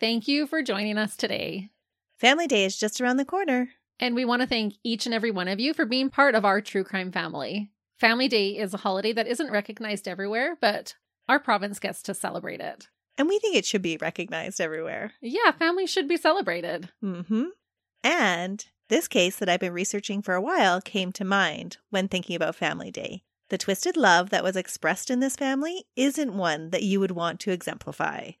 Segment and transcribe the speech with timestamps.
[0.00, 1.70] Thank you for joining us today.
[2.18, 3.70] Family Day is just around the corner.
[4.00, 6.44] And we want to thank each and every one of you for being part of
[6.44, 7.70] our true crime family.
[7.98, 10.96] Family Day is a holiday that isn't recognized everywhere, but
[11.28, 12.88] our province gets to celebrate it.
[13.16, 15.12] And we think it should be recognized everywhere.
[15.20, 16.90] Yeah, family should be celebrated.
[17.02, 17.44] Mm-hmm.
[18.02, 22.34] And this case that I've been researching for a while came to mind when thinking
[22.34, 23.22] about Family Day.
[23.48, 27.38] The twisted love that was expressed in this family isn't one that you would want
[27.40, 28.32] to exemplify.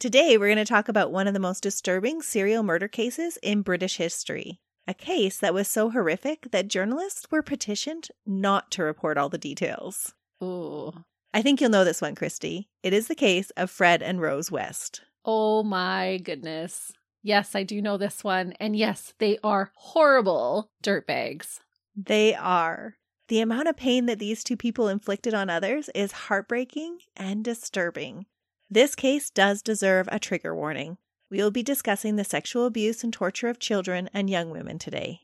[0.00, 3.62] Today, we're going to talk about one of the most disturbing serial murder cases in
[3.62, 4.60] British history.
[4.86, 9.38] A case that was so horrific that journalists were petitioned not to report all the
[9.38, 10.14] details.
[10.40, 10.92] Ooh.
[11.34, 12.68] I think you'll know this one, Christy.
[12.84, 15.00] It is the case of Fred and Rose West.
[15.24, 16.92] Oh my goodness.
[17.24, 18.52] Yes, I do know this one.
[18.60, 21.58] And yes, they are horrible dirtbags.
[21.96, 22.94] They are.
[23.26, 28.26] The amount of pain that these two people inflicted on others is heartbreaking and disturbing.
[28.70, 30.98] This case does deserve a trigger warning.
[31.30, 35.22] We will be discussing the sexual abuse and torture of children and young women today.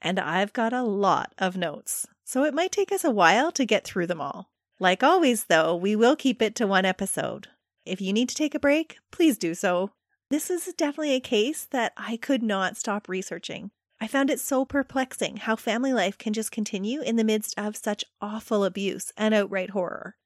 [0.00, 3.66] And I've got a lot of notes, so it might take us a while to
[3.66, 4.50] get through them all.
[4.80, 7.48] Like always, though, we will keep it to one episode.
[7.84, 9.90] If you need to take a break, please do so.
[10.30, 13.70] This is definitely a case that I could not stop researching.
[14.00, 17.76] I found it so perplexing how family life can just continue in the midst of
[17.76, 20.16] such awful abuse and outright horror.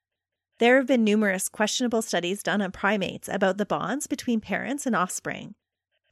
[0.63, 4.95] There have been numerous questionable studies done on primates about the bonds between parents and
[4.95, 5.57] offspring,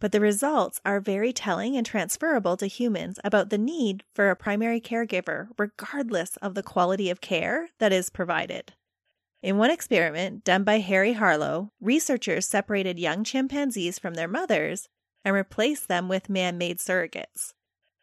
[0.00, 4.34] but the results are very telling and transferable to humans about the need for a
[4.34, 8.72] primary caregiver, regardless of the quality of care that is provided.
[9.41, 14.88] In one experiment done by Harry Harlow, researchers separated young chimpanzees from their mothers
[15.25, 17.52] and replaced them with man made surrogates.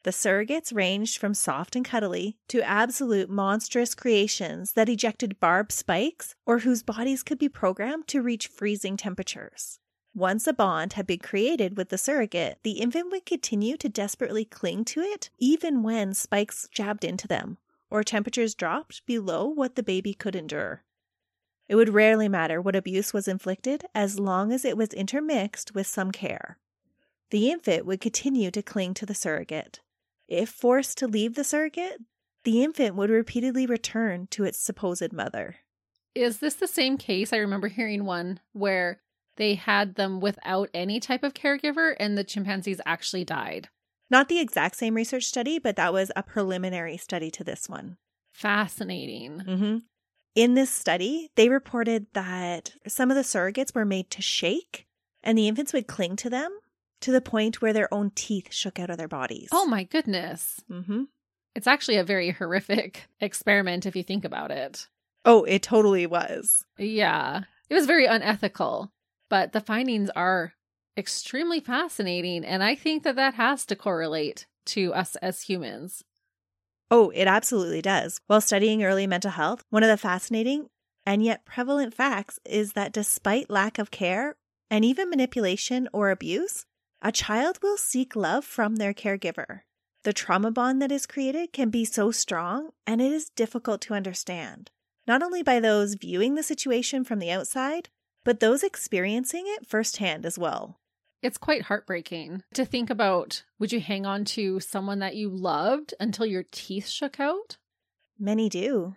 [0.07, 6.34] The surrogates ranged from soft and cuddly to absolute monstrous creations that ejected barbed spikes
[6.45, 9.79] or whose bodies could be programmed to reach freezing temperatures.
[10.16, 14.46] Once a bond had been created with the surrogate, the infant would continue to desperately
[14.46, 17.57] cling to it even when spikes jabbed into them
[17.90, 20.85] or temperatures dropped below what the baby could endure.
[21.67, 25.85] It would rarely matter what abuse was inflicted as long as it was intermixed with
[25.85, 26.59] some care.
[27.29, 29.81] The infant would continue to cling to the surrogate.
[30.27, 32.01] If forced to leave the surrogate,
[32.43, 35.57] the infant would repeatedly return to its supposed mother.
[36.15, 37.31] Is this the same case?
[37.31, 39.01] I remember hearing one where
[39.37, 43.69] they had them without any type of caregiver and the chimpanzees actually died.
[44.09, 47.97] Not the exact same research study, but that was a preliminary study to this one.
[48.31, 49.43] Fascinating.
[49.45, 49.77] Mm-hmm.
[50.35, 54.87] In this study, they reported that some of the surrogates were made to shake
[55.23, 56.57] and the infants would cling to them
[57.02, 59.50] to the point where their own teeth shook out of their bodies.
[59.52, 60.62] Oh my goodness.
[60.69, 61.03] Mm-hmm.
[61.56, 64.88] It's actually a very horrific experiment if you think about it.
[65.25, 66.66] Oh, it totally was.
[66.78, 67.41] Yeah.
[67.69, 68.91] It was very unethical,
[69.30, 70.53] but the findings are
[70.97, 72.46] extremely fascinating.
[72.46, 76.03] And I think that that has to correlate to us as humans.
[76.90, 78.22] Oh, it absolutely does.
[78.28, 80.68] While studying early mental health, one of the fascinating
[81.06, 84.35] and yet prevalent facts is that despite lack of care
[84.69, 86.66] and even manipulation or abuse,
[87.02, 89.62] a child will seek love from their caregiver.
[90.03, 93.94] The trauma bond that is created can be so strong and it is difficult to
[93.94, 94.72] understand,
[95.06, 97.90] not only by those viewing the situation from the outside,
[98.24, 100.80] but those experiencing it firsthand as well.
[101.22, 105.94] It's quite heartbreaking to think about would you hang on to someone that you loved
[106.00, 107.58] until your teeth shook out?
[108.20, 108.96] Many do.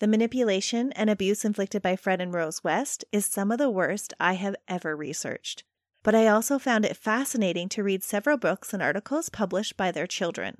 [0.00, 4.12] The manipulation and abuse inflicted by Fred and Rose West is some of the worst
[4.20, 5.64] I have ever researched.
[6.04, 10.06] But I also found it fascinating to read several books and articles published by their
[10.06, 10.58] children.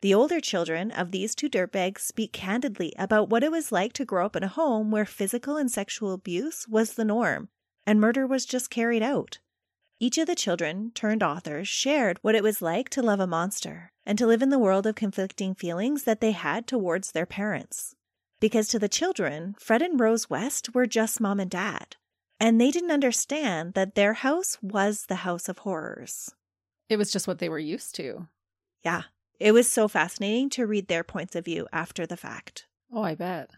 [0.00, 4.04] The older children of these two dirtbags speak candidly about what it was like to
[4.06, 7.48] grow up in a home where physical and sexual abuse was the norm
[7.84, 9.40] and murder was just carried out.
[9.98, 13.90] Each of the children turned authors shared what it was like to love a monster
[14.06, 17.96] and to live in the world of conflicting feelings that they had towards their parents.
[18.38, 21.96] Because to the children, Fred and Rose West were just mom and dad,
[22.40, 26.34] and they didn't understand that their house was the house of horrors.
[26.88, 28.28] It was just what they were used to.
[28.84, 29.02] Yeah,
[29.38, 32.66] it was so fascinating to read their points of view after the fact.
[32.92, 33.50] Oh, I bet.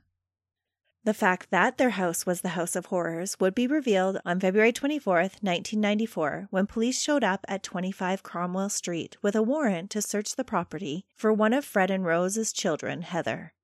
[1.05, 4.73] The fact that their house was the house of horrors would be revealed on February
[4.73, 10.37] 24th, 1994, when police showed up at 25 Cromwell Street with a warrant to search
[10.37, 13.55] the property for one of Fred and Rose's children, Heather.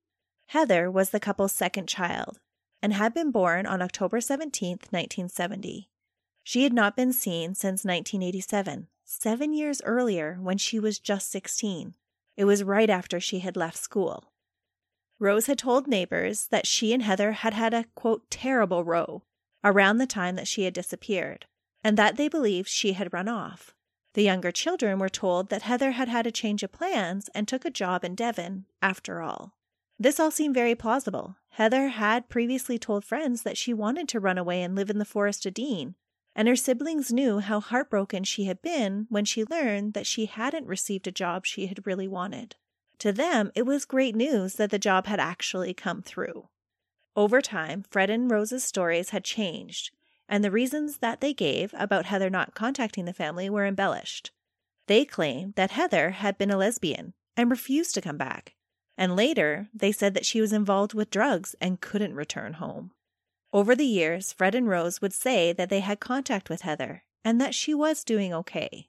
[0.47, 2.39] Heather was the couple's second child
[2.87, 5.91] and had been born on October 17th, 1970.
[6.45, 11.97] She had not been seen since 1987, seven years earlier when she was just 16.
[12.37, 14.31] It was right after she had left school.
[15.19, 19.25] Rose had told neighbors that she and Heather had had a quote terrible row
[19.65, 21.47] around the time that she had disappeared,
[21.83, 23.75] and that they believed she had run off.
[24.15, 27.65] The younger children were told that Heather had had a change of plans and took
[27.65, 29.56] a job in Devon after all.
[29.99, 31.37] This all seemed very plausible.
[31.51, 35.05] Heather had previously told friends that she wanted to run away and live in the
[35.05, 35.95] Forest of Dean,
[36.35, 40.67] and her siblings knew how heartbroken she had been when she learned that she hadn't
[40.67, 42.57] received a job she had really wanted.
[42.99, 46.49] To them, it was great news that the job had actually come through.
[47.15, 49.93] Over time, Fred and Rose's stories had changed,
[50.29, 54.31] and the reasons that they gave about Heather not contacting the family were embellished.
[54.89, 58.56] They claimed that Heather had been a lesbian and refused to come back,
[58.97, 62.93] and later they said that she was involved with drugs and couldn't return home.
[63.53, 67.41] Over the years, Fred and Rose would say that they had contact with Heather and
[67.41, 68.89] that she was doing okay.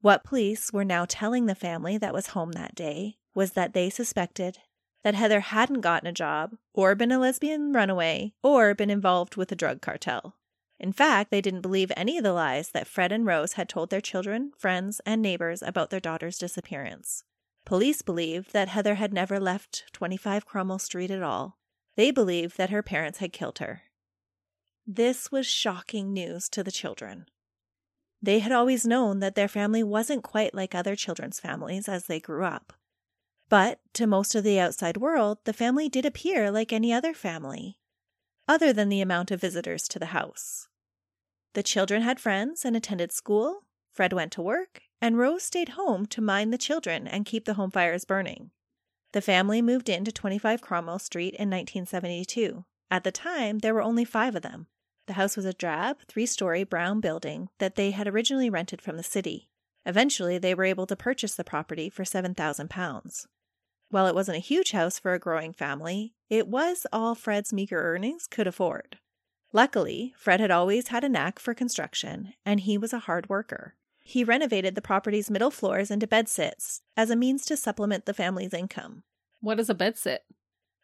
[0.00, 3.88] What police were now telling the family that was home that day was that they
[3.88, 4.58] suspected
[5.04, 9.50] that Heather hadn't gotten a job, or been a lesbian runaway, or been involved with
[9.50, 10.36] a drug cartel.
[10.78, 13.90] In fact, they didn't believe any of the lies that Fred and Rose had told
[13.90, 17.24] their children, friends, and neighbors about their daughter's disappearance.
[17.64, 21.58] Police believed that Heather had never left 25 Cromwell Street at all.
[21.96, 23.82] They believed that her parents had killed her.
[24.86, 27.26] This was shocking news to the children.
[28.20, 32.20] They had always known that their family wasn't quite like other children's families as they
[32.20, 32.72] grew up.
[33.48, 37.78] But to most of the outside world, the family did appear like any other family,
[38.48, 40.68] other than the amount of visitors to the house.
[41.54, 46.06] The children had friends and attended school, Fred went to work, and Rose stayed home
[46.06, 48.52] to mind the children and keep the home fires burning.
[49.12, 52.64] The family moved into 25 Cromwell Street in 1972.
[52.88, 54.68] At the time, there were only five of them.
[55.08, 58.96] The house was a drab, three story brown building that they had originally rented from
[58.96, 59.48] the city.
[59.84, 63.26] Eventually, they were able to purchase the property for £7,000.
[63.90, 67.82] While it wasn't a huge house for a growing family, it was all Fred's meager
[67.82, 68.98] earnings could afford.
[69.52, 73.74] Luckily, Fred had always had a knack for construction, and he was a hard worker.
[74.02, 78.52] He renovated the property's middle floors into bedsits as a means to supplement the family's
[78.52, 79.04] income.
[79.40, 80.18] What is a bedsit?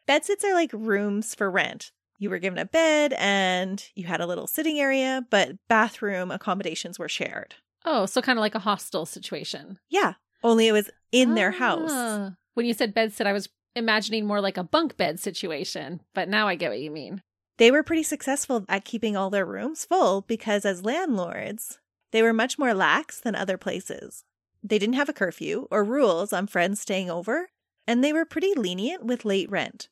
[0.06, 1.92] Bedsits are like rooms for rent.
[2.18, 6.98] You were given a bed and you had a little sitting area, but bathroom accommodations
[6.98, 7.54] were shared.
[7.84, 9.78] Oh, so kind of like a hostel situation.
[9.88, 11.90] Yeah, only it was in their house.
[11.92, 12.34] Ah.
[12.54, 16.48] When you said bedsit, I was imagining more like a bunk bed situation, but now
[16.48, 17.22] I get what you mean.
[17.58, 21.78] They were pretty successful at keeping all their rooms full because, as landlords,
[22.10, 24.24] they were much more lax than other places.
[24.62, 27.50] They didn't have a curfew or rules on friends staying over,
[27.86, 29.88] and they were pretty lenient with late rent.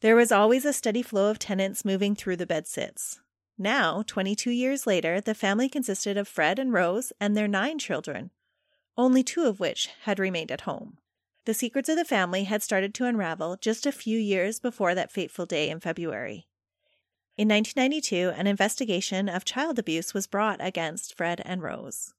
[0.00, 3.20] There was always a steady flow of tenants moving through the bedsits.
[3.56, 8.30] Now, 22 years later, the family consisted of Fred and Rose and their nine children,
[8.96, 10.98] only two of which had remained at home.
[11.44, 15.10] The secrets of the family had started to unravel just a few years before that
[15.10, 16.46] fateful day in February.
[17.34, 22.12] In 1992, an investigation of child abuse was brought against Fred and Rose.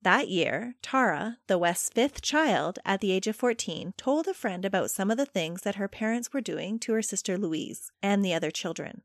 [0.00, 4.64] That year, Tara, the West's fifth child, at the age of 14, told a friend
[4.64, 8.24] about some of the things that her parents were doing to her sister Louise and
[8.24, 9.02] the other children.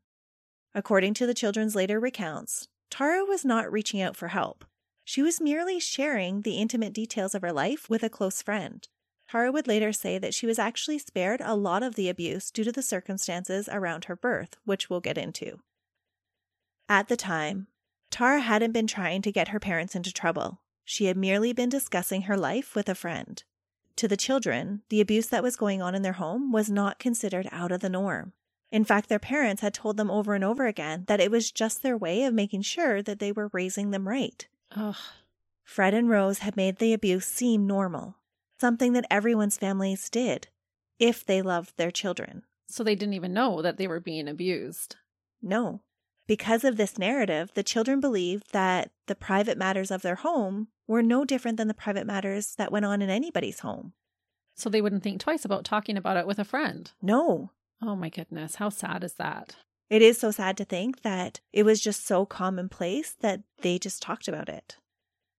[0.74, 4.64] According to the children's later recounts, Tara was not reaching out for help.
[5.04, 8.88] She was merely sharing the intimate details of her life with a close friend.
[9.34, 12.62] Tara would later say that she was actually spared a lot of the abuse due
[12.62, 15.58] to the circumstances around her birth, which we'll get into.
[16.88, 17.66] At the time,
[18.12, 20.60] Tara hadn't been trying to get her parents into trouble.
[20.84, 23.42] She had merely been discussing her life with a friend.
[23.96, 27.48] To the children, the abuse that was going on in their home was not considered
[27.50, 28.34] out of the norm.
[28.70, 31.82] In fact, their parents had told them over and over again that it was just
[31.82, 34.46] their way of making sure that they were raising them right.
[34.76, 34.94] Ugh.
[35.64, 38.14] Fred and Rose had made the abuse seem normal,
[38.60, 40.48] something that everyone's families did
[40.98, 42.42] if they loved their children.
[42.68, 44.96] So they didn't even know that they were being abused.
[45.42, 45.82] No.
[46.26, 51.02] Because of this narrative, the children believed that the private matters of their home were
[51.02, 53.92] no different than the private matters that went on in anybody's home.
[54.56, 56.90] So they wouldn't think twice about talking about it with a friend.
[57.02, 57.50] No.
[57.82, 58.54] Oh my goodness.
[58.54, 59.56] How sad is that?
[59.90, 64.00] It is so sad to think that it was just so commonplace that they just
[64.00, 64.78] talked about it.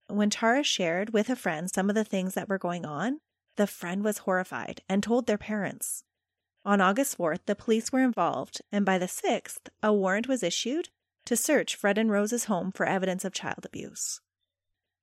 [0.07, 3.19] When Tara shared with a friend some of the things that were going on,
[3.57, 6.03] the friend was horrified and told their parents.
[6.63, 10.89] On August 4th, the police were involved, and by the 6th, a warrant was issued
[11.25, 14.21] to search Fred and Rose's home for evidence of child abuse.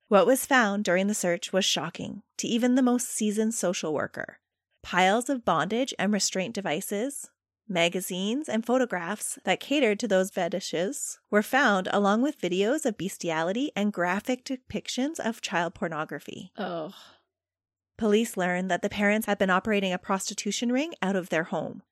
[0.07, 4.39] What was found during the search was shocking to even the most seasoned social worker.
[4.81, 7.29] Piles of bondage and restraint devices,
[7.67, 13.71] magazines, and photographs that catered to those fetishes were found, along with videos of bestiality
[13.75, 16.51] and graphic depictions of child pornography.
[16.57, 16.93] Oh.
[17.97, 21.83] Police learned that the parents had been operating a prostitution ring out of their home.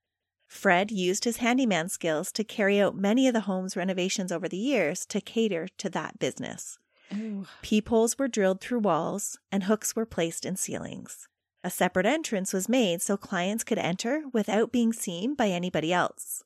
[0.48, 4.58] Fred used his handyman skills to carry out many of the home's renovations over the
[4.58, 6.78] years to cater to that business.
[7.16, 7.46] Ooh.
[7.62, 11.28] Peepholes were drilled through walls, and hooks were placed in ceilings.
[11.64, 16.44] A separate entrance was made so clients could enter without being seen by anybody else.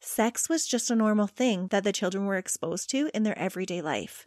[0.00, 3.80] Sex was just a normal thing that the children were exposed to in their everyday
[3.80, 4.26] life.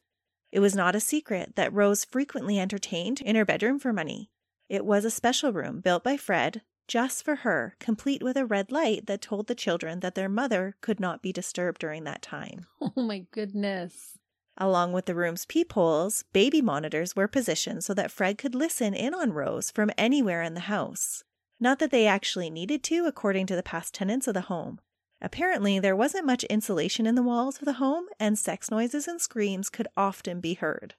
[0.51, 4.29] It was not a secret that Rose frequently entertained in her bedroom for money.
[4.69, 8.71] It was a special room built by Fred just for her, complete with a red
[8.71, 12.65] light that told the children that their mother could not be disturbed during that time.
[12.97, 14.18] Oh my goodness.
[14.61, 19.13] Along with the room's peepholes, baby monitors were positioned so that Fred could listen in
[19.13, 21.23] on Rose from anywhere in the house.
[21.61, 24.79] Not that they actually needed to, according to the past tenants of the home.
[25.21, 29.21] Apparently, there wasn't much insulation in the walls of the home, and sex noises and
[29.21, 30.95] screams could often be heard.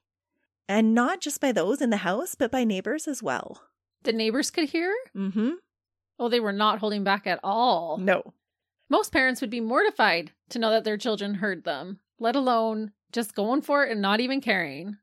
[0.67, 3.63] And not just by those in the house, but by neighbors as well.
[4.03, 4.95] The neighbors could hear?
[5.15, 5.49] Mm hmm.
[6.17, 7.97] Oh, they were not holding back at all.
[7.97, 8.33] No.
[8.89, 13.35] Most parents would be mortified to know that their children heard them, let alone just
[13.35, 14.97] going for it and not even caring.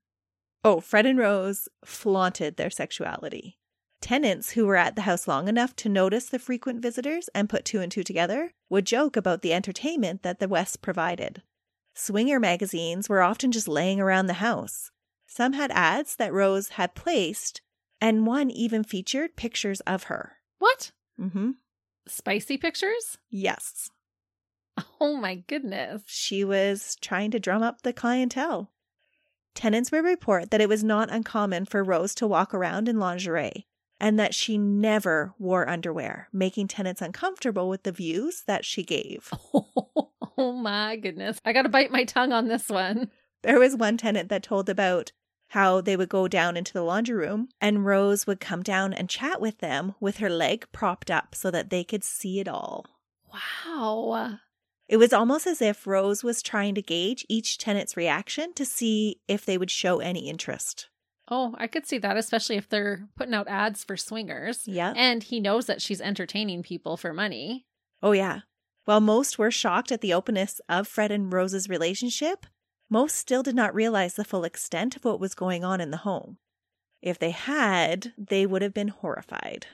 [0.65, 3.59] Oh, Fred and Rose flaunted their sexuality.
[4.00, 7.65] Tenants who were at the house long enough to notice the frequent visitors and put
[7.65, 11.43] two and two together would joke about the entertainment that the West provided.
[11.95, 14.93] Swinger magazines were often just laying around the house.
[15.27, 17.61] Some had ads that Rose had placed,
[18.00, 20.37] and one even featured pictures of her.
[20.59, 20.93] What?
[21.21, 21.50] Mm-hmm.
[22.07, 23.19] Spicy pictures?
[23.31, 23.91] Yes.
[25.00, 26.02] Oh my goodness.
[26.06, 28.73] She was trying to drum up the clientele.
[29.54, 33.66] Tenants would report that it was not uncommon for Rose to walk around in lingerie
[34.00, 39.30] and that she never wore underwear, making tenants uncomfortable with the views that she gave.
[40.40, 41.40] Oh, my goodness.
[41.44, 43.11] I got to bite my tongue on this one.
[43.42, 45.11] There was one tenant that told about
[45.49, 49.11] how they would go down into the laundry room and Rose would come down and
[49.11, 52.87] chat with them with her leg propped up so that they could see it all.
[53.32, 54.38] Wow.
[54.88, 59.21] It was almost as if Rose was trying to gauge each tenant's reaction to see
[59.28, 60.88] if they would show any interest.
[61.30, 64.66] Oh, I could see that, especially if they're putting out ads for swingers.
[64.66, 64.95] Yeah.
[64.97, 67.66] And he knows that she's entertaining people for money.
[68.02, 68.40] Oh, yeah.
[68.87, 72.47] While most were shocked at the openness of Fred and Rose's relationship,
[72.88, 75.99] most still did not realize the full extent of what was going on in the
[75.99, 76.38] home.
[77.02, 79.66] If they had, they would have been horrified.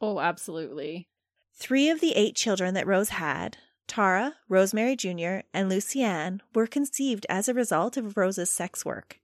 [0.00, 1.06] Oh, absolutely.
[1.54, 7.26] Three of the eight children that Rose had, Tara, Rosemary Jr., and Lucianne, were conceived
[7.28, 9.20] as a result of Rose's sex work.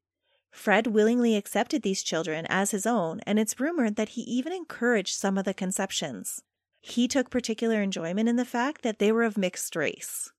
[0.51, 5.15] Fred willingly accepted these children as his own, and it's rumored that he even encouraged
[5.15, 6.43] some of the conceptions.
[6.81, 10.31] He took particular enjoyment in the fact that they were of mixed race.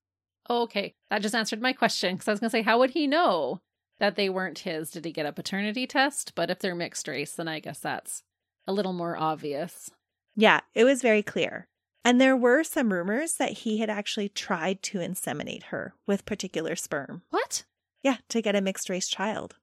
[0.49, 3.07] Okay, that just answered my question because I was going to say, how would he
[3.07, 3.61] know
[3.99, 4.91] that they weren't his?
[4.91, 6.33] Did he get a paternity test?
[6.35, 8.23] But if they're mixed race, then I guess that's
[8.67, 9.89] a little more obvious.
[10.35, 11.67] Yeah, it was very clear.
[12.05, 16.75] And there were some rumors that he had actually tried to inseminate her with particular
[16.75, 17.21] sperm.
[17.29, 17.63] What?
[18.03, 19.55] Yeah, to get a mixed race child.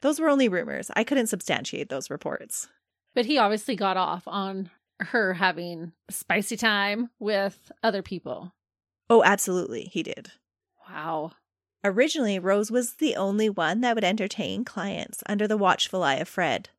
[0.00, 0.90] Those were only rumors.
[0.96, 2.68] I couldn't substantiate those reports.
[3.14, 4.70] But he obviously got off on
[5.00, 8.52] her having spicy time with other people.
[9.10, 10.32] Oh, absolutely, he did.
[10.88, 11.32] Wow.
[11.84, 16.28] Originally, Rose was the only one that would entertain clients under the watchful eye of
[16.28, 16.70] Fred.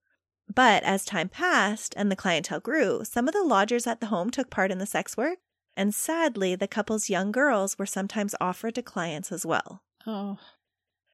[0.54, 4.30] But as time passed and the clientele grew, some of the lodgers at the home
[4.30, 5.40] took part in the sex work,
[5.76, 9.84] and sadly, the couple's young girls were sometimes offered to clients as well.
[10.06, 10.38] Oh.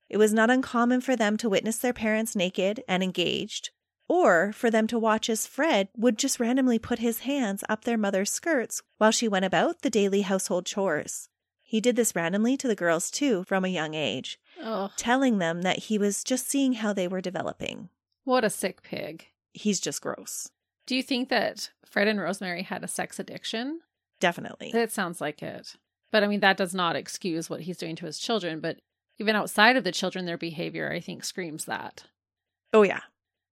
[0.09, 3.69] It was not uncommon for them to witness their parents naked and engaged,
[4.07, 7.97] or for them to watch as Fred would just randomly put his hands up their
[7.97, 11.29] mother's skirts while she went about the daily household chores.
[11.61, 14.89] He did this randomly to the girls too from a young age, Oh.
[14.97, 17.89] telling them that he was just seeing how they were developing.
[18.29, 19.25] What a sick pig.
[19.53, 20.51] He's just gross.
[20.85, 23.79] Do you think that Fred and Rosemary had a sex addiction?
[24.19, 24.69] Definitely.
[24.69, 25.75] It sounds like it.
[26.11, 28.59] But I mean, that does not excuse what he's doing to his children.
[28.59, 28.77] But
[29.17, 32.03] even outside of the children, their behavior, I think, screams that.
[32.71, 32.99] Oh, yeah.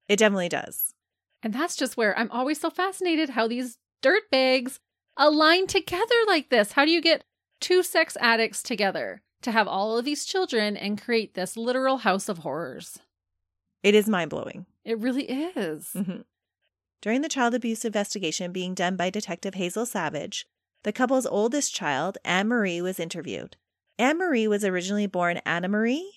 [0.07, 0.93] It definitely does.
[1.41, 4.79] And that's just where I'm always so fascinated how these dirt bags
[5.17, 6.74] align together like this.
[6.74, 7.24] How do you get
[7.60, 12.29] two sex addicts together to have all of these children and create this literal house
[12.29, 13.00] of horrors?
[13.84, 14.65] It is mind blowing.
[14.84, 15.91] It really is.
[15.96, 16.25] Mhm.
[17.01, 20.48] During the child abuse investigation being done by Detective Hazel Savage,
[20.84, 23.57] The couple's oldest child, Anne Marie, was interviewed.
[24.00, 26.13] Anne Marie was originally born Anna Marie,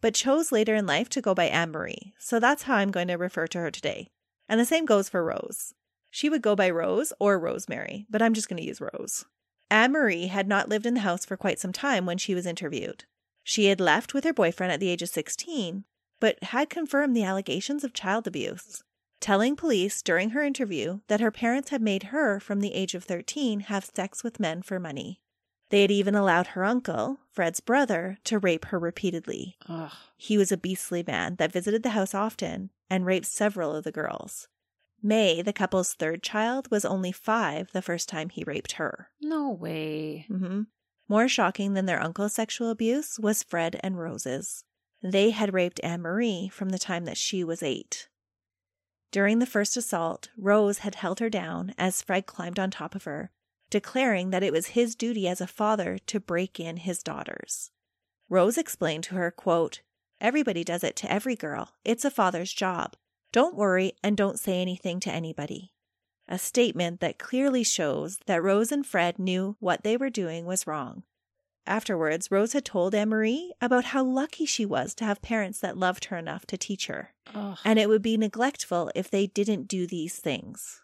[0.00, 3.08] but chose later in life to go by Anne Marie, so that's how I'm going
[3.08, 4.08] to refer to her today.
[4.48, 5.74] And the same goes for Rose.
[6.10, 9.24] She would go by Rose or Rosemary, but I'm just going to use Rose.
[9.70, 12.46] Anne Marie had not lived in the house for quite some time when she was
[12.46, 13.04] interviewed.
[13.44, 15.84] She had left with her boyfriend at the age of 16,
[16.20, 18.82] but had confirmed the allegations of child abuse,
[19.20, 23.04] telling police during her interview that her parents had made her, from the age of
[23.04, 25.20] 13, have sex with men for money.
[25.70, 29.56] They had even allowed her uncle, Fred's brother, to rape her repeatedly.
[29.68, 29.92] Ugh.
[30.16, 33.92] He was a beastly man that visited the house often and raped several of the
[33.92, 34.48] girls.
[35.02, 39.10] Mae, the couple's third child, was only five the first time he raped her.
[39.20, 40.24] No way.
[40.28, 40.62] hmm
[41.06, 44.64] More shocking than their uncle's sexual abuse was Fred and Rose's.
[45.02, 48.08] They had raped Anne Marie from the time that she was eight.
[49.10, 53.04] During the first assault, Rose had held her down as Fred climbed on top of
[53.04, 53.30] her,
[53.70, 57.70] declaring that it was his duty as a father to break in his daughters.
[58.28, 59.80] Rose explained to her, quote,
[60.20, 61.74] Everybody does it to every girl.
[61.84, 62.96] It's a father's job.
[63.30, 65.72] Don't worry and don't say anything to anybody.
[66.26, 70.66] A statement that clearly shows that Rose and Fred knew what they were doing was
[70.66, 71.04] wrong.
[71.68, 75.76] Afterwards, Rose had told Anne Marie about how lucky she was to have parents that
[75.76, 77.58] loved her enough to teach her, Ugh.
[77.62, 80.80] and it would be neglectful if they didn't do these things.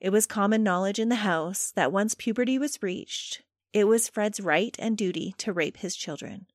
[0.00, 3.42] It was common knowledge in the house that once puberty was reached,
[3.72, 6.46] it was Fred's right and duty to rape his children.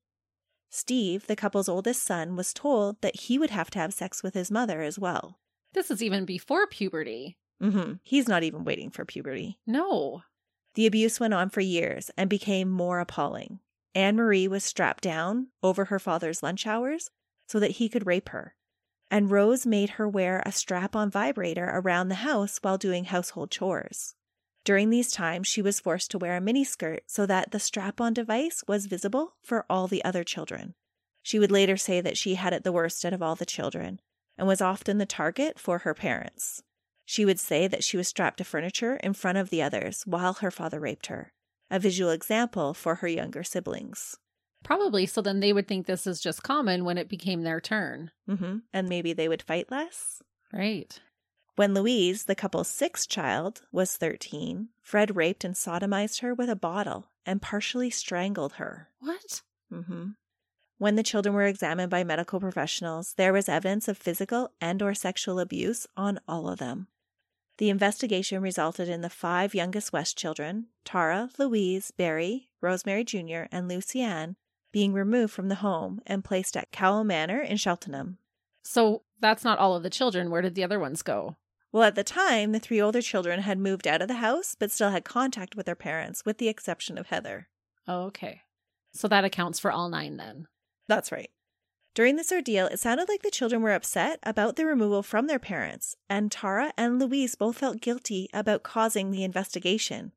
[0.68, 4.34] Steve, the couple's oldest son, was told that he would have to have sex with
[4.34, 5.38] his mother as well.
[5.72, 7.38] This is even before puberty.
[7.58, 9.58] hmm He's not even waiting for puberty.
[9.66, 10.24] No.
[10.74, 13.60] The abuse went on for years and became more appalling.
[13.94, 17.10] Anne Marie was strapped down over her father's lunch hours
[17.46, 18.56] so that he could rape her.
[19.10, 23.50] And Rose made her wear a strap on vibrator around the house while doing household
[23.50, 24.14] chores.
[24.64, 28.14] During these times, she was forced to wear a miniskirt so that the strap on
[28.14, 30.74] device was visible for all the other children.
[31.22, 34.00] She would later say that she had it the worst out of all the children
[34.36, 36.62] and was often the target for her parents.
[37.04, 40.34] She would say that she was strapped to furniture in front of the others while
[40.34, 41.32] her father raped her,
[41.70, 44.16] a visual example for her younger siblings.
[44.62, 48.10] Probably so then they would think this is just common when it became their turn.
[48.28, 48.58] Mm-hmm.
[48.72, 50.22] And maybe they would fight less.
[50.52, 50.98] Right.
[51.56, 56.56] When Louise, the couple's sixth child, was 13, Fred raped and sodomized her with a
[56.56, 58.88] bottle and partially strangled her.
[58.98, 59.42] What?
[59.72, 60.10] Mm-hmm.
[60.78, 64.94] When the children were examined by medical professionals, there was evidence of physical and or
[64.94, 66.88] sexual abuse on all of them.
[67.58, 73.70] The investigation resulted in the five youngest West children, Tara, Louise, Barry, Rosemary Jr., and
[73.70, 74.34] Lucianne,
[74.72, 78.18] being removed from the home and placed at Cowell Manor in Cheltenham.
[78.64, 80.30] So that's not all of the children.
[80.30, 81.36] Where did the other ones go?
[81.70, 84.70] Well, at the time, the three older children had moved out of the house but
[84.70, 87.48] still had contact with their parents, with the exception of Heather.
[87.86, 88.42] Oh, okay.
[88.92, 90.46] So that accounts for all nine then.
[90.88, 91.30] That's right.
[91.94, 95.38] During this ordeal, it sounded like the children were upset about the removal from their
[95.38, 100.10] parents, and Tara and Louise both felt guilty about causing the investigation.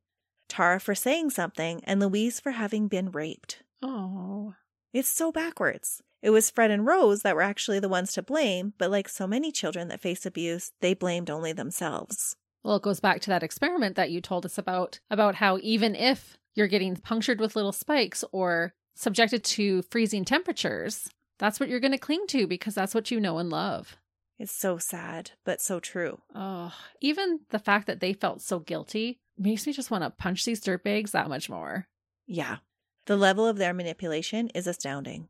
[0.48, 3.62] Tara for saying something, and Louise for having been raped.
[3.80, 4.54] Oh.
[4.92, 6.02] It's so backwards.
[6.20, 9.28] It was Fred and Rose that were actually the ones to blame, but like so
[9.28, 12.34] many children that face abuse, they blamed only themselves.
[12.64, 15.94] Well, it goes back to that experiment that you told us about, about how even
[15.94, 21.08] if you're getting punctured with little spikes or subjected to freezing temperatures,
[21.38, 23.96] that's what you're going to cling to because that's what you know and love.
[24.38, 26.20] It's so sad, but so true.
[26.34, 30.44] Oh, even the fact that they felt so guilty makes me just want to punch
[30.44, 31.88] these dirtbags that much more.
[32.26, 32.58] Yeah.
[33.06, 35.28] The level of their manipulation is astounding.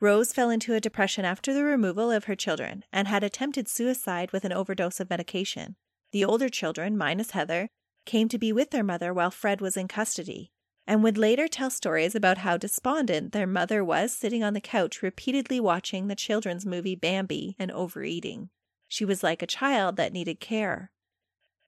[0.00, 4.30] Rose fell into a depression after the removal of her children and had attempted suicide
[4.30, 5.74] with an overdose of medication.
[6.12, 7.68] The older children, minus Heather,
[8.06, 10.52] came to be with their mother while Fred was in custody
[10.88, 15.02] and would later tell stories about how despondent their mother was sitting on the couch
[15.02, 18.48] repeatedly watching the children's movie Bambi and overeating.
[18.88, 20.90] She was like a child that needed care.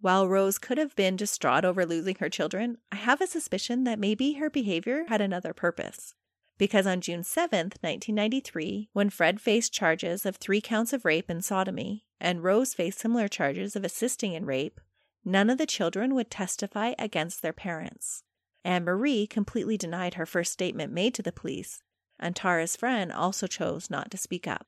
[0.01, 3.99] While Rose could have been distraught over losing her children, I have a suspicion that
[3.99, 6.15] maybe her behavior had another purpose.
[6.57, 11.45] Because on June 7th, 1993, when Fred faced charges of three counts of rape and
[11.45, 14.81] sodomy, and Rose faced similar charges of assisting in rape,
[15.27, 18.23] none of the children would testify against their parents.
[18.65, 21.83] Anne Marie completely denied her first statement made to the police,
[22.19, 24.67] and Tara's friend also chose not to speak up.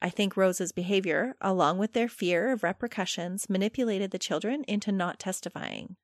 [0.00, 5.18] I think Rose's behavior, along with their fear of repercussions, manipulated the children into not
[5.18, 5.96] testifying.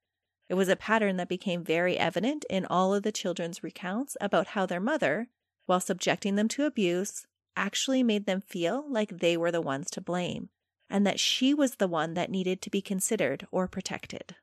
[0.48, 4.48] It was a pattern that became very evident in all of the children's recounts about
[4.48, 5.28] how their mother,
[5.66, 10.00] while subjecting them to abuse, actually made them feel like they were the ones to
[10.00, 10.50] blame
[10.90, 14.36] and that she was the one that needed to be considered or protected.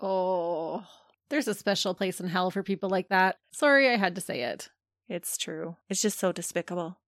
[0.00, 0.86] Oh,
[1.30, 3.38] There's a special place in hell for people like that.
[3.52, 4.68] Sorry, I had to say it.
[5.08, 5.76] It's true.
[5.88, 6.98] It's just so despicable.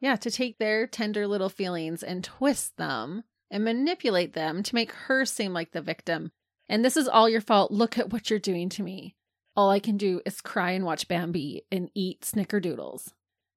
[0.00, 4.92] Yeah, to take their tender little feelings and twist them and manipulate them to make
[4.92, 6.30] her seem like the victim.
[6.68, 7.70] And this is all your fault.
[7.70, 9.16] Look at what you're doing to me.
[9.56, 13.12] All I can do is cry and watch Bambi and eat snickerdoodles.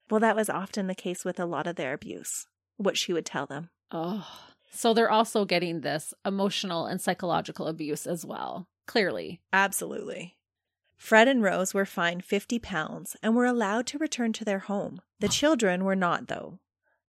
[0.10, 3.25] Well, that was often the case with a lot of their abuse, what she would
[3.25, 3.69] tell them.
[3.91, 4.27] Oh,
[4.71, 9.41] so they're also getting this emotional and psychological abuse as well, clearly.
[9.54, 10.38] Absolutely.
[10.95, 15.00] Fred and Rose were fined 50 pounds and were allowed to return to their home.
[15.19, 16.60] The children were not, though.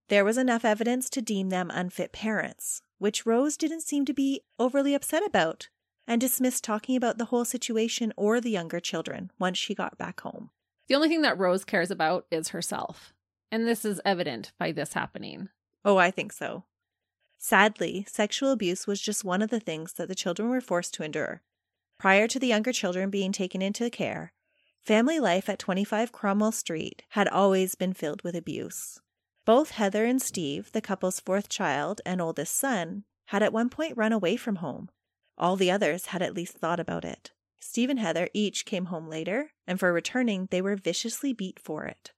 [0.08, 4.42] There was enough evidence to deem them unfit parents, which Rose didn't seem to be
[4.58, 5.68] overly upset about
[6.06, 10.20] and dismissed talking about the whole situation or the younger children once she got back
[10.20, 10.50] home.
[10.88, 13.12] The only thing that Rose cares about is herself.
[13.52, 15.50] And this is evident by this happening.
[15.84, 16.64] Oh, I think so.
[17.38, 21.04] Sadly, sexual abuse was just one of the things that the children were forced to
[21.04, 21.42] endure.
[21.98, 24.32] Prior to the younger children being taken into care,
[24.80, 29.00] family life at 25 Cromwell Street had always been filled with abuse.
[29.44, 33.96] Both Heather and Steve, the couple's fourth child and oldest son, had at one point
[33.96, 34.90] run away from home.
[35.36, 37.32] All the others had at least thought about it.
[37.58, 41.84] Steve and Heather each came home later, and for returning, they were viciously beat for
[41.84, 42.12] it.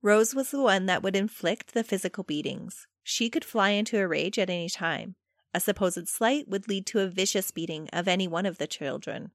[0.00, 2.86] Rose was the one that would inflict the physical beatings.
[3.02, 5.16] She could fly into a rage at any time.
[5.56, 9.30] A supposed slight would lead to a vicious beating of any one of the children.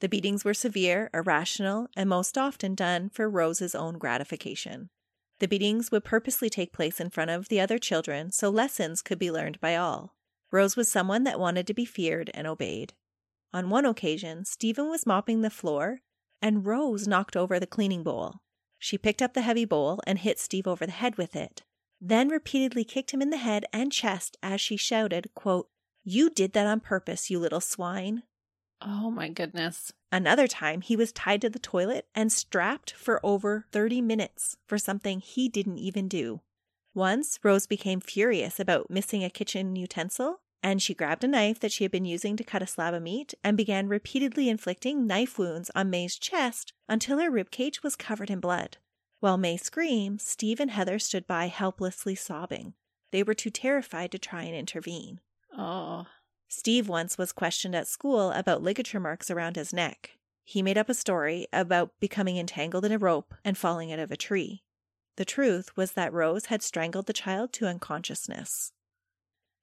[0.00, 4.88] The beatings were severe, irrational, and most often done for Rose's own gratification.
[5.40, 9.18] The beatings would purposely take place in front of the other children so lessons could
[9.18, 10.14] be learned by all.
[10.50, 12.94] Rose was someone that wanted to be feared and obeyed.
[13.52, 16.00] On one occasion, Stephen was mopping the floor,
[16.40, 18.36] and Rose knocked over the cleaning bowl.
[18.78, 21.62] She picked up the heavy bowl and hit Steve over the head with it,
[22.00, 25.68] then repeatedly kicked him in the head and chest as she shouted, quote,
[26.04, 28.22] You did that on purpose, you little swine.
[28.80, 29.92] Oh my goodness.
[30.12, 34.78] Another time, he was tied to the toilet and strapped for over 30 minutes for
[34.78, 36.40] something he didn't even do.
[36.94, 41.72] Once, Rose became furious about missing a kitchen utensil, and she grabbed a knife that
[41.72, 45.38] she had been using to cut a slab of meat and began repeatedly inflicting knife
[45.38, 48.78] wounds on Mae's chest until her ribcage was covered in blood.
[49.20, 52.74] While Mae screamed, Steve and Heather stood by helplessly sobbing.
[53.10, 55.20] They were too terrified to try and intervene.
[55.56, 56.06] Oh.
[56.48, 60.12] Steve once was questioned at school about ligature marks around his neck.
[60.44, 64.10] He made up a story about becoming entangled in a rope and falling out of
[64.10, 64.62] a tree.
[65.16, 68.72] The truth was that Rose had strangled the child to unconsciousness.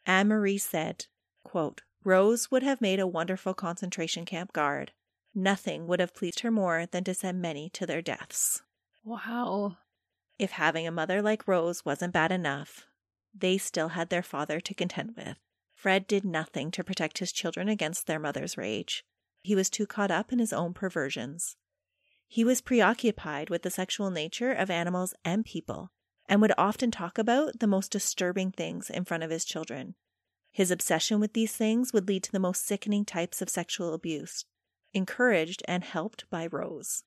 [0.06, 1.08] Anne Marie said,
[1.44, 4.92] quote, Rose would have made a wonderful concentration camp guard.
[5.34, 8.62] Nothing would have pleased her more than to send many to their deaths.
[9.06, 9.78] Wow.
[10.40, 12.88] If having a mother like Rose wasn't bad enough,
[13.34, 15.38] they still had their father to contend with.
[15.76, 19.06] Fred did nothing to protect his children against their mother's rage.
[19.44, 21.56] He was too caught up in his own perversions.
[22.28, 25.92] He was preoccupied with the sexual nature of animals and people,
[26.28, 29.94] and would often talk about the most disturbing things in front of his children.
[30.52, 34.46] His obsession with these things would lead to the most sickening types of sexual abuse,
[34.94, 37.04] encouraged and helped by Rose.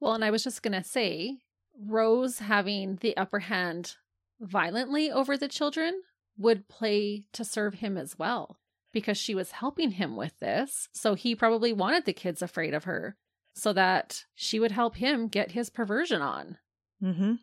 [0.00, 1.38] Well, and I was just going to say,
[1.78, 3.96] Rose having the upper hand
[4.40, 6.02] violently over the children
[6.38, 8.56] would play to serve him as well
[8.92, 10.88] because she was helping him with this.
[10.92, 13.16] So he probably wanted the kids afraid of her
[13.54, 16.58] so that she would help him get his perversion on.
[17.02, 17.34] Mm-hmm.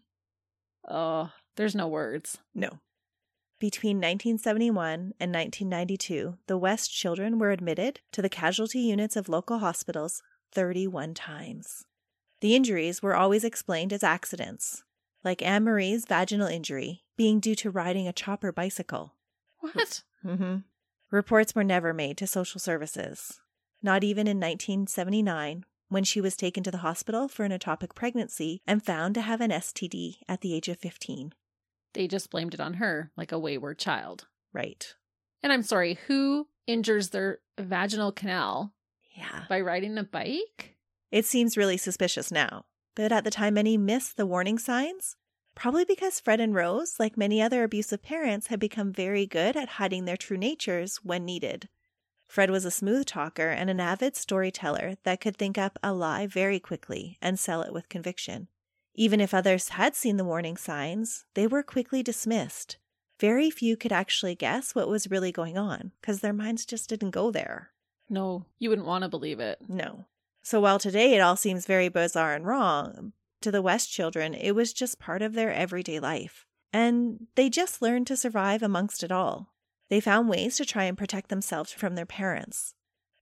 [0.89, 2.39] Oh, there's no words.
[2.55, 2.79] No.
[3.59, 9.59] Between 1971 and 1992, the West children were admitted to the casualty units of local
[9.59, 10.21] hospitals
[10.53, 11.85] 31 times.
[12.41, 14.83] The injuries were always explained as accidents,
[15.23, 19.13] like Anne Marie's vaginal injury being due to riding a chopper bicycle.
[19.59, 20.03] What?
[20.23, 20.57] Mm-hmm.
[21.09, 23.39] Reports were never made to social services,
[23.81, 28.61] not even in 1979 when she was taken to the hospital for an ectopic pregnancy
[28.67, 31.33] and found to have an STD at the age of 15.
[31.93, 34.27] They just blamed it on her, like a wayward child.
[34.53, 34.93] Right.
[35.41, 38.73] And I'm sorry, who injures their vaginal canal
[39.15, 39.45] Yeah.
[39.47, 40.75] by riding a bike?
[41.11, 42.65] It seems really suspicious now,
[42.95, 45.15] but at the time many missed the warning signs.
[45.55, 49.69] Probably because Fred and Rose, like many other abusive parents, had become very good at
[49.69, 51.69] hiding their true natures when needed.
[52.27, 56.27] Fred was a smooth talker and an avid storyteller that could think up a lie
[56.27, 58.49] very quickly and sell it with conviction.
[58.93, 62.77] Even if others had seen the warning signs, they were quickly dismissed.
[63.19, 67.11] Very few could actually guess what was really going on because their minds just didn't
[67.11, 67.71] go there.
[68.09, 69.59] No, you wouldn't want to believe it.
[69.67, 70.05] No.
[70.47, 74.53] So while today it all seems very bizarre and wrong, to the West children, it
[74.53, 76.45] was just part of their everyday life.
[76.71, 79.51] And they just learned to survive amongst it all.
[79.89, 82.75] They found ways to try and protect themselves from their parents.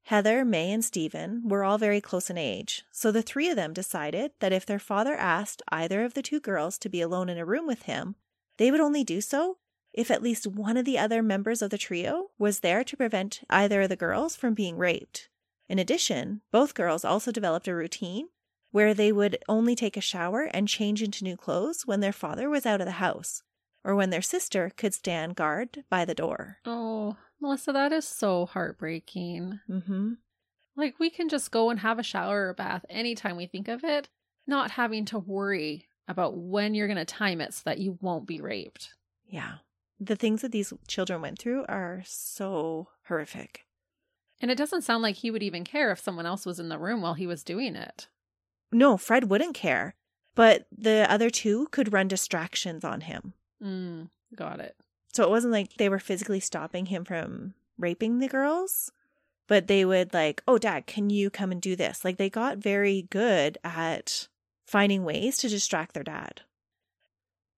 [0.04, 3.74] Heather, Mae, and Stephen were all very close in age, so the three of them
[3.74, 7.40] decided that if their father asked either of the two girls to be alone in
[7.40, 8.18] a room with him,
[8.58, 9.58] they would only do so
[9.94, 13.42] if at least one of the other members of the trio was there to prevent
[13.50, 15.30] either of the girls from being raped.
[15.68, 18.30] In addition, both girls also developed a routine
[18.72, 22.50] where they would only take a shower and change into new clothes when their father
[22.50, 23.42] was out of the house
[23.84, 26.58] or when their sister could stand guard by the door.
[26.66, 29.60] Oh, Melissa, that is so heartbreaking.
[29.70, 30.14] Mm-hmm.
[30.76, 33.84] Like, we can just go and have a shower or bath anytime we think of
[33.84, 34.10] it,
[34.46, 38.28] not having to worry about when you're going to time it so that you won't
[38.28, 38.94] be raped.
[39.26, 39.56] Yeah.
[40.00, 43.65] The things that these children went through are so horrific.
[44.42, 46.78] And it doesn't sound like he would even care if someone else was in the
[46.78, 48.08] room while he was doing it.
[48.72, 49.96] No, Fred wouldn't care,
[50.36, 53.34] but the other two could run distractions on him.
[53.64, 54.76] Mm, got it.
[55.14, 58.92] So it wasn't like they were physically stopping him from raping the girls,
[59.48, 62.58] but they would like, "Oh, dad, can you come and do this?" Like they got
[62.58, 64.28] very good at
[64.66, 66.42] finding ways to distract their dad.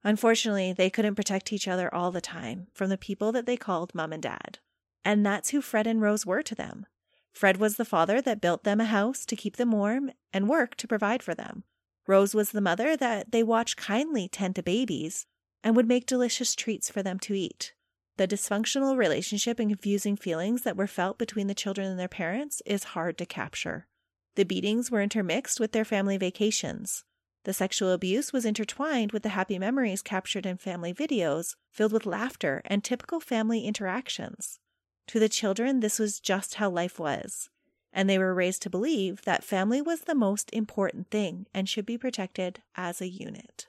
[0.04, 3.96] Unfortunately, they couldn't protect each other all the time from the people that they called
[3.96, 4.60] mom and dad.
[5.08, 6.86] And that's who Fred and Rose were to them.
[7.32, 10.80] Fred was the father that built them a house to keep them warm and worked
[10.80, 11.64] to provide for them.
[12.08, 15.26] Rose was the mother that they watched kindly tend to babies
[15.64, 17.74] and would make delicious treats for them to eat.
[18.18, 22.62] The dysfunctional relationship and confusing feelings that were felt between the children and their parents
[22.66, 23.88] is hard to capture.
[24.36, 27.06] The beatings were intermixed with their family vacations.
[27.46, 32.06] The sexual abuse was intertwined with the happy memories captured in family videos filled with
[32.06, 34.60] laughter and typical family interactions.
[35.08, 37.50] To the children, this was just how life was,
[37.94, 41.86] and they were raised to believe that family was the most important thing and should
[41.86, 43.68] be protected as a unit.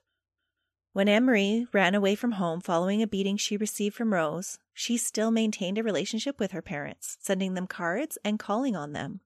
[0.92, 4.96] When Anne Marie ran away from home following a beating she received from Rose, she
[4.96, 9.20] still maintained a relationship with her parents, sending them cards and calling on them.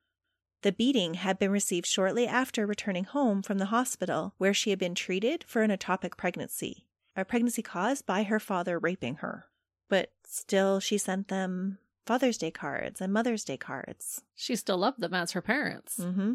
[0.62, 4.78] The beating had been received shortly after returning home from the hospital where she had
[4.78, 9.46] been treated for an ectopic pregnancy, a pregnancy caused by her father raping her.
[9.88, 14.22] But still, she sent them Father's Day cards and Mother's Day cards.
[14.34, 15.98] She still loved them as her parents.
[15.98, 16.34] Mm-hmm.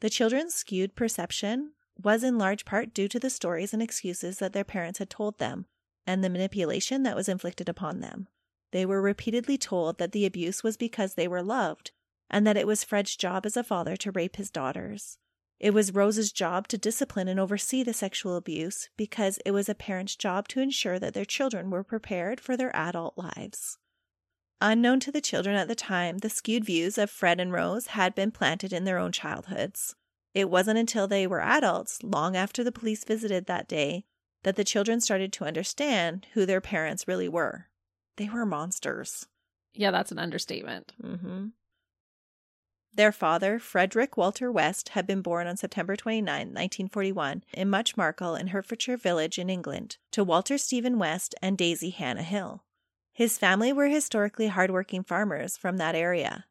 [0.00, 4.52] The children's skewed perception was in large part due to the stories and excuses that
[4.52, 5.66] their parents had told them
[6.06, 8.28] and the manipulation that was inflicted upon them.
[8.72, 11.90] They were repeatedly told that the abuse was because they were loved
[12.30, 15.18] and that it was Fred's job as a father to rape his daughters.
[15.58, 19.74] It was Rose's job to discipline and oversee the sexual abuse because it was a
[19.74, 23.76] parent's job to ensure that their children were prepared for their adult lives.
[24.62, 28.14] Unknown to the children at the time, the skewed views of Fred and Rose had
[28.14, 29.94] been planted in their own childhoods.
[30.34, 34.04] It wasn't until they were adults, long after the police visited that day,
[34.42, 37.68] that the children started to understand who their parents really were.
[38.16, 39.26] They were monsters.
[39.72, 40.92] Yeah, that's an understatement.
[41.02, 41.46] Mm-hmm.
[42.92, 48.34] Their father, Frederick Walter West, had been born on September 29, 1941, in Much Marcle
[48.34, 52.64] in Herefordshire Village in England, to Walter Stephen West and Daisy Hannah Hill.
[53.12, 56.46] His family were historically hardworking farmers from that area.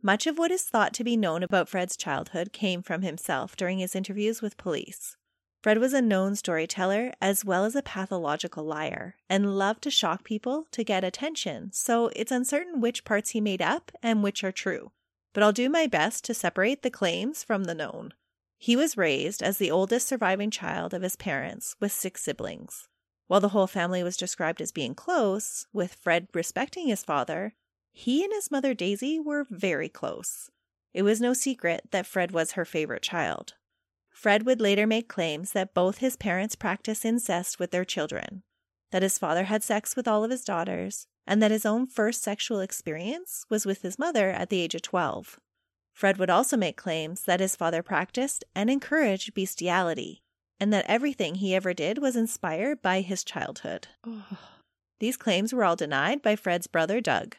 [0.00, 3.78] Much of what is thought to be known about Fred's childhood came from himself during
[3.78, 5.16] his interviews with police.
[5.62, 10.24] Fred was a known storyteller as well as a pathological liar and loved to shock
[10.24, 14.50] people to get attention, so it's uncertain which parts he made up and which are
[14.50, 14.90] true.
[15.32, 18.12] But I'll do my best to separate the claims from the known.
[18.58, 22.88] He was raised as the oldest surviving child of his parents with six siblings.
[23.32, 27.54] While the whole family was described as being close, with Fred respecting his father,
[27.90, 30.50] he and his mother Daisy were very close.
[30.92, 33.54] It was no secret that Fred was her favorite child.
[34.10, 38.42] Fred would later make claims that both his parents practiced incest with their children,
[38.90, 42.22] that his father had sex with all of his daughters, and that his own first
[42.22, 45.40] sexual experience was with his mother at the age of 12.
[45.94, 50.21] Fred would also make claims that his father practiced and encouraged bestiality,
[50.62, 53.88] and that everything he ever did was inspired by his childhood.
[54.06, 54.38] Oh.
[55.00, 57.34] These claims were all denied by Fred's brother, Doug.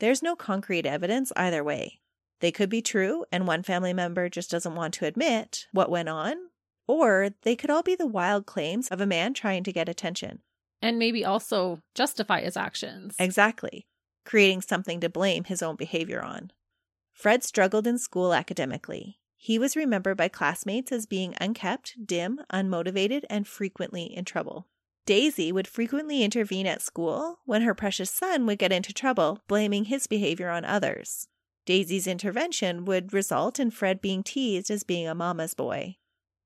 [0.00, 2.00] There's no concrete evidence either way.
[2.40, 6.10] They could be true, and one family member just doesn't want to admit what went
[6.10, 6.36] on,
[6.86, 10.40] or they could all be the wild claims of a man trying to get attention.
[10.82, 13.16] And maybe also justify his actions.
[13.18, 13.86] Exactly,
[14.26, 16.50] creating something to blame his own behavior on.
[17.14, 19.16] Fred struggled in school academically.
[19.44, 24.68] He was remembered by classmates as being unkept, dim, unmotivated, and frequently in trouble.
[25.04, 29.86] Daisy would frequently intervene at school when her precious son would get into trouble, blaming
[29.86, 31.26] his behavior on others.
[31.66, 35.96] Daisy's intervention would result in Fred being teased as being a mama's boy.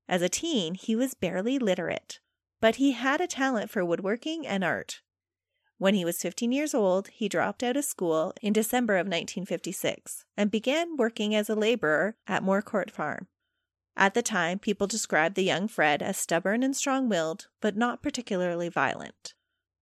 [0.09, 2.19] As a teen, he was barely literate,
[2.59, 5.01] but he had a talent for woodworking and art.
[5.79, 10.25] When he was 15 years old, he dropped out of school in December of 1956
[10.35, 13.27] and began working as a laborer at Moorcourt Farm.
[13.95, 18.01] At the time, people described the young Fred as stubborn and strong willed, but not
[18.01, 19.33] particularly violent.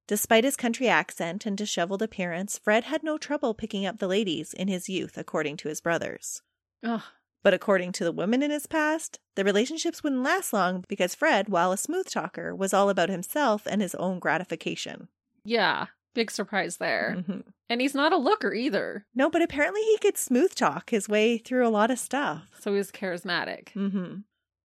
[0.07, 4.53] Despite his country accent and disheveled appearance, Fred had no trouble picking up the ladies
[4.53, 6.41] in his youth, according to his brothers.
[6.83, 7.01] Ugh.
[7.41, 11.49] But according to the women in his past, the relationships wouldn't last long because Fred,
[11.49, 15.09] while a smooth talker, was all about himself and his own gratification.
[15.45, 15.87] Yeah.
[16.13, 17.15] Big surprise there.
[17.19, 17.43] Mhm.
[17.69, 19.05] And he's not a looker either.
[19.15, 22.49] No, but apparently he could smooth talk his way through a lot of stuff.
[22.59, 23.69] So he's charismatic.
[23.69, 24.19] hmm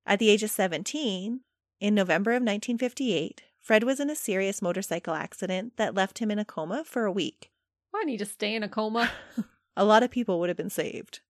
[0.07, 1.41] At the age of 17,
[1.81, 6.39] in November of 1958, Fred was in a serious motorcycle accident that left him in
[6.39, 7.51] a coma for a week.
[7.91, 9.11] Why need to stay in a coma?
[9.77, 11.21] A lot of people would have been saved.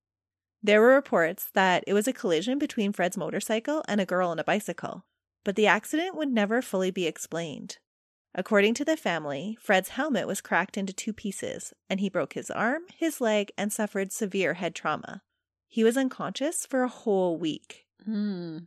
[0.63, 4.39] There were reports that it was a collision between Fred's motorcycle and a girl on
[4.39, 5.05] a bicycle,
[5.45, 7.79] but the accident would never fully be explained.
[8.35, 12.51] According to the family, Fred's helmet was cracked into two pieces, and he broke his
[12.51, 15.23] arm, his leg, and suffered severe head trauma.
[15.66, 17.87] He was unconscious for a whole week.
[18.05, 18.59] Hmm.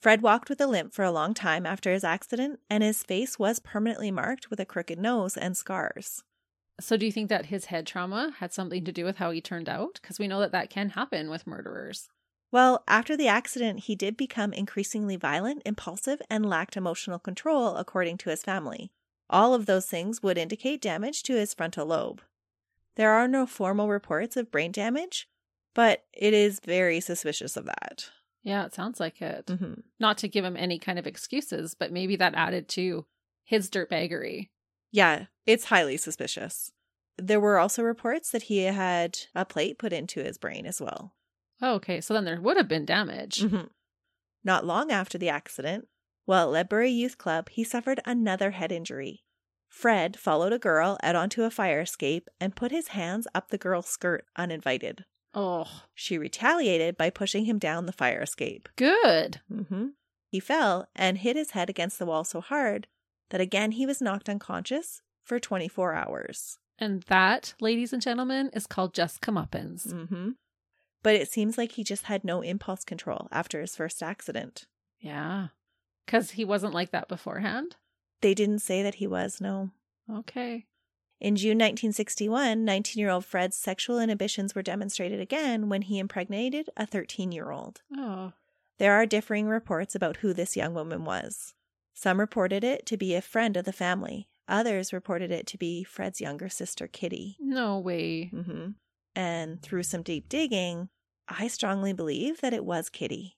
[0.00, 3.38] Fred walked with a limp for a long time after his accident, and his face
[3.38, 6.22] was permanently marked with a crooked nose and scars.
[6.80, 9.42] So do you think that his head trauma had something to do with how he
[9.42, 9.98] turned out?
[10.00, 12.08] Because we know that that can happen with murderers.
[12.52, 18.18] Well, after the accident, he did become increasingly violent, impulsive, and lacked emotional control, according
[18.18, 18.90] to his family.
[19.28, 22.22] All of those things would indicate damage to his frontal lobe.
[22.96, 25.28] There are no formal reports of brain damage,
[25.74, 28.10] but it is very suspicious of that.
[28.42, 29.46] Yeah, it sounds like it.
[29.46, 29.74] Mm-hmm.
[30.00, 33.06] Not to give him any kind of excuses, but maybe that added to
[33.44, 34.48] his dirtbaggery.
[34.90, 36.72] Yeah, it's highly suspicious.
[37.16, 41.14] There were also reports that he had a plate put into his brain as well.
[41.62, 43.40] Oh, okay, so then there would have been damage.
[43.42, 43.66] Mm-hmm.
[44.44, 45.86] Not long after the accident,
[46.24, 49.24] while at Ledbury Youth Club, he suffered another head injury.
[49.68, 53.58] Fred followed a girl out onto a fire escape and put his hands up the
[53.58, 55.04] girl's skirt uninvited.
[55.34, 58.68] Oh, She retaliated by pushing him down the fire escape.
[58.76, 59.40] good.
[59.52, 59.88] Mm-hmm.
[60.28, 62.86] He fell and hit his head against the wall so hard
[63.30, 66.58] that again he was knocked unconscious for 24 hours.
[66.78, 69.86] And that, ladies and gentlemen, is called just comeuppance.
[69.92, 70.30] Mm-hmm.
[71.02, 74.66] But it seems like he just had no impulse control after his first accident.
[75.00, 75.48] Yeah.
[76.06, 77.76] Because he wasn't like that beforehand.
[78.20, 79.70] They didn't say that he was, no.
[80.12, 80.66] Okay.
[81.20, 86.68] In June 1961, 19 year old Fred's sexual inhibitions were demonstrated again when he impregnated
[86.76, 87.82] a 13 year old.
[87.96, 88.32] Oh,
[88.78, 91.54] There are differing reports about who this young woman was.
[91.94, 95.84] Some reported it to be a friend of the family, others reported it to be
[95.84, 97.36] Fred's younger sister, Kitty.
[97.38, 98.24] no way.
[98.26, 98.70] hmm
[99.14, 100.88] And through some deep digging,
[101.28, 103.36] I strongly believe that it was Kitty.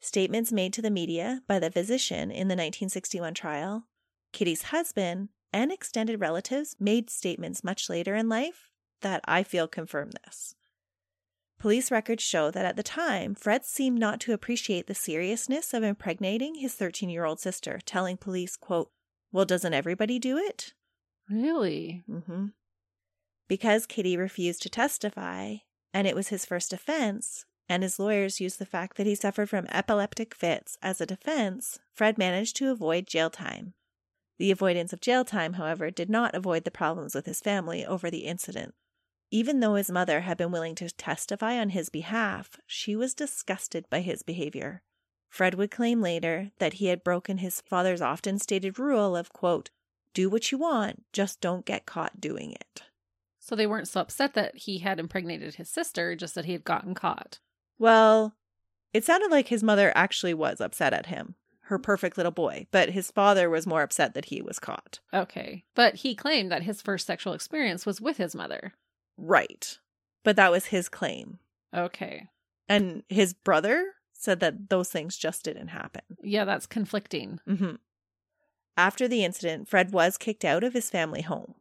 [0.00, 3.84] Statements made to the media by the physician in the 1961 trial,
[4.32, 10.10] Kitty's husband, and extended relatives made statements much later in life that I feel confirm
[10.10, 10.54] this.
[11.58, 15.82] Police records show that at the time, Fred seemed not to appreciate the seriousness of
[15.82, 18.90] impregnating his 13 year old sister, telling police, quote,
[19.32, 20.74] Well, doesn't everybody do it?
[21.30, 22.04] Really?
[22.08, 22.46] Mm-hmm.
[23.48, 25.56] Because Kitty refused to testify,
[25.94, 29.48] and it was his first offense, and his lawyers used the fact that he suffered
[29.48, 33.74] from epileptic fits as a defense, Fred managed to avoid jail time.
[34.38, 38.10] The avoidance of jail time, however, did not avoid the problems with his family over
[38.10, 38.74] the incident.
[39.30, 43.88] Even though his mother had been willing to testify on his behalf, she was disgusted
[43.90, 44.82] by his behavior.
[45.28, 49.70] Fred would claim later that he had broken his father's often stated rule of, quote,
[50.14, 52.82] do what you want, just don't get caught doing it.
[53.46, 56.64] So they weren't so upset that he had impregnated his sister, just that he had
[56.64, 57.38] gotten caught.
[57.78, 58.34] Well,
[58.92, 62.90] it sounded like his mother actually was upset at him, her perfect little boy, but
[62.90, 64.98] his father was more upset that he was caught.
[65.14, 65.62] Okay.
[65.76, 68.72] But he claimed that his first sexual experience was with his mother.
[69.16, 69.78] Right.
[70.24, 71.38] But that was his claim.
[71.72, 72.26] Okay.
[72.68, 76.02] And his brother said that those things just didn't happen.
[76.20, 77.38] Yeah, that's conflicting.
[77.48, 77.76] Mm-hmm.
[78.76, 81.54] After the incident, Fred was kicked out of his family home.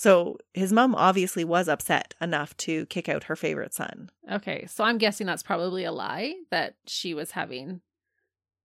[0.00, 4.08] So his mom obviously was upset enough to kick out her favorite son.
[4.32, 4.64] Okay.
[4.66, 7.82] So I'm guessing that's probably a lie that she was having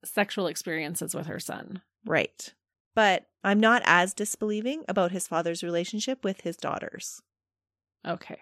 [0.05, 1.81] sexual experiences with her son.
[2.05, 2.53] Right.
[2.95, 7.21] But I'm not as disbelieving about his father's relationship with his daughters.
[8.07, 8.37] Okay.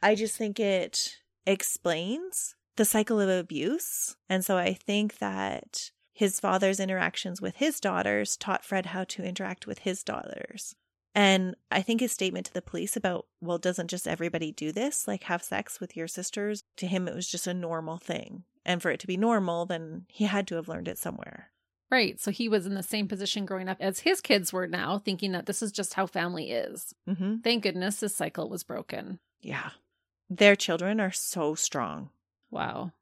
[0.00, 4.16] I just think it explains the cycle of abuse.
[4.28, 9.24] And so I think that his father's interactions with his daughters taught Fred how to
[9.24, 10.76] interact with his daughters.
[11.18, 15.08] And I think his statement to the police about, well, doesn't just everybody do this,
[15.08, 16.62] like have sex with your sisters?
[16.76, 18.44] To him, it was just a normal thing.
[18.64, 21.50] And for it to be normal, then he had to have learned it somewhere.
[21.90, 22.20] Right.
[22.20, 25.32] So he was in the same position growing up as his kids were now, thinking
[25.32, 26.94] that this is just how family is.
[27.08, 27.38] Mm-hmm.
[27.38, 29.18] Thank goodness this cycle was broken.
[29.40, 29.70] Yeah.
[30.30, 32.10] Their children are so strong.
[32.48, 32.92] Wow.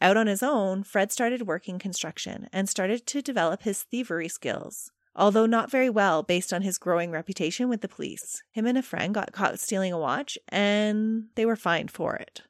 [0.00, 4.92] Out on his own, Fred started working construction and started to develop his thievery skills.
[5.18, 8.82] Although not very well based on his growing reputation with the police, him and a
[8.82, 12.42] friend got caught stealing a watch and they were fined for it.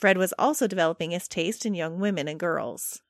[0.00, 3.02] Fred was also developing his taste in young women and girls.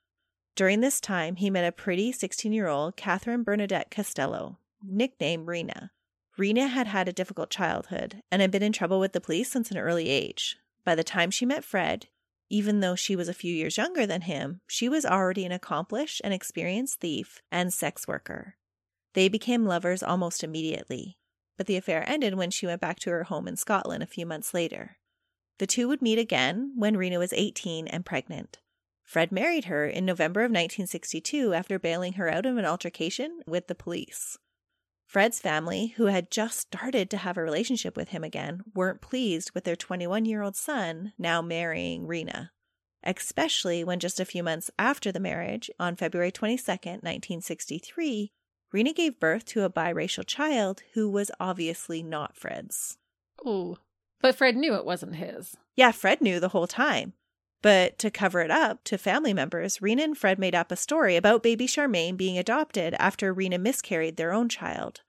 [0.57, 5.93] During this time, he met a pretty 16 year old Catherine Bernadette Costello, nicknamed Rena.
[6.37, 9.71] Rena had had a difficult childhood and had been in trouble with the police since
[9.71, 10.57] an early age.
[10.85, 12.09] By the time she met Fred,
[12.49, 16.21] even though she was a few years younger than him, she was already an accomplished
[16.23, 18.56] and experienced thief and sex worker.
[19.17, 21.17] They became lovers almost immediately,
[21.57, 24.27] but the affair ended when she went back to her home in Scotland a few
[24.27, 24.99] months later.
[25.57, 28.59] The two would meet again when Rena was 18 and pregnant.
[29.05, 33.69] Fred married her in November of 1962 after bailing her out of an altercation with
[33.69, 34.37] the police.
[35.07, 39.53] Fred's family, who had just started to have a relationship with him again, weren't pleased
[39.55, 42.53] with their 21 year old son now marrying Rena,
[43.03, 48.31] especially when just a few months after the marriage, on February 22, 1963,
[48.73, 52.99] Rena gave birth to a biracial child who was obviously not Fred's.
[53.45, 53.79] Oh.
[54.21, 55.57] But Fred knew it wasn't his.
[55.77, 57.13] Yeah, Fred knew the whole time.
[57.63, 61.17] But to cover it up to family members, Rena and Fred made up a story
[61.17, 65.03] about baby Charmaine being adopted after Rena miscarried their own child.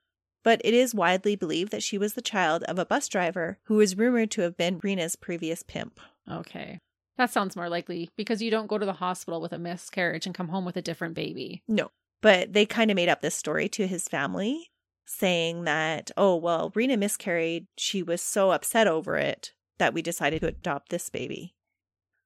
[0.43, 3.75] But it is widely believed that she was the child of a bus driver who
[3.75, 5.99] was rumored to have been Rena's previous pimp.
[6.29, 6.79] Okay.
[7.17, 10.35] That sounds more likely because you don't go to the hospital with a miscarriage and
[10.35, 11.63] come home with a different baby.
[11.67, 11.89] No.
[12.21, 14.71] But they kind of made up this story to his family,
[15.05, 17.67] saying that, oh, well, Rena miscarried.
[17.77, 21.55] She was so upset over it that we decided to adopt this baby.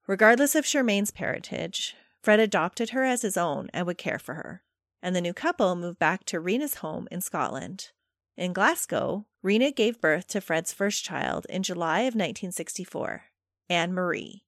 [0.08, 4.64] Regardless of Charmaine's parentage, Fred adopted her as his own and would care for her.
[5.02, 7.92] And the new couple moved back to Rena's home in Scotland.
[8.38, 13.24] In Glasgow, Rena gave birth to Fred's first child in July of 1964,
[13.70, 14.44] Anne Marie.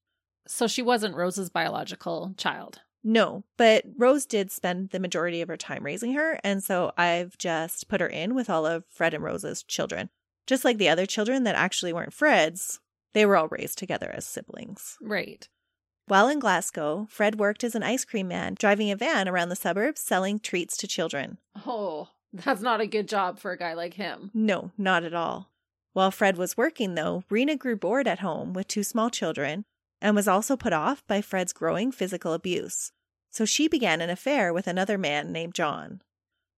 [0.47, 2.81] So she wasn't Rose's biological child.
[3.03, 7.37] No, but Rose did spend the majority of her time raising her, and so I've
[7.37, 10.09] just put her in with all of Fred and Rose's children.
[10.47, 12.79] Just like the other children that actually weren't Fred's,
[13.13, 14.97] they were all raised together as siblings.
[15.01, 15.47] Right.
[16.07, 19.55] While in Glasgow, Fred worked as an ice cream man, driving a van around the
[19.55, 21.37] suburbs selling treats to children.
[21.65, 24.31] Oh, that's not a good job for a guy like him.
[24.33, 25.51] No, not at all.
[25.93, 29.65] While Fred was working, though, Rena grew bored at home with two small children
[30.03, 32.91] and was also put off by Fred's growing physical abuse.
[33.31, 36.01] So she began an affair with another man named John.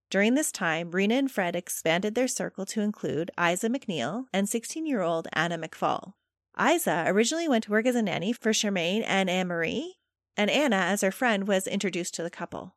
[0.10, 4.86] During this time, Rena and Fred expanded their circle to include Isa McNeil and 16
[4.86, 6.14] year old Anna McFall.
[6.60, 9.96] Isa originally went to work as a nanny for Charmaine and Anne Marie,
[10.36, 12.76] and Anna, as her friend, was introduced to the couple.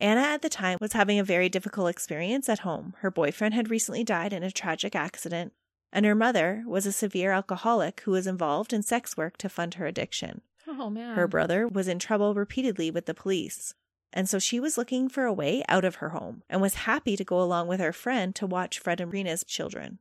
[0.00, 2.94] Anna at the time was having a very difficult experience at home.
[2.98, 5.52] Her boyfriend had recently died in a tragic accident,
[5.92, 9.74] and her mother was a severe alcoholic who was involved in sex work to fund
[9.74, 10.42] her addiction.
[10.66, 11.16] Oh, man.
[11.16, 13.74] Her brother was in trouble repeatedly with the police,
[14.12, 17.16] and so she was looking for a way out of her home and was happy
[17.16, 19.98] to go along with her friend to watch Fred and Rena's children.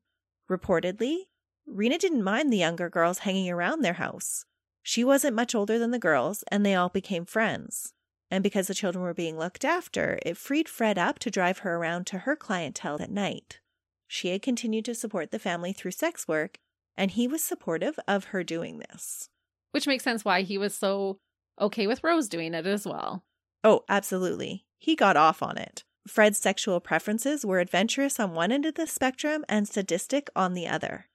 [0.50, 1.28] Reportedly,
[1.66, 4.46] Rena didn't mind the younger girls hanging around their house.
[4.82, 7.94] She wasn't much older than the girls, and they all became friends.
[8.32, 11.76] And because the children were being looked after, it freed Fred up to drive her
[11.76, 13.60] around to her clientele at night.
[14.08, 16.58] She had continued to support the family through sex work,
[16.98, 19.30] and he was supportive of her doing this.
[19.72, 21.20] Which makes sense why he was so
[21.60, 23.24] okay with Rose doing it as well.
[23.64, 24.66] Oh, absolutely.
[24.78, 25.84] He got off on it.
[26.08, 30.68] Fred's sexual preferences were adventurous on one end of the spectrum and sadistic on the
[30.68, 31.08] other.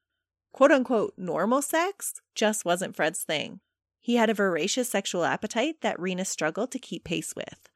[0.53, 3.61] Quote unquote normal sex just wasn't Fred's thing.
[4.01, 7.71] He had a voracious sexual appetite that Rena struggled to keep pace with.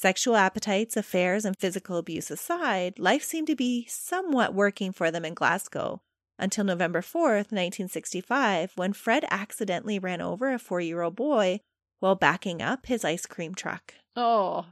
[0.00, 5.26] Sexual appetites, affairs, and physical abuse aside, life seemed to be somewhat working for them
[5.26, 6.00] in Glasgow
[6.38, 11.60] until November 4th, 1965, when Fred accidentally ran over a four year old boy
[11.98, 13.92] while backing up his ice cream truck.
[14.16, 14.68] Oh,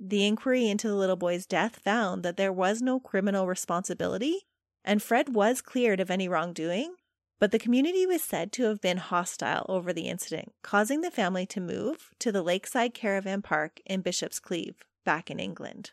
[0.00, 4.40] The inquiry into the little boy's death found that there was no criminal responsibility,
[4.84, 6.96] and Fred was cleared of any wrongdoing,
[7.42, 11.44] but the community was said to have been hostile over the incident, causing the family
[11.44, 15.90] to move to the Lakeside Caravan Park in Bishop's Cleeve, back in England.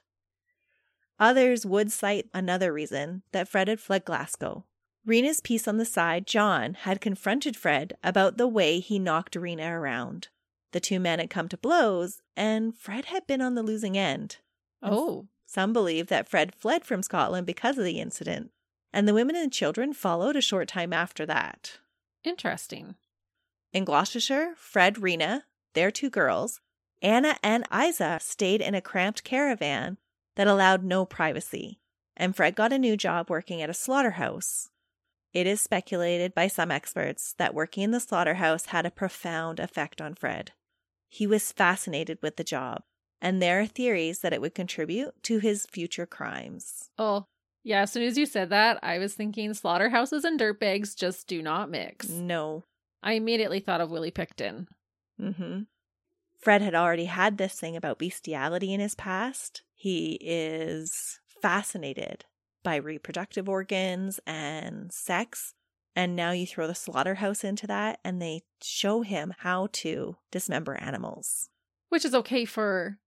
[1.20, 4.66] Others would cite another reason that Fred had fled Glasgow.
[5.04, 9.76] Rena's piece on the side, John, had confronted Fred about the way he knocked Rena
[9.76, 10.28] around.
[10.72, 14.38] The two men had come to blows, and Fred had been on the losing end.
[14.84, 18.52] oh, Some believe that Fred fled from Scotland because of the incident,
[18.94, 21.80] and the women and children followed a short time after that.
[22.24, 22.96] interesting.
[23.72, 26.60] In Gloucestershire, Fred, Rena, their two girls,
[27.02, 29.98] Anna and Isa stayed in a cramped caravan
[30.36, 31.80] that allowed no privacy,
[32.18, 34.70] and Fred got a new job working at a slaughterhouse.
[35.34, 40.02] It is speculated by some experts that working in the slaughterhouse had a profound effect
[40.02, 40.52] on Fred.
[41.08, 42.82] He was fascinated with the job,
[43.22, 46.90] and there are theories that it would contribute to his future crimes.
[46.98, 47.28] Oh,
[47.64, 47.82] yeah.
[47.82, 51.70] As soon as you said that, I was thinking slaughterhouses and dirtbags just do not
[51.70, 52.10] mix.
[52.10, 52.64] No.
[53.02, 54.68] I immediately thought of Willie Pickton.
[55.20, 55.62] Mm-hmm.
[56.40, 59.64] Fred had already had this thing about bestiality in his past.
[59.74, 62.26] He is fascinated
[62.64, 65.54] by reproductive organs and sex.
[65.96, 70.76] And now you throw the slaughterhouse into that, and they show him how to dismember
[70.76, 71.50] animals.
[71.90, 73.00] Which is okay for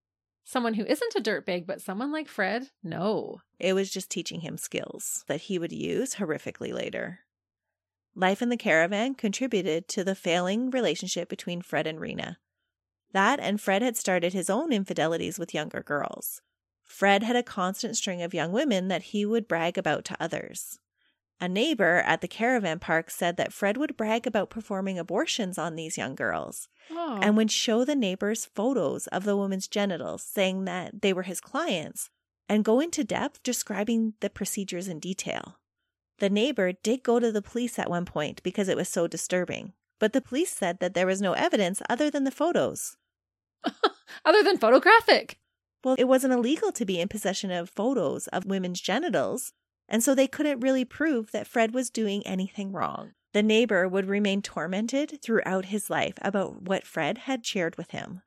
[0.44, 3.40] someone who isn't a dirtbag, but someone like Fred, no.
[3.58, 7.20] It was just teaching him skills that he would use horrifically later.
[8.14, 12.38] Life in the caravan contributed to the failing relationship between Fred and Rena.
[13.12, 16.42] That and Fred had started his own infidelities with younger girls.
[16.82, 20.78] Fred had a constant string of young women that he would brag about to others.
[21.42, 25.74] A neighbor at the caravan park said that Fred would brag about performing abortions on
[25.74, 27.18] these young girls Oh.
[27.20, 31.40] and would show the neighbors photos of the woman's genitals, saying that they were his
[31.40, 32.10] clients,
[32.48, 35.58] and go into depth describing the procedures in detail.
[36.18, 39.72] The neighbor did go to the police at one point because it was so disturbing,
[39.98, 42.96] but the police said that there was no evidence other than the photos.
[44.24, 45.38] Other than photographic.
[45.82, 49.52] Well, it wasn't illegal to be in possession of photos of women's genitals,
[49.92, 53.12] and so they couldn't really prove that Fred was doing anything wrong.
[53.34, 58.22] The neighbor would remain tormented throughout his life about what Fred had shared with him.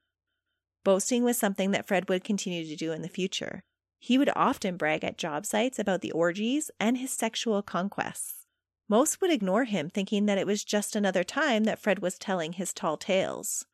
[0.84, 3.64] Boasting was something that Fred would continue to do in the future.
[3.98, 8.46] He would often brag at job sites about the orgies and his sexual conquests.
[8.88, 12.54] Most would ignore him, thinking that it was just another time that Fred was telling
[12.54, 13.66] his tall tales.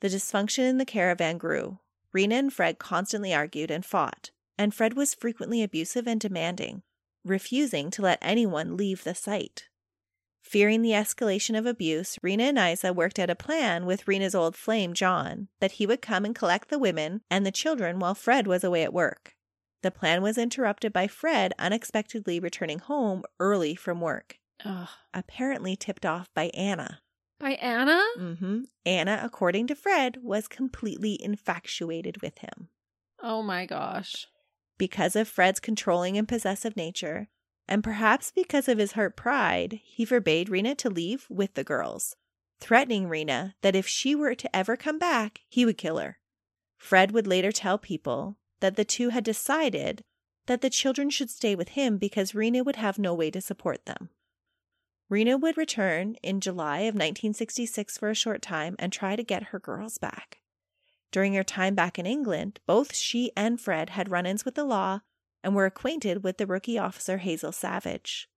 [0.00, 1.80] The dysfunction in the caravan grew.
[2.14, 6.82] Rena and Fred constantly argued and fought, and Fred was frequently abusive and demanding,
[7.24, 9.64] refusing to let anyone leave the site.
[10.42, 14.56] Fearing the escalation of abuse, Rena and Isa worked out a plan with Rena's old
[14.56, 18.46] flame, John, that he would come and collect the women and the children while Fred
[18.46, 19.34] was away at work.
[19.82, 24.88] The plan was interrupted by Fred unexpectedly returning home early from work, Ugh.
[25.14, 27.00] apparently tipped off by Anna.
[27.38, 28.02] By Anna?
[28.18, 28.62] Mm-hmm.
[28.84, 32.68] Anna, according to Fred, was completely infatuated with him.
[33.22, 34.26] Oh my gosh.
[34.80, 37.28] Because of Fred's controlling and possessive nature,
[37.68, 42.16] and perhaps because of his hurt pride, he forbade Rena to leave with the girls,
[42.60, 46.18] threatening Rena that if she were to ever come back, he would kill her.
[46.78, 50.02] Fred would later tell people that the two had decided
[50.46, 53.84] that the children should stay with him because Rena would have no way to support
[53.84, 54.08] them.
[55.10, 59.48] Rena would return in July of 1966 for a short time and try to get
[59.52, 60.39] her girls back.
[61.12, 64.64] During her time back in England, both she and Fred had run ins with the
[64.64, 65.00] law
[65.42, 68.28] and were acquainted with the rookie officer Hazel Savage.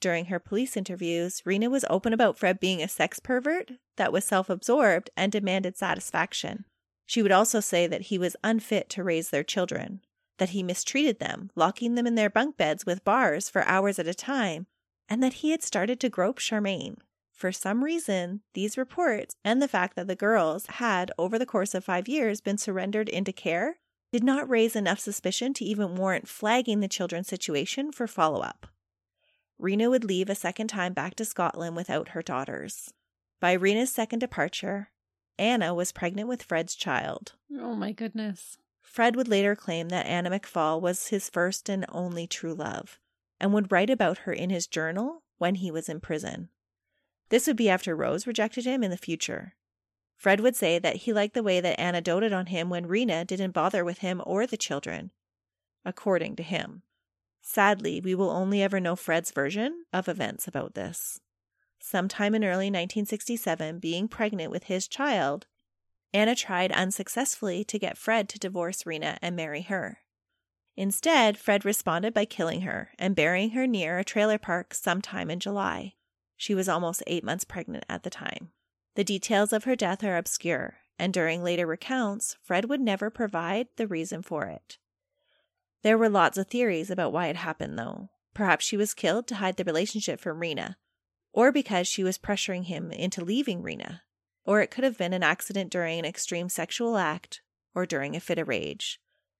[0.00, 4.24] During her police interviews, Rena was open about Fred being a sex pervert that was
[4.24, 6.64] self absorbed and demanded satisfaction.
[7.06, 10.00] She would also say that he was unfit to raise their children,
[10.38, 14.06] that he mistreated them, locking them in their bunk beds with bars for hours at
[14.06, 14.66] a time,
[15.08, 16.98] and that he had started to grope Charmaine.
[17.40, 21.74] For some reason, these reports and the fact that the girls had, over the course
[21.74, 23.78] of five years, been surrendered into care
[24.12, 28.66] did not raise enough suspicion to even warrant flagging the children's situation for follow up.
[29.58, 32.92] Rena would leave a second time back to Scotland without her daughters.
[33.40, 34.90] By Rena's second departure,
[35.38, 37.36] Anna was pregnant with Fred's child.
[37.58, 38.58] Oh my goodness.
[38.82, 42.98] Fred would later claim that Anna McFall was his first and only true love,
[43.40, 46.50] and would write about her in his journal when he was in prison.
[47.30, 49.54] This would be after Rose rejected him in the future.
[50.16, 53.24] Fred would say that he liked the way that Anna doted on him when Rena
[53.24, 55.12] didn't bother with him or the children,
[55.84, 56.82] according to him.
[57.40, 61.20] Sadly, we will only ever know Fred's version of events about this.
[61.78, 65.46] Sometime in early 1967, being pregnant with his child,
[66.12, 70.00] Anna tried unsuccessfully to get Fred to divorce Rena and marry her.
[70.76, 75.40] Instead, Fred responded by killing her and burying her near a trailer park sometime in
[75.40, 75.94] July.
[76.40, 78.50] She was almost eight months pregnant at the time.
[78.94, 83.68] The details of her death are obscure, and during later recounts, Fred would never provide
[83.76, 84.78] the reason for it.
[85.82, 88.08] There were lots of theories about why it happened, though.
[88.32, 90.78] Perhaps she was killed to hide the relationship from Rena,
[91.34, 94.00] or because she was pressuring him into leaving Rena,
[94.46, 97.42] or it could have been an accident during an extreme sexual act
[97.74, 98.98] or during a fit of rage.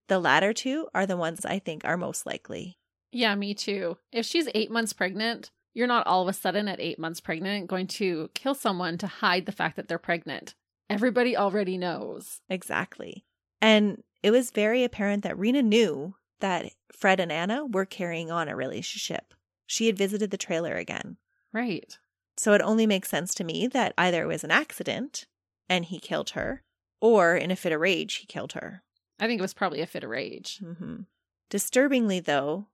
[0.09, 2.77] The latter two are the ones I think are most likely.
[3.11, 3.97] Yeah, me too.
[4.13, 7.69] If she's eight months pregnant, you're not all of a sudden at eight months pregnant
[7.69, 10.55] going to kill someone to hide the fact that they're pregnant.
[10.89, 12.41] everybody already knows.
[12.49, 13.25] Exactly.
[13.61, 18.49] And it was very apparent that Rena knew that Fred and Anna were carrying on
[18.49, 19.35] a relationship.
[19.67, 21.17] She had visited the trailer again.
[21.53, 21.97] Right.
[22.37, 25.27] So it only makes sense to me that either it was an accident
[25.69, 26.63] and he killed her,
[27.01, 28.83] or in a fit of rage, he killed her.
[29.21, 30.59] I think it was probably a fit of rage.
[30.59, 31.03] hmm
[31.51, 32.67] Disturbingly, though,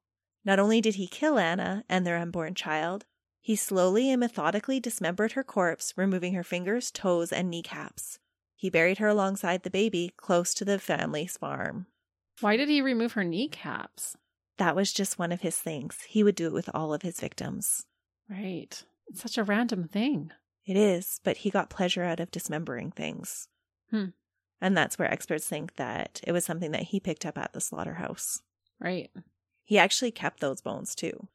[0.46, 3.04] not only did he kill Anna and their unborn child,
[3.40, 8.20] he slowly and methodically dismembered her corpse, removing her fingers, toes, and kneecaps.
[8.54, 11.86] He buried her alongside the baby close to the family's farm.
[12.40, 14.16] Why did he remove her kneecaps?
[14.58, 15.98] That was just one of his things.
[16.08, 17.84] He would do it with all of his victims.
[18.30, 18.82] Right.
[19.08, 20.30] It's such a random thing.
[20.64, 23.48] It is, but he got pleasure out of dismembering things.
[23.90, 24.06] Hmm.
[24.60, 27.60] And that's where experts think that it was something that he picked up at the
[27.60, 28.40] slaughterhouse.
[28.80, 29.10] Right.
[29.66, 31.28] He actually kept those bones too.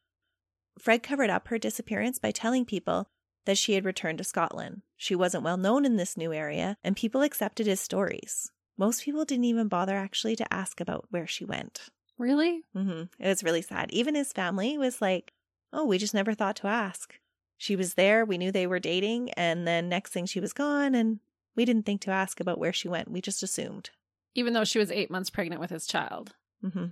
[0.80, 3.08] Fred covered up her disappearance by telling people
[3.46, 4.82] that she had returned to Scotland.
[4.98, 8.52] She wasn't well known in this new area, and people accepted his stories.
[8.78, 11.90] Most people didn't even bother actually to ask about where she went.
[12.18, 12.64] Really?
[12.76, 13.04] Mm-hmm.
[13.20, 13.92] It was really sad.
[13.92, 15.34] Even his family was like,
[15.74, 17.20] oh, we just never thought to ask.
[17.58, 18.26] She was there.
[18.26, 19.32] We knew they were dating.
[19.32, 20.96] And then next thing she was gone.
[20.96, 21.20] And
[21.56, 23.12] we didn't think to ask about where she went.
[23.12, 23.90] We just assumed.
[24.36, 26.36] Even though she was eight months pregnant with his child.
[26.62, 26.86] hmm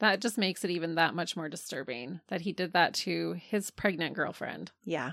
[0.00, 3.70] That just makes it even that much more disturbing that he did that to his
[3.70, 4.72] pregnant girlfriend.
[4.84, 5.12] Yeah.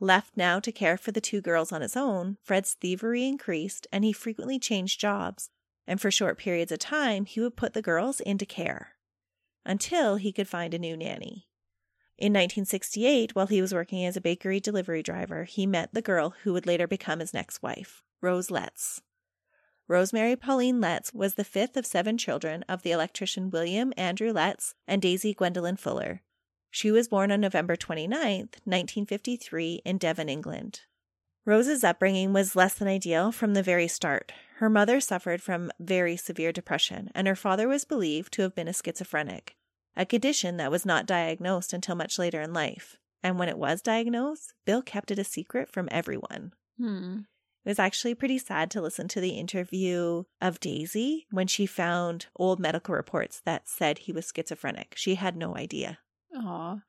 [0.00, 4.04] Left now to care for the two girls on his own, Fred's thievery increased and
[4.04, 5.50] he frequently changed jobs.
[5.86, 8.92] And for short periods of time, he would put the girls into care
[9.66, 11.46] until he could find a new nanny.
[12.16, 16.34] In 1968, while he was working as a bakery delivery driver, he met the girl
[16.42, 19.02] who would later become his next wife, Rose Letts.
[19.86, 24.74] Rosemary Pauline Letts was the fifth of seven children of the electrician William Andrew Letts
[24.88, 26.22] and Daisy Gwendolyn Fuller.
[26.70, 30.80] She was born on November 29th, 1953, in Devon, England.
[31.44, 34.32] Rose's upbringing was less than ideal from the very start.
[34.56, 38.68] Her mother suffered from very severe depression, and her father was believed to have been
[38.68, 39.54] a schizophrenic,
[39.94, 42.96] a condition that was not diagnosed until much later in life.
[43.22, 46.54] And when it was diagnosed, Bill kept it a secret from everyone.
[46.78, 47.18] Hmm.
[47.64, 52.26] It was actually pretty sad to listen to the interview of Daisy when she found
[52.36, 54.92] old medical reports that said he was schizophrenic.
[54.96, 55.98] She had no idea.
[56.36, 56.82] Aw.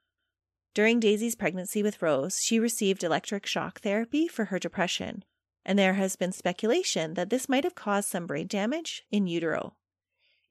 [0.74, 5.24] During Daisy's pregnancy with Rose, she received electric shock therapy for her depression,
[5.64, 9.78] and there has been speculation that this might have caused some brain damage in utero.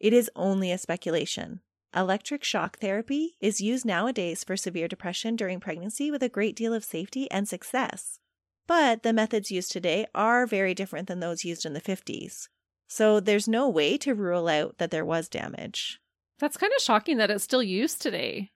[0.00, 1.60] It is only a speculation.
[1.94, 6.72] Electric shock therapy is used nowadays for severe depression during pregnancy with a great deal
[6.72, 8.18] of safety and success.
[8.66, 12.48] But the methods used today are very different than those used in the 50s.
[12.88, 16.00] So there's no way to rule out that there was damage.
[16.38, 18.50] That's kind of shocking that it's still used today.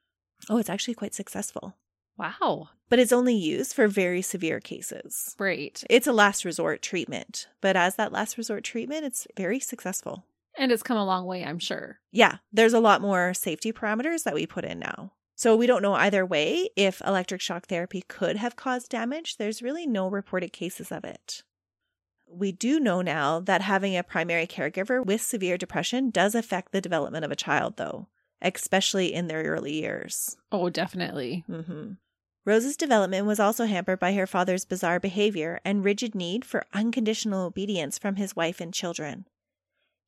[0.48, 1.74] Oh, it's actually quite successful.
[2.16, 2.70] Wow.
[2.88, 5.34] But it's only used for very severe cases.
[5.38, 5.84] Great.
[5.88, 10.24] It's a last resort treatment, but as that last resort treatment, it's very successful.
[10.56, 12.00] And it's come a long way, I'm sure.
[12.10, 15.12] Yeah, there's a lot more safety parameters that we put in now.
[15.38, 19.36] So we don't know either way if electric shock therapy could have caused damage.
[19.36, 21.44] There's really no reported cases of it.
[22.28, 26.80] We do know now that having a primary caregiver with severe depression does affect the
[26.80, 28.08] development of a child, though,
[28.42, 30.36] especially in their early years.
[30.50, 31.44] Oh, definitely.
[31.46, 31.92] hmm
[32.44, 37.46] Rose's development was also hampered by her father's bizarre behavior and rigid need for unconditional
[37.46, 39.26] obedience from his wife and children.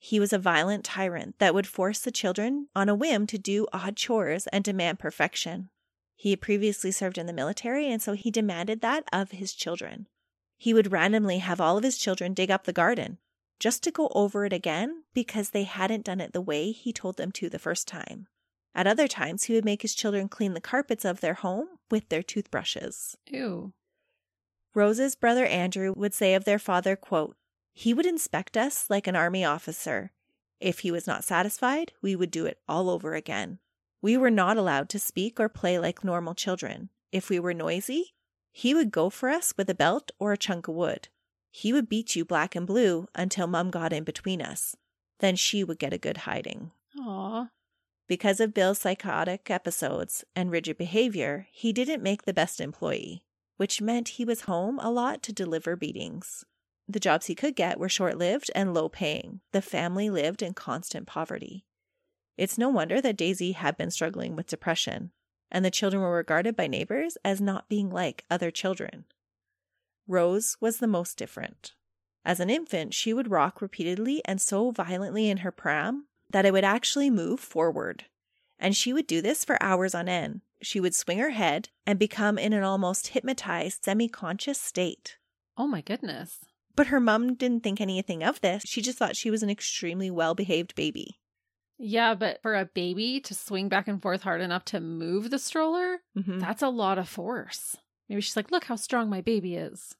[0.02, 3.66] He was a violent tyrant that would force the children on a whim to do
[3.70, 5.68] odd chores and demand perfection.
[6.16, 10.06] He had previously served in the military, and so he demanded that of his children.
[10.56, 13.18] He would randomly have all of his children dig up the garden
[13.58, 17.18] just to go over it again because they hadn't done it the way he told
[17.18, 18.26] them to the first time.
[18.74, 22.08] At other times, he would make his children clean the carpets of their home with
[22.08, 23.16] their toothbrushes.
[23.26, 23.74] Ew.
[24.74, 27.36] Rose's brother Andrew would say of their father, quote,
[27.72, 30.12] He would inspect us like an army officer.
[30.60, 33.58] If he was not satisfied, we would do it all over again.
[34.02, 36.90] We were not allowed to speak or play like normal children.
[37.12, 38.14] If we were noisy,
[38.52, 41.08] he would go for us with a belt or a chunk of wood.
[41.50, 44.76] He would beat you black and blue until mum got in between us.
[45.18, 46.72] Then she would get a good hiding.
[46.98, 47.48] Aw.
[48.06, 53.24] Because of Bill's psychotic episodes and rigid behavior, he didn't make the best employee,
[53.56, 56.44] which meant he was home a lot to deliver beatings.
[56.90, 59.42] The jobs he could get were short lived and low paying.
[59.52, 61.64] The family lived in constant poverty.
[62.36, 65.12] It's no wonder that Daisy had been struggling with depression,
[65.52, 69.04] and the children were regarded by neighbors as not being like other children.
[70.08, 71.74] Rose was the most different.
[72.24, 76.52] As an infant, she would rock repeatedly and so violently in her pram that it
[76.52, 78.06] would actually move forward.
[78.58, 80.40] And she would do this for hours on end.
[80.60, 85.18] She would swing her head and become in an almost hypnotized, semi conscious state.
[85.56, 86.40] Oh my goodness.
[86.76, 88.62] But her mom didn't think anything of this.
[88.66, 91.18] She just thought she was an extremely well behaved baby.
[91.78, 95.38] Yeah, but for a baby to swing back and forth hard enough to move the
[95.38, 96.38] stroller, Mm-hmm.
[96.38, 97.76] that's a lot of force.
[98.08, 99.94] Maybe she's like, look how strong my baby is.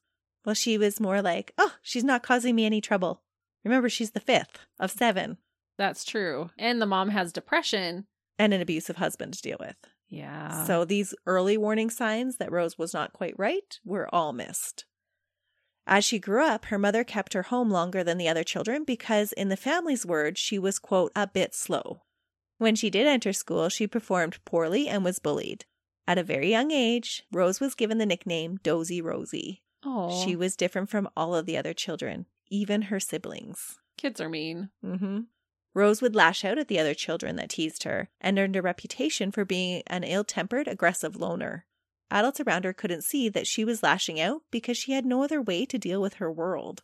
[0.45, 3.21] Well, she was more like, oh, she's not causing me any trouble.
[3.63, 5.37] Remember, she's the fifth of seven
[5.77, 6.49] That's true.
[6.57, 8.05] And the mom has depression.
[8.37, 9.75] and an abusive husband to deal with.
[10.07, 10.65] Yeah.
[10.65, 14.85] So these early warning signs that Rose was not quite right were all missed.
[15.87, 19.31] As she grew up, her mother kept her home longer than the other children because,
[19.33, 22.03] in the family's words, she was, quote, a bit slow.
[22.59, 25.65] When she did enter school, she performed poorly and was bullied.
[26.07, 29.63] At a very young age, Rose was given the nickname Dozy Rosie.
[29.83, 33.79] oh, She was different from all of the other children, even her siblings.
[33.97, 34.69] kids are mean.
[34.85, 35.21] Mm-hmm.
[35.73, 39.31] Rose would lash out at the other children that teased her and earned a reputation
[39.31, 41.65] for being an ill tempered, aggressive loner.
[42.11, 45.41] Adults around her couldn't see that she was lashing out because she had no other
[45.41, 46.83] way to deal with her world.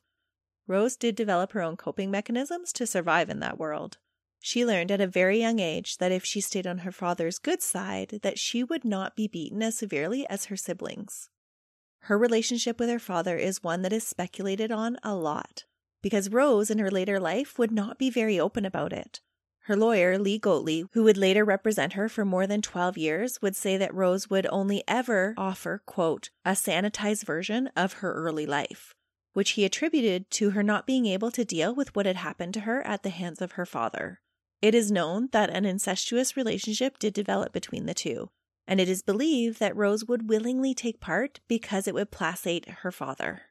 [0.66, 3.98] Rose did develop her own coping mechanisms to survive in that world.
[4.40, 7.62] She learned at a very young age that if she stayed on her father's good
[7.62, 11.30] side, that she would not be beaten as severely as her siblings.
[12.02, 15.66] Her relationship with her father is one that is speculated on a lot
[16.02, 19.20] because Rose in her later life would not be very open about it.
[19.68, 23.54] Her lawyer, Leo Goatley, who would later represent her for more than 12 years, would
[23.54, 28.96] say that Rose would only ever offer, quote, a sanitized version of her early life,
[29.34, 32.62] which he attributed to her not being able to deal with what had happened to
[32.62, 34.22] her at the hands of her father.
[34.62, 38.30] It is known that an incestuous relationship did develop between the two,
[38.68, 42.92] and it is believed that Rose would willingly take part because it would placate her
[42.94, 43.42] father.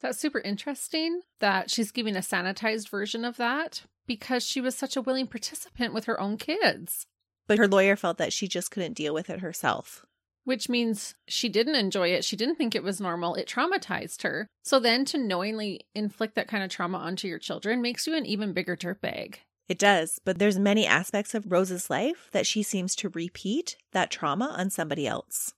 [0.00, 4.96] That's super interesting that she's giving a sanitized version of that because she was such
[4.96, 7.06] a willing participant with her own kids,
[7.46, 10.04] But her lawyer felt that she just couldn't deal with it herself.
[10.44, 12.24] which means she didn't enjoy it.
[12.24, 13.36] She didn't think it was normal.
[13.36, 14.48] It traumatized her.
[14.64, 18.26] So then to knowingly inflict that kind of trauma onto your children makes you an
[18.26, 19.36] even bigger dirtbag.
[19.68, 24.10] It does, but there's many aspects of Rose's life that she seems to repeat that
[24.10, 25.54] trauma on somebody else.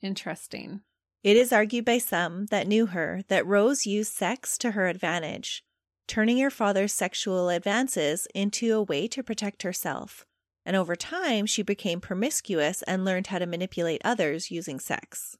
[0.00, 0.80] Interesting.
[1.22, 5.62] It is argued by some that knew her that Rose used sex to her advantage,
[6.08, 10.24] turning her father's sexual advances into a way to protect herself.
[10.66, 15.36] And over time, she became promiscuous and learned how to manipulate others using sex.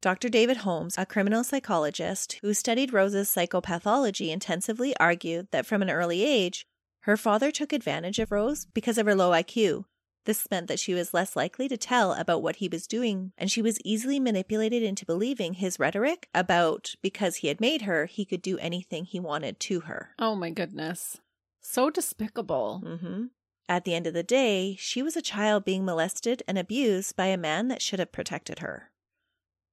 [0.00, 0.28] Dr.
[0.28, 6.24] David Holmes, a criminal psychologist who studied Rose's psychopathology intensively, argued that from an early
[6.24, 6.66] age,
[7.02, 9.84] her father took advantage of Rose because of her low IQ.
[10.24, 13.50] This meant that she was less likely to tell about what he was doing, and
[13.50, 18.24] she was easily manipulated into believing his rhetoric about because he had made her, he
[18.24, 20.10] could do anything he wanted to her.
[20.18, 21.18] Oh my goodness.
[21.60, 22.82] So despicable.
[22.84, 23.24] Mm-hmm.
[23.68, 27.26] At the end of the day, she was a child being molested and abused by
[27.26, 28.90] a man that should have protected her.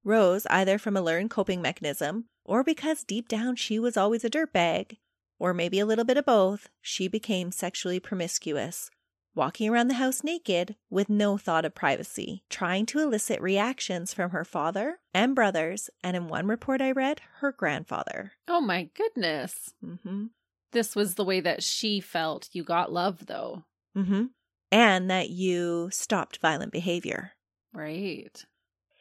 [0.02, 4.30] Rose, either from a learned coping mechanism or because deep down she was always a
[4.30, 4.96] dirtbag,
[5.38, 8.90] or maybe a little bit of both, she became sexually promiscuous,
[9.34, 14.30] walking around the house naked with no thought of privacy, trying to elicit reactions from
[14.30, 18.32] her father and brothers, and in one report I read, her grandfather.
[18.48, 19.74] Oh my goodness.
[19.84, 20.26] Mm-hmm.
[20.72, 23.64] This was the way that she felt you got love, though.
[23.96, 24.26] Mm-hmm.
[24.70, 27.32] And that you stopped violent behavior.
[27.72, 28.44] Right.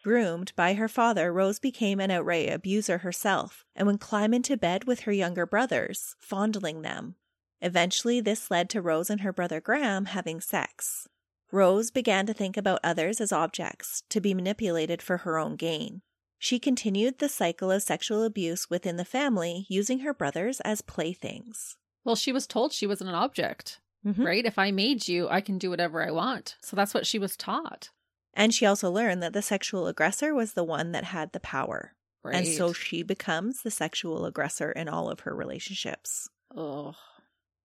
[0.03, 4.85] Groomed by her father, Rose became an outright abuser herself and would climb into bed
[4.85, 7.15] with her younger brothers, fondling them.
[7.61, 11.07] Eventually, this led to Rose and her brother Graham having sex.
[11.51, 16.01] Rose began to think about others as objects to be manipulated for her own gain.
[16.37, 21.75] She continued the cycle of sexual abuse within the family, using her brothers as playthings.
[22.05, 24.23] Well, she was told she was an object, Mhm.
[24.25, 24.45] right?
[24.45, 26.55] If I made you, I can do whatever I want.
[26.61, 27.89] So that's what she was taught.
[28.33, 31.95] And she also learned that the sexual aggressor was the one that had the power.
[32.23, 32.35] Right.
[32.35, 36.29] And so she becomes the sexual aggressor in all of her relationships.
[36.55, 36.95] oh,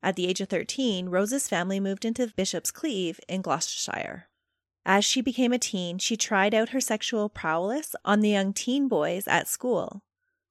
[0.05, 4.29] At the age of 13, Rose's family moved into Bishop's Cleeve in Gloucestershire.
[4.85, 8.87] As she became a teen, she tried out her sexual prowess on the young teen
[8.87, 10.03] boys at school.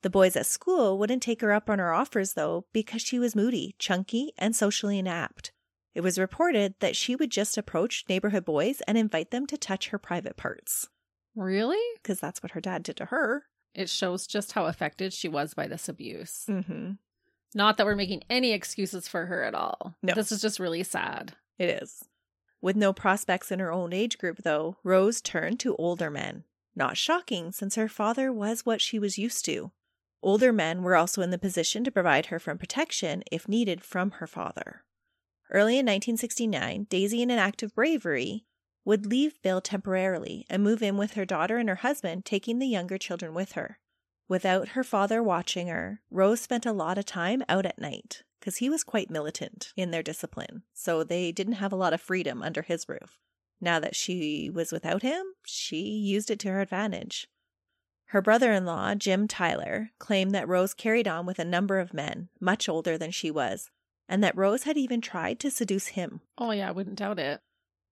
[0.01, 3.35] The boys at school wouldn't take her up on her offers, though, because she was
[3.35, 5.51] moody, chunky, and socially inept.
[5.93, 9.89] It was reported that she would just approach neighborhood boys and invite them to touch
[9.89, 10.89] her private parts,
[11.35, 11.77] really?
[12.01, 13.43] because that's what her dad did to her.
[13.75, 16.45] It shows just how affected she was by this abuse.
[16.49, 16.93] Mm-hmm.
[17.55, 19.95] Not that we're making any excuses for her at all.
[20.01, 20.13] No.
[20.13, 21.33] This is just really sad.
[21.57, 22.05] It is.
[22.61, 26.45] With no prospects in her own age group, though, Rose turned to older men.
[26.75, 29.71] Not shocking, since her father was what she was used to.
[30.21, 34.11] Older men were also in the position to provide her from protection if needed from
[34.11, 34.83] her father.
[35.51, 38.45] Early in 1969, Daisy, in an act of bravery,
[38.85, 42.67] would leave Bill temporarily and move in with her daughter and her husband, taking the
[42.67, 43.79] younger children with her.
[44.27, 48.57] Without her father watching her, Rose spent a lot of time out at night because
[48.57, 50.63] he was quite militant in their discipline.
[50.73, 53.19] So they didn't have a lot of freedom under his roof.
[53.61, 57.27] Now that she was without him, she used it to her advantage.
[58.07, 61.93] Her brother in law, Jim Tyler, claimed that Rose carried on with a number of
[61.93, 63.71] men, much older than she was,
[64.07, 66.21] and that Rose had even tried to seduce him.
[66.37, 67.41] Oh, yeah, I wouldn't doubt it.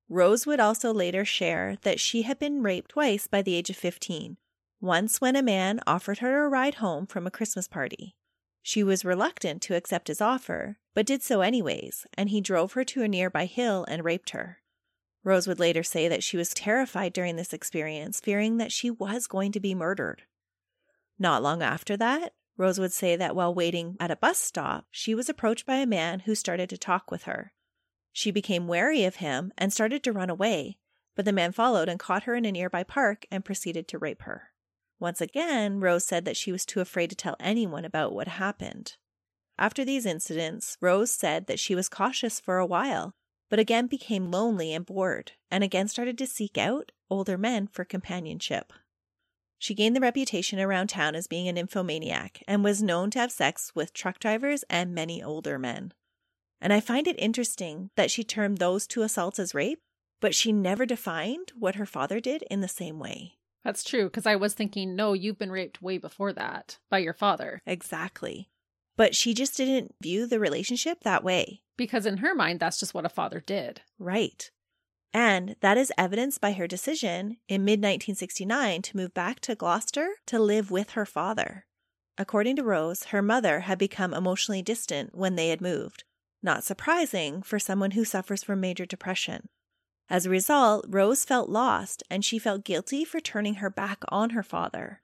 [0.09, 3.77] Rose would also later share that she had been raped twice by the age of
[3.77, 4.37] 15.
[4.81, 8.15] Once, when a man offered her a ride home from a Christmas party.
[8.63, 12.83] She was reluctant to accept his offer, but did so anyways, and he drove her
[12.85, 14.57] to a nearby hill and raped her.
[15.23, 19.27] Rose would later say that she was terrified during this experience, fearing that she was
[19.27, 20.23] going to be murdered.
[21.19, 25.13] Not long after that, Rose would say that while waiting at a bus stop, she
[25.13, 27.53] was approached by a man who started to talk with her.
[28.11, 30.77] She became wary of him and started to run away,
[31.15, 34.23] but the man followed and caught her in a nearby park and proceeded to rape
[34.23, 34.50] her.
[35.01, 38.97] Once again, Rose said that she was too afraid to tell anyone about what happened.
[39.57, 43.15] After these incidents, Rose said that she was cautious for a while,
[43.49, 47.83] but again became lonely and bored, and again started to seek out older men for
[47.83, 48.73] companionship.
[49.57, 53.31] She gained the reputation around town as being an nymphomaniac and was known to have
[53.31, 55.93] sex with truck drivers and many older men.
[56.61, 59.81] And I find it interesting that she termed those two assaults as rape,
[60.19, 63.39] but she never defined what her father did in the same way.
[63.63, 67.13] That's true, because I was thinking, no, you've been raped way before that by your
[67.13, 67.61] father.
[67.65, 68.49] Exactly.
[68.97, 71.61] But she just didn't view the relationship that way.
[71.77, 73.81] Because in her mind, that's just what a father did.
[73.99, 74.49] Right.
[75.13, 80.09] And that is evidenced by her decision in mid 1969 to move back to Gloucester
[80.27, 81.65] to live with her father.
[82.17, 86.03] According to Rose, her mother had become emotionally distant when they had moved,
[86.43, 89.49] not surprising for someone who suffers from major depression.
[90.11, 94.31] As a result, Rose felt lost and she felt guilty for turning her back on
[94.31, 95.01] her father.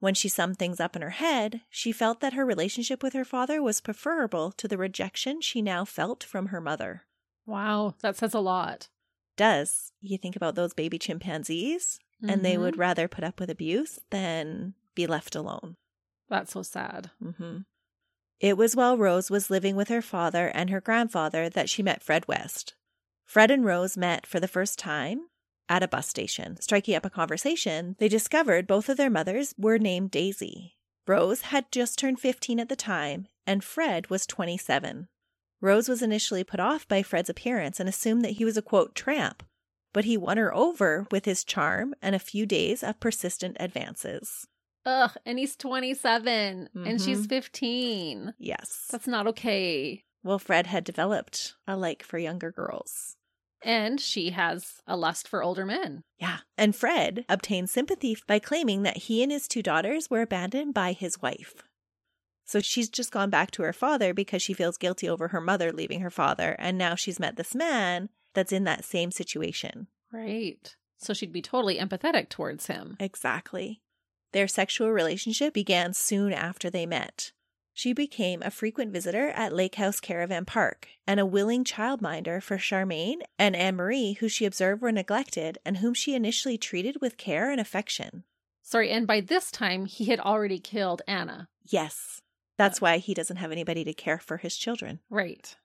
[0.00, 3.24] When she summed things up in her head, she felt that her relationship with her
[3.24, 7.02] father was preferable to the rejection she now felt from her mother.
[7.46, 8.88] Wow, that says a lot.
[9.36, 9.92] Does.
[10.00, 12.30] You think about those baby chimpanzees, mm-hmm.
[12.32, 12.80] and they would Mm-hmm.
[12.80, 15.76] rather put up with abuse than be left alone.
[16.28, 17.12] That's so sad.
[17.22, 17.58] Mm-hmm.
[18.40, 22.02] It was while Rose was living with her father and her grandfather that she met
[22.02, 22.74] Fred West.
[23.30, 25.28] Fred and Rose met for the first time
[25.68, 26.60] at a bus station.
[26.60, 30.74] Striking up a conversation, they discovered both of their mothers were named Daisy.
[31.06, 35.06] Rose had just turned 15 at the time, and Fred was 27.
[35.60, 38.96] Rose was initially put off by Fred's appearance and assumed that he was a quote
[38.96, 39.44] tramp,
[39.92, 44.48] but he won her over with his charm and a few days of persistent advances.
[44.84, 47.28] Ugh, and he's 27 and she's Mhm.
[47.28, 48.34] 15.
[48.38, 48.88] Yes.
[48.90, 50.02] That's not okay.
[50.24, 53.16] Well, Fred had developed a like for younger girls.
[53.62, 56.02] And she has a lust for older men.
[56.18, 56.38] Yeah.
[56.56, 60.92] And Fred obtained sympathy by claiming that he and his two daughters were abandoned by
[60.92, 61.62] his wife.
[62.44, 65.72] So she's just gone back to her father because she feels guilty over her mother
[65.72, 66.56] leaving her father.
[66.58, 69.86] And now she's met this man that's in that same situation.
[70.12, 70.74] Right.
[70.98, 72.96] So she'd be totally empathetic towards him.
[72.98, 73.82] Exactly.
[74.32, 77.32] Their sexual relationship began soon after they met.
[77.80, 82.58] She became a frequent visitor at Lake House Caravan Park and a willing childminder for
[82.58, 87.16] Charmaine and Anne Marie, who she observed were neglected and whom she initially treated with
[87.16, 88.24] care and affection.
[88.60, 91.48] Sorry, and by this time, he had already killed Anna.
[91.64, 92.20] Yes,
[92.58, 95.00] that's why he doesn't have anybody to care for his children.
[95.08, 95.56] Right.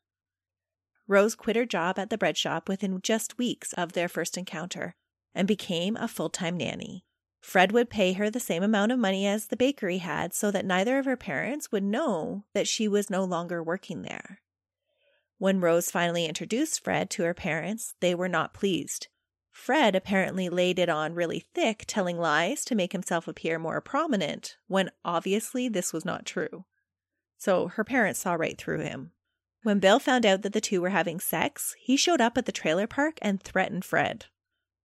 [1.09, 4.95] Rose quit her job at the bread shop within just weeks of their first encounter
[5.33, 7.03] and became a full time nanny.
[7.45, 10.65] Fred would pay her the same amount of money as the bakery had so that
[10.65, 14.41] neither of her parents would know that she was no longer working there.
[15.37, 19.09] When Rose finally introduced Fred to her parents, they were not pleased.
[19.51, 24.57] Fred apparently laid it on really thick, telling lies to make himself appear more prominent,
[24.65, 26.65] when obviously this was not true.
[27.37, 29.11] So her parents saw right through him.
[29.61, 32.51] When Bill found out that the two were having sex, he showed up at the
[32.51, 34.25] trailer park and threatened Fred.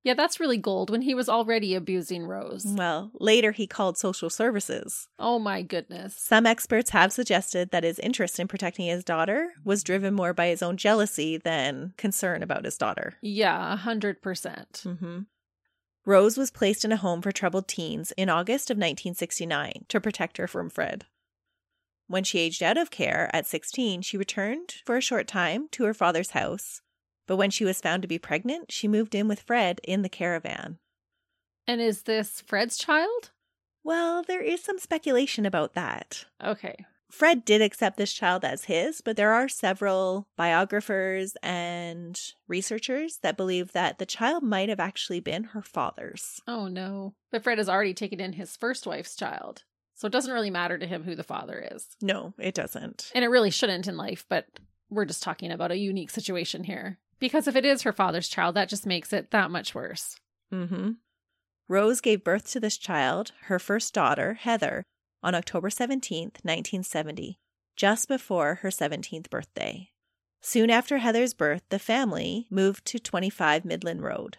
[0.02, 2.64] Yeah, that's really gold when he was already abusing Rose.
[2.66, 5.08] Well, later he called social services.
[5.18, 6.16] Oh my goodness.
[6.16, 10.48] Some experts have suggested that his interest in protecting his daughter was driven more by
[10.48, 13.14] his own jealousy than concern about his daughter.
[13.20, 14.82] Yeah, a hundred percent.
[14.86, 15.20] Mm-hmm.
[16.06, 20.38] Rose was placed in a home for troubled teens in August of 1969 to protect
[20.38, 21.04] her from Fred.
[22.06, 25.84] When she aged out of care at 16, she returned for a short time to
[25.84, 26.80] her father's house.
[27.30, 30.08] But when she was found to be pregnant, she moved in with Fred in the
[30.08, 30.78] caravan.
[31.64, 33.30] And is this Fred's child?
[33.84, 36.24] Well, there is some speculation about that.
[36.44, 36.86] Okay.
[37.08, 43.36] Fred did accept this child as his, but there are several biographers and researchers that
[43.36, 46.40] believe that the child might have actually been her father's.
[46.48, 47.14] Oh no.
[47.30, 49.62] But Fred has already taken in his first wife's child.
[49.94, 51.86] So it doesn't really matter to him who the father is.
[52.02, 53.12] No, it doesn't.
[53.14, 54.46] And it really shouldn't in life, but
[54.90, 56.98] we're just talking about a unique situation here.
[57.20, 60.16] Because if it is her father's child, that just makes it that much worse.
[60.52, 60.92] Mm-hmm.
[61.68, 64.82] Rose gave birth to this child, her first daughter, Heather,
[65.22, 67.38] on October 17th, 1970,
[67.76, 69.90] just before her 17th birthday.
[70.40, 74.38] Soon after Heather's birth, the family moved to 25 Midland Road.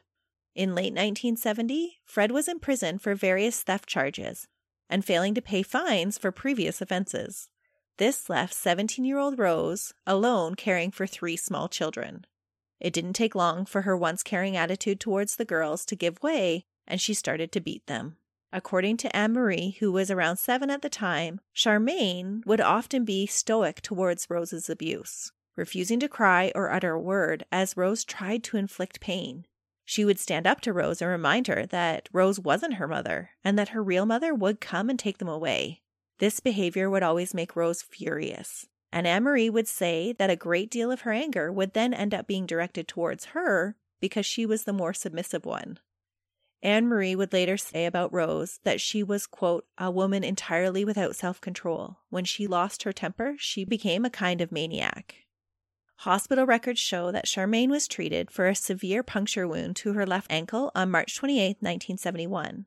[0.55, 4.47] In late 1970, Fred was in prison for various theft charges
[4.89, 7.47] and failing to pay fines for previous offenses.
[7.97, 12.25] This left 17 year old Rose alone caring for three small children.
[12.81, 16.65] It didn't take long for her once caring attitude towards the girls to give way,
[16.87, 18.17] and she started to beat them.
[18.51, 23.27] According to Anne Marie, who was around seven at the time, Charmaine would often be
[23.27, 28.57] stoic towards Rose's abuse, refusing to cry or utter a word as Rose tried to
[28.57, 29.45] inflict pain.
[29.85, 33.59] She would stand up to Rose and remind her that Rose wasn't her mother and
[33.59, 35.81] that her real mother would come and take them away.
[36.17, 38.67] This behavior would always make Rose furious.
[38.91, 42.13] And Anne Marie would say that a great deal of her anger would then end
[42.13, 45.79] up being directed towards her because she was the more submissive one.
[46.63, 51.15] Anne Marie would later say about Rose that she was, quote, a woman entirely without
[51.15, 51.97] self control.
[52.09, 55.15] When she lost her temper, she became a kind of maniac.
[55.97, 60.31] Hospital records show that Charmaine was treated for a severe puncture wound to her left
[60.31, 62.65] ankle on March 28, 1971.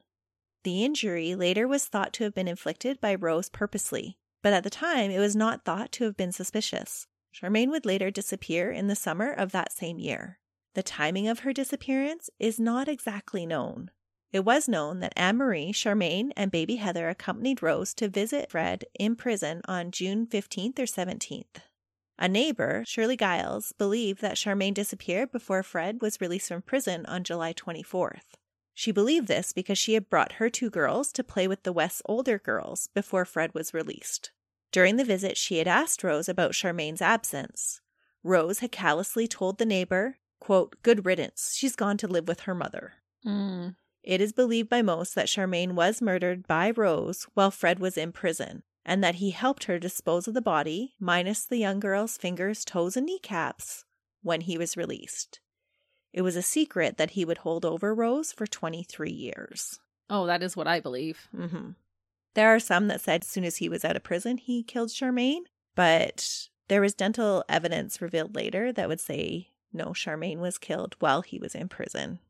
[0.62, 4.68] The injury later was thought to have been inflicted by Rose purposely, but at the
[4.68, 7.06] time it was not thought to have been suspicious.
[7.34, 10.38] Charmaine would later disappear in the summer of that same year.
[10.74, 13.90] The timing of her disappearance is not exactly known.
[14.32, 18.84] It was known that Anne Marie, Charmaine, and baby Heather accompanied Rose to visit Fred
[18.98, 21.62] in prison on June 15th or 17th.
[22.18, 27.24] A neighbor, Shirley Giles, believed that Charmaine disappeared before Fred was released from prison on
[27.24, 28.36] July 24th.
[28.74, 32.02] She believed this because she had brought her two girls to play with the West's
[32.06, 34.32] older girls before Fred was released.
[34.72, 37.80] During the visit, she had asked Rose about Charmaine's absence.
[38.24, 42.54] Rose had callously told the neighbor, quote, Good riddance, she's gone to live with her
[42.54, 42.94] mother.
[43.24, 43.76] Mm.
[44.02, 48.10] It is believed by most that Charmaine was murdered by Rose while Fred was in
[48.10, 52.64] prison, and that he helped her dispose of the body, minus the young girl's fingers,
[52.64, 53.84] toes, and kneecaps,
[54.22, 55.40] when he was released.
[56.14, 59.80] It was a secret that he would hold over Rose for 23 years.
[60.08, 61.28] Oh, that is what I believe.
[61.36, 61.70] Mm-hmm.
[62.34, 64.90] There are some that said as soon as he was out of prison, he killed
[64.90, 65.42] Charmaine,
[65.74, 71.22] but there was dental evidence revealed later that would say no, Charmaine was killed while
[71.22, 72.20] he was in prison.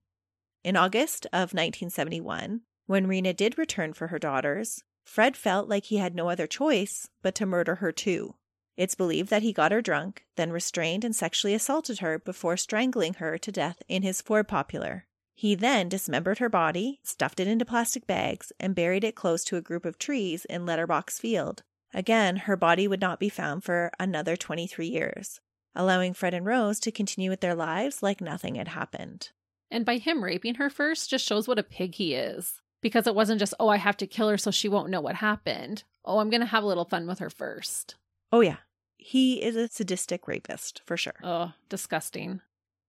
[0.64, 5.98] In August of 1971, when Rena did return for her daughters, Fred felt like he
[5.98, 8.34] had no other choice but to murder her too.
[8.76, 13.14] It's believed that he got her drunk, then restrained and sexually assaulted her before strangling
[13.14, 15.06] her to death in his Ford Popular.
[15.36, 19.56] He then dismembered her body, stuffed it into plastic bags, and buried it close to
[19.56, 21.62] a group of trees in Letterbox Field.
[21.92, 25.40] Again, her body would not be found for another 23 years,
[25.74, 29.30] allowing Fred and Rose to continue with their lives like nothing had happened.
[29.70, 33.14] And by him raping her first just shows what a pig he is because it
[33.14, 35.84] wasn't just, oh, I have to kill her so she won't know what happened.
[36.04, 37.96] Oh, I'm going to have a little fun with her first.
[38.34, 38.56] Oh, yeah.
[38.96, 41.14] He is a sadistic rapist, for sure.
[41.22, 42.40] Oh, disgusting.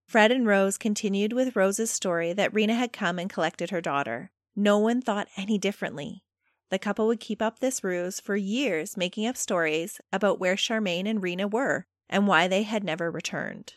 [0.08, 4.32] Fred and Rose continued with Rose's story that Rena had come and collected her daughter.
[4.56, 6.24] No one thought any differently.
[6.72, 11.08] The couple would keep up this ruse for years, making up stories about where Charmaine
[11.08, 13.76] and Rena were and why they had never returned.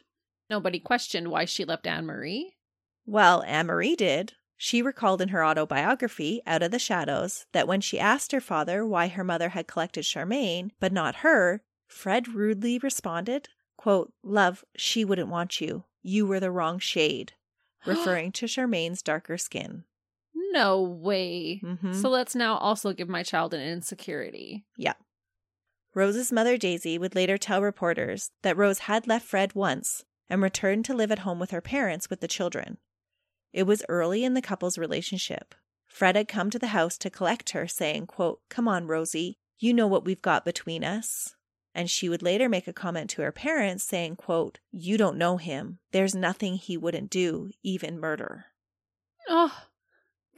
[0.49, 2.57] Nobody questioned why she left Anne Marie.
[3.05, 4.33] Well, Anne Marie did.
[4.61, 8.85] She recalled in her autobiography, Out of the Shadows, that when she asked her father
[8.85, 15.05] why her mother had collected Charmaine, but not her, Fred rudely responded, quote, Love, she
[15.05, 15.85] wouldn't want you.
[16.03, 17.35] You were the wrong shade,
[17.87, 19.85] referring to Charmaine's darker skin.
[20.35, 21.61] No way.
[21.65, 21.93] Mm-hmm.
[21.93, 24.65] So let's now also give my child an insecurity.
[24.77, 24.95] Yeah.
[25.95, 30.85] Rose's mother, Daisy, would later tell reporters that Rose had left Fred once and returned
[30.87, 32.79] to live at home with her parents with the children.
[33.53, 35.55] It was early in the couple's relationship.
[35.86, 39.74] Fred had come to the house to collect her, saying, quote, Come on, Rosie, you
[39.74, 41.34] know what we've got between us.
[41.74, 45.36] And she would later make a comment to her parents saying, quote, You don't know
[45.36, 45.78] him.
[45.92, 48.46] There's nothing he wouldn't do, even murder.
[49.28, 49.64] Oh,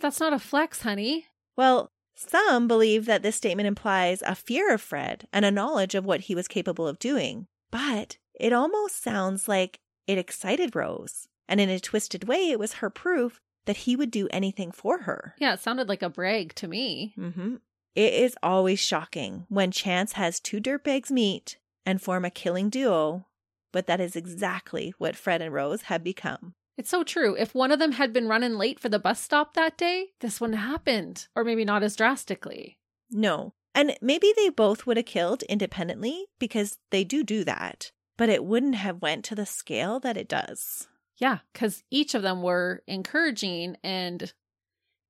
[0.00, 1.26] that's not a flex, honey.
[1.56, 6.04] Well, some believe that this statement implies a fear of Fred and a knowledge of
[6.04, 7.46] what he was capable of doing.
[7.70, 11.28] But it almost sounds like it excited Rose.
[11.51, 15.01] And in a twisted way, it was her proof that he would do anything for
[15.01, 15.34] her.
[15.38, 17.12] Yeah, it sounded like a brag to me.
[17.18, 17.57] Mm-hmm.
[17.96, 23.26] It is always shocking when chance has two dirtbags meet and form a killing duo,
[23.72, 26.55] but that is exactly what Fred and Rose had become.
[26.78, 27.34] It's so true.
[27.36, 30.40] If one of them had been running late for the bus stop that day, this
[30.40, 31.26] wouldn't have happened.
[31.34, 32.78] Or maybe not as drastically.
[33.11, 33.53] No.
[33.74, 38.44] And maybe they both would have killed independently because they do do that, but it
[38.44, 40.86] wouldn't have went to the scale that it does.
[41.21, 44.33] Yeah, because each of them were encouraging and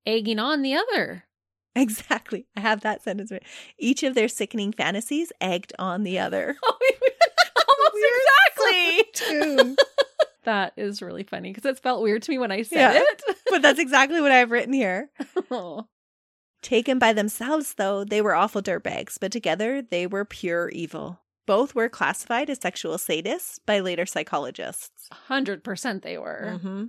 [0.04, 1.24] egging on the other.
[1.76, 2.46] Exactly.
[2.56, 3.30] I have that sentence.
[3.30, 3.44] Right.
[3.78, 6.56] Each of their sickening fantasies egged on the other.
[7.62, 9.76] Oh, Almost exactly.
[10.44, 13.00] That is really funny because it felt weird to me when I said Yeah.
[13.02, 13.22] it.
[13.50, 15.10] but that's exactly what I've written here.
[15.50, 15.86] Oh.
[16.62, 21.20] Taken by themselves, though, they were awful dirtbags, but together they were pure evil.
[21.50, 25.08] Both were classified as sexual sadists by later psychologists.
[25.28, 26.52] 100% they were.
[26.54, 26.84] Mm-hmm.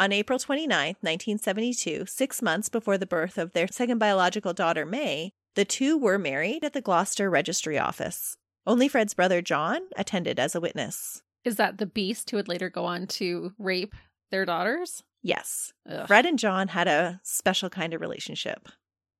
[0.00, 0.70] On April 29,
[1.02, 6.18] 1972, six months before the birth of their second biological daughter, Mae, the two were
[6.18, 8.38] married at the Gloucester Registry Office.
[8.66, 11.20] Only Fred's brother, John, attended as a witness.
[11.44, 13.94] Is that the beast who would later go on to rape
[14.30, 15.02] their daughters?
[15.22, 16.06] Yes, Ugh.
[16.06, 18.68] Fred and John had a special kind of relationship.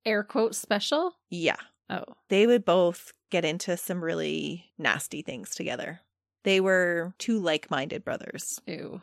[0.03, 1.13] Air quote special?
[1.29, 1.57] Yeah,
[1.91, 2.05] Oh.
[2.29, 6.01] they would both get into some really nasty things together.
[6.43, 8.61] They were two like minded brothers.
[8.65, 9.01] Ew.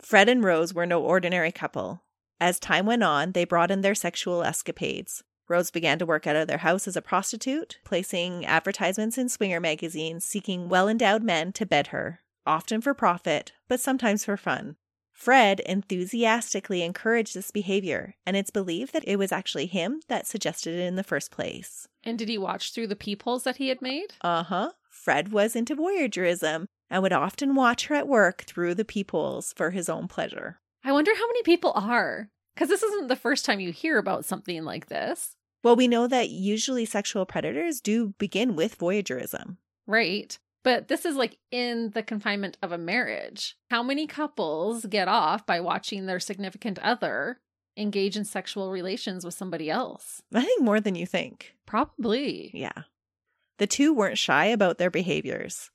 [0.00, 2.02] Fred and Rose were no ordinary couple.
[2.40, 5.22] As time went on, they broadened their sexual escapades.
[5.48, 9.60] Rose began to work out of their house as a prostitute, placing advertisements in swinger
[9.60, 14.76] magazines seeking well endowed men to bed her, often for profit, but sometimes for fun.
[15.14, 20.74] Fred enthusiastically encouraged this behavior, and it's believed that it was actually him that suggested
[20.74, 21.88] it in the first place.
[22.02, 24.14] And did he watch through the peepholes that he had made?
[24.20, 24.72] Uh huh.
[24.90, 29.70] Fred was into voyeurism and would often watch her at work through the peepholes for
[29.70, 30.58] his own pleasure.
[30.84, 32.28] I wonder how many people are.
[32.54, 35.36] Because this isn't the first time you hear about something like this.
[35.62, 39.56] Well, we know that usually sexual predators do begin with voyeurism.
[39.86, 40.38] Right.
[40.64, 43.56] But this is like in the confinement of a marriage.
[43.70, 47.38] How many couples get off by watching their significant other
[47.76, 50.22] engage in sexual relations with somebody else?
[50.32, 51.54] I think more than you think.
[51.66, 52.50] Probably.
[52.54, 52.84] Yeah.
[53.58, 55.70] The two weren't shy about their behaviors.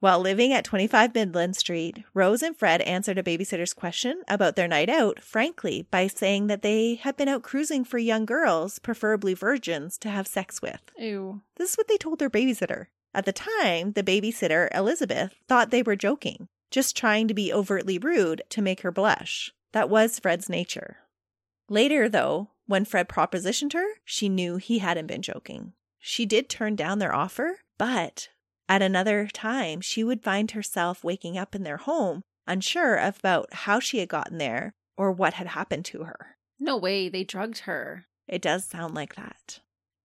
[0.00, 4.66] While living at 25 Midland Street, Rose and Fred answered a babysitter's question about their
[4.66, 9.34] night out frankly by saying that they had been out cruising for young girls, preferably
[9.34, 10.80] virgins, to have sex with.
[10.98, 11.42] Ew.
[11.54, 12.86] This is what they told their babysitter.
[13.14, 17.98] At the time, the babysitter, Elizabeth, thought they were joking, just trying to be overtly
[17.98, 19.52] rude to make her blush.
[19.72, 20.98] That was Fred's nature.
[21.68, 25.72] Later, though, when Fred propositioned her, she knew he hadn't been joking.
[25.98, 28.28] She did turn down their offer, but
[28.68, 33.78] at another time, she would find herself waking up in their home, unsure about how
[33.78, 36.36] she had gotten there or what had happened to her.
[36.58, 38.06] No way, they drugged her.
[38.26, 39.60] It does sound like that.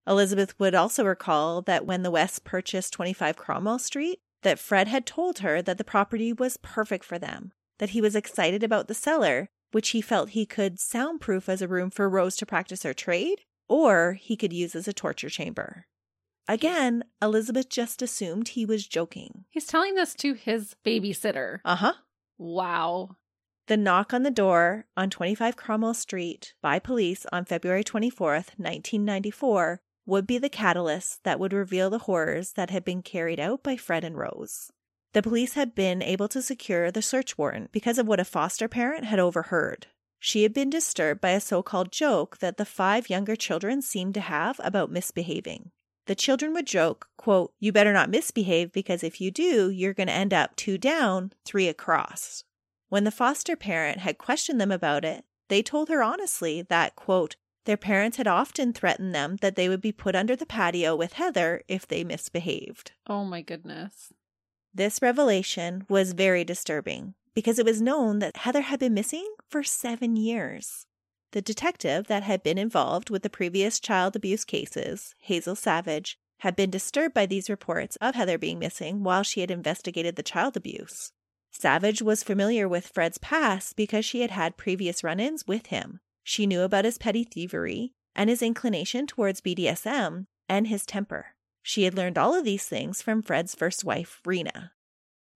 [0.08, 5.05] Elizabeth would also recall that when the West purchased 25 Cromwell Street, that Fred had
[5.05, 8.93] told her that the property was perfect for them, that he was excited about the
[8.93, 12.93] cellar, which he felt he could soundproof as a room for Rose to practice her
[12.93, 15.86] trade, or he could use as a torture chamber.
[16.47, 19.43] Again, Elizabeth just assumed he was joking.
[19.49, 21.60] He's telling this to his babysitter.
[21.66, 21.93] Uh huh.
[22.38, 23.18] Wow.
[23.68, 29.82] The knock on the door on 25 Cromwell Street by police on February 24th, 1994,
[30.08, 33.76] would be the catalyst that would reveal the horrors that had been carried out by
[33.76, 34.72] Fred and Rose.
[35.14, 38.68] The police had been able to secure the search warrant because of what a foster
[38.68, 39.88] parent had overheard.
[40.20, 44.14] She had been disturbed by a so called joke that the five younger children seemed
[44.16, 45.72] to have about misbehaving.
[46.08, 50.07] The children would joke, quote, You better not misbehave because if you do, you're going
[50.07, 52.45] to end up two down, three across.
[52.90, 57.36] When the foster parent had questioned them about it, they told her honestly that, quote,
[57.68, 61.14] their parents had often threatened them that they would be put under the patio with
[61.14, 62.94] Heather if they misbehaved.
[63.07, 64.14] Oh my goodness.
[64.73, 69.64] This revelation was very disturbing because it was known that Heather had been missing for
[69.64, 70.85] seven years.
[71.34, 76.56] The detective that had been involved with the previous child abuse cases, Hazel Savage, had
[76.56, 80.56] been disturbed by these reports of Heather being missing while she had investigated the child
[80.56, 81.11] abuse.
[81.52, 85.99] Savage was familiar with Fred's past because she had had previous run ins with him.
[86.30, 91.28] She knew about his petty thievery and his inclination towards BDSM and his temper.
[91.62, 94.74] She had learned all of these things from Fred's first wife, Rena.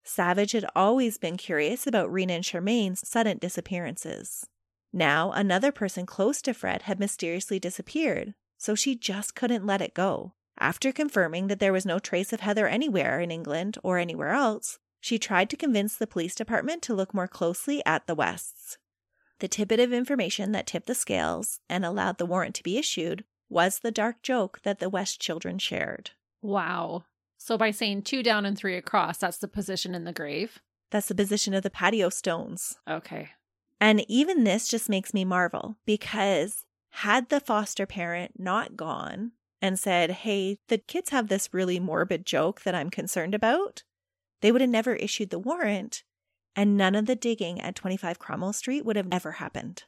[0.04, 4.46] Savage had always been curious about Rena and Charmaine's sudden disappearances.
[4.92, 9.94] Now, another person close to Fred had mysteriously disappeared, so she just couldn't let it
[9.94, 10.34] go.
[10.58, 14.78] After confirming that there was no trace of Heather anywhere in England or anywhere else,
[15.00, 18.76] she tried to convince the police department to look more closely at the Wests.
[19.42, 23.24] The tidbit of information that tipped the scales and allowed the warrant to be issued
[23.48, 26.12] was the dark joke that the West children shared.
[26.42, 27.06] Wow.
[27.38, 30.60] So by saying two down and three across, that's the position in the grave?
[30.92, 32.78] That's the position of the patio stones.
[32.88, 33.30] Okay.
[33.80, 39.76] And even this just makes me marvel because had the foster parent not gone, and
[39.76, 43.82] said, Hey, the kids have this really morbid joke that I'm concerned about,
[44.40, 46.04] they would have never issued the warrant
[46.54, 49.84] and none of the digging at 25 Cromwell Street would have ever happened.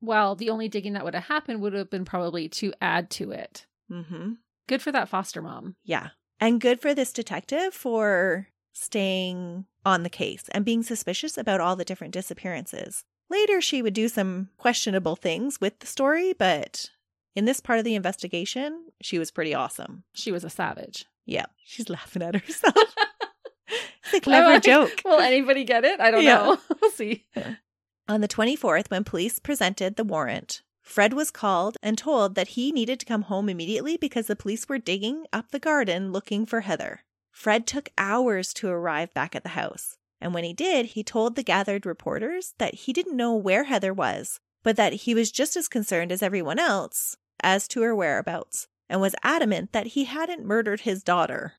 [0.00, 3.30] Well, the only digging that would have happened would have been probably to add to
[3.32, 3.66] it.
[3.90, 4.32] Mm-hmm.
[4.68, 5.76] Good for that foster mom.
[5.84, 6.08] Yeah.
[6.40, 11.76] And good for this detective for staying on the case and being suspicious about all
[11.76, 13.04] the different disappearances.
[13.30, 16.90] Later, she would do some questionable things with the story, but
[17.34, 20.04] in this part of the investigation, she was pretty awesome.
[20.12, 21.06] She was a savage.
[21.24, 21.46] Yeah.
[21.64, 22.74] She's laughing at herself.
[24.06, 25.02] it's a clever like, joke.
[25.04, 26.00] Will anybody get it?
[26.00, 26.36] I don't Yeah.
[26.36, 26.58] know.
[26.80, 27.26] we'll see.
[28.08, 32.70] On the 24th, when police presented the warrant, Fred was called and told that he
[32.70, 36.60] needed to come home immediately because the police were digging up the garden looking for
[36.60, 37.00] Heather.
[37.32, 41.34] Fred took hours to arrive back at the house, and when he did, he told
[41.34, 45.56] the gathered reporters that he didn't know where Heather was, but that he was just
[45.56, 50.46] as concerned as everyone else as to her whereabouts, and was adamant that he hadn't
[50.46, 51.54] murdered his daughter.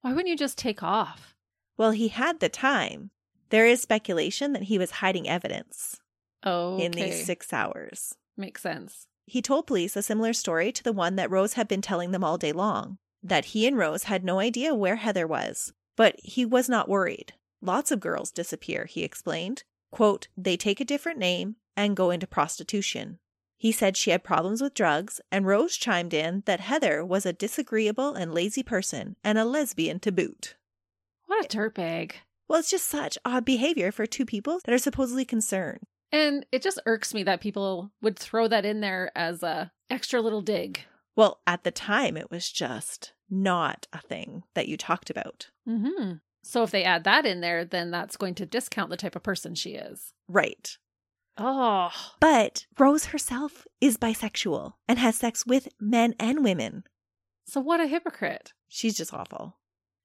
[0.00, 1.36] Why wouldn't you just take off?
[1.76, 3.10] Well, he had the time.
[3.50, 6.00] There is speculation that he was hiding evidence
[6.42, 8.14] Oh, in these six hours.
[8.36, 9.06] Makes sense.
[9.26, 12.24] He told police a similar story to the one that Rose had been telling them
[12.24, 16.46] all day long that he and Rose had no idea where Heather was, but he
[16.46, 17.34] was not worried.
[17.60, 19.64] Lots of girls disappear, he explained.
[19.90, 23.18] Quote, they take a different name and go into prostitution.
[23.58, 27.32] He said she had problems with drugs, and Rose chimed in that Heather was a
[27.34, 30.56] disagreeable and lazy person and a lesbian to boot.
[31.30, 32.14] What a dirtbag.
[32.48, 35.78] Well, it's just such odd behavior for two people that are supposedly concerned.
[36.10, 40.20] And it just irks me that people would throw that in there as a extra
[40.20, 40.80] little dig.
[41.14, 45.50] Well, at the time, it was just not a thing that you talked about.
[45.68, 46.14] Mm-hmm.
[46.42, 49.22] So if they add that in there, then that's going to discount the type of
[49.22, 50.12] person she is.
[50.26, 50.76] Right.
[51.38, 56.82] Oh, But Rose herself is bisexual and has sex with men and women.
[57.46, 58.52] so what a hypocrite.
[58.66, 59.59] She's just awful.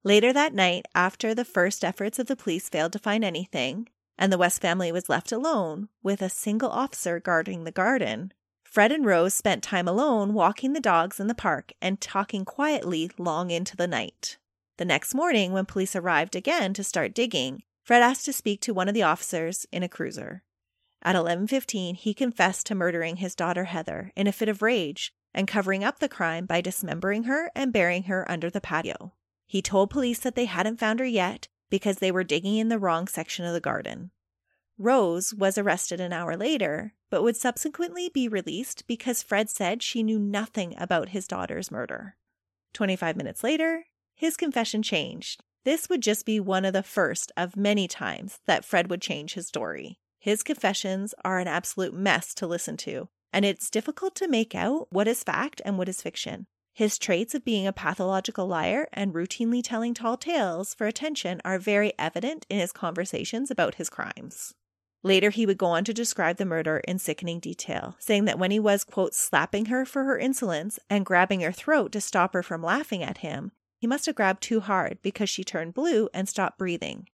[0.06, 4.32] Later that night, after the first efforts of the police failed to find anything, and
[4.32, 8.32] the West family was left alone with a single officer guarding the garden,
[8.64, 13.10] Fred and Rose spent time alone walking the dogs in the park and talking quietly
[13.18, 14.38] long into the night.
[14.78, 18.76] The next morning, when police arrived again to start digging, Fred asked to speak to
[18.76, 20.44] one of the officers in a cruiser.
[21.02, 25.48] At 11:15, he confessed to murdering his daughter Heather in a fit of rage and
[25.48, 29.14] covering up the crime by dismembering her and burying her under the patio.
[29.46, 32.80] He told police that they hadn't found her yet because they were digging in the
[32.80, 34.12] wrong section of the garden.
[34.78, 40.04] Rose was arrested an hour later, but would subsequently be released because Fred said she
[40.04, 42.18] knew nothing about his daughter's murder.
[42.74, 43.86] 25 minutes later,
[44.16, 45.44] his confession changed.
[45.64, 49.34] This would just be one of the first of many times that Fred would change
[49.34, 50.00] his story.
[50.20, 54.88] His confessions are an absolute mess to listen to, and it's difficult to make out
[54.92, 56.48] what is fact and what is fiction.
[56.76, 61.58] His traits of being a pathological liar and routinely telling tall tales for attention are
[61.58, 64.54] very evident in his conversations about his crimes.
[65.02, 68.52] Later, he would go on to describe the murder in sickening detail, saying that when
[68.52, 72.44] he was, quote, slapping her for her insolence and grabbing her throat to stop her
[72.44, 76.28] from laughing at him, he must have grabbed too hard because she turned blue and
[76.28, 77.08] stopped breathing.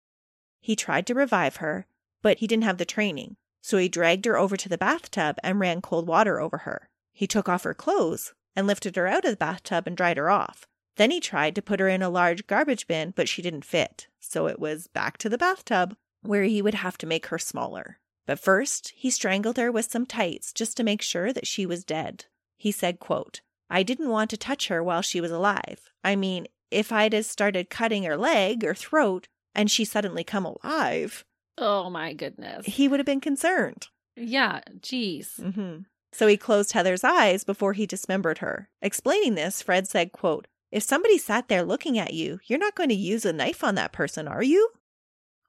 [0.60, 1.86] He tried to revive her,
[2.24, 5.60] but he didn't have the training, so he dragged her over to the bathtub and
[5.60, 6.90] ran cold water over her.
[7.14, 10.30] He took off her clothes and lifted her out of the bathtub and dried her
[10.30, 10.66] off.
[10.98, 14.08] Then he tried to put her in a large garbage bin, but she didn't fit,
[14.20, 18.00] so it was back to the bathtub where he would have to make her smaller.
[18.28, 21.84] But first, he strangled her with some tights just to make sure that she was
[21.84, 22.26] dead.
[22.58, 25.90] He said, quote, I didn't want to touch her while she was alive.
[26.04, 30.46] I mean, if I'd have started cutting her leg or throat and she suddenly come
[30.46, 31.26] alive,
[31.58, 32.66] Oh my goodness.
[32.66, 33.88] he would have been concerned.
[34.16, 35.40] Yeah, geez.
[35.42, 35.78] Mm hmm
[36.14, 38.70] So he closed Heather's eyes before he dismembered her.
[38.82, 42.90] Explaining this, Fred said, quote, If somebody sat there looking at you, you're not going
[42.90, 44.70] to use a knife on that person, are you?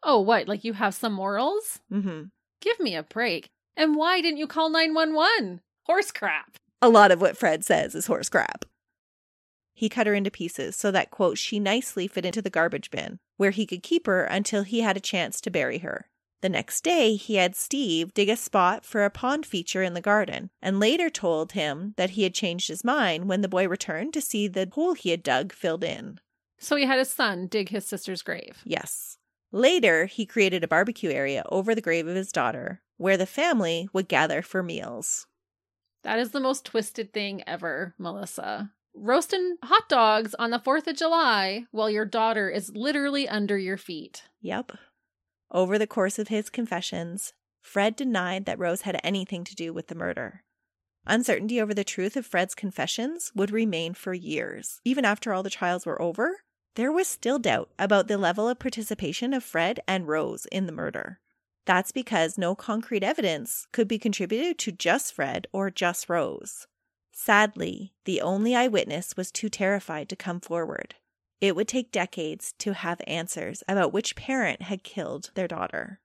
[0.02, 0.48] Oh, what?
[0.48, 1.80] Like you have some morals?
[1.92, 2.24] Mm-hmm.
[2.60, 3.50] Give me a break.
[3.76, 5.60] And why didn't you call 911?
[5.86, 6.56] Horse crap.
[6.80, 8.64] A lot of what Fred says is horse crap.
[9.74, 13.18] He cut her into pieces so that, quote, she nicely fit into the garbage bin,
[13.36, 16.06] where he could keep her until he had a chance to bury her.
[16.42, 20.00] The next day, he had Steve dig a spot for a pond feature in the
[20.00, 24.12] garden, and later told him that he had changed his mind when the boy returned
[24.14, 26.18] to see the hole he had dug filled in.
[26.58, 28.60] So he had his son dig his sister's grave.
[28.64, 29.18] Yes.
[29.52, 33.88] Later, he created a barbecue area over the grave of his daughter, where the family
[33.92, 35.28] would gather for meals.
[36.02, 38.72] That is the most twisted thing ever, Melissa.
[38.94, 43.76] Roasting hot dogs on the 4th of July while your daughter is literally under your
[43.76, 44.24] feet.
[44.40, 44.72] Yep.
[45.52, 49.88] Over the course of his confessions, Fred denied that Rose had anything to do with
[49.88, 50.42] the murder.
[51.06, 54.80] Uncertainty over the truth of Fred's confessions would remain for years.
[54.84, 56.40] Even after all the trials were over,
[56.74, 60.72] there was still doubt about the level of participation of Fred and Rose in the
[60.72, 61.20] murder.
[61.66, 66.66] That's because no concrete evidence could be contributed to just Fred or just Rose.
[67.12, 70.94] Sadly, the only eyewitness was too terrified to come forward.
[71.42, 76.00] It would take decades to have answers about which parent had killed their daughter.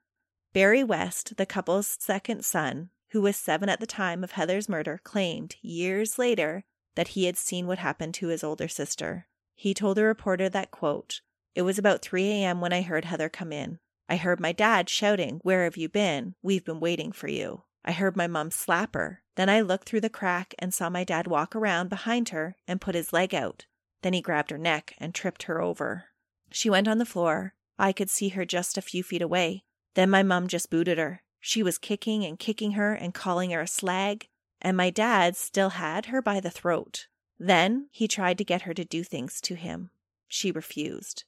[0.52, 5.00] Barry West, the couple's second son, who was seven at the time of Heather's murder,
[5.04, 6.64] claimed years later
[6.96, 9.28] that he had seen what happened to his older sister.
[9.54, 11.22] He told a reporter that, quote,
[11.54, 12.60] It was about 3 a.m.
[12.60, 13.78] when I heard Heather come in.
[14.10, 16.34] I heard my dad shouting, Where have you been?
[16.42, 17.62] We've been waiting for you.
[17.86, 19.22] I heard my mom slap her.
[19.36, 22.82] Then I looked through the crack and saw my dad walk around behind her and
[22.82, 23.68] put his leg out.
[24.02, 26.06] Then he grabbed her neck and tripped her over.
[26.52, 27.54] She went on the floor.
[27.80, 29.64] I could see her just a few feet away.
[29.96, 31.22] Then my mom just booted her.
[31.40, 34.28] She was kicking and kicking her and calling her a slag,
[34.62, 37.08] and my dad still had her by the throat.
[37.40, 39.92] Then he tried to get her to do things to him.
[40.28, 41.24] She refused.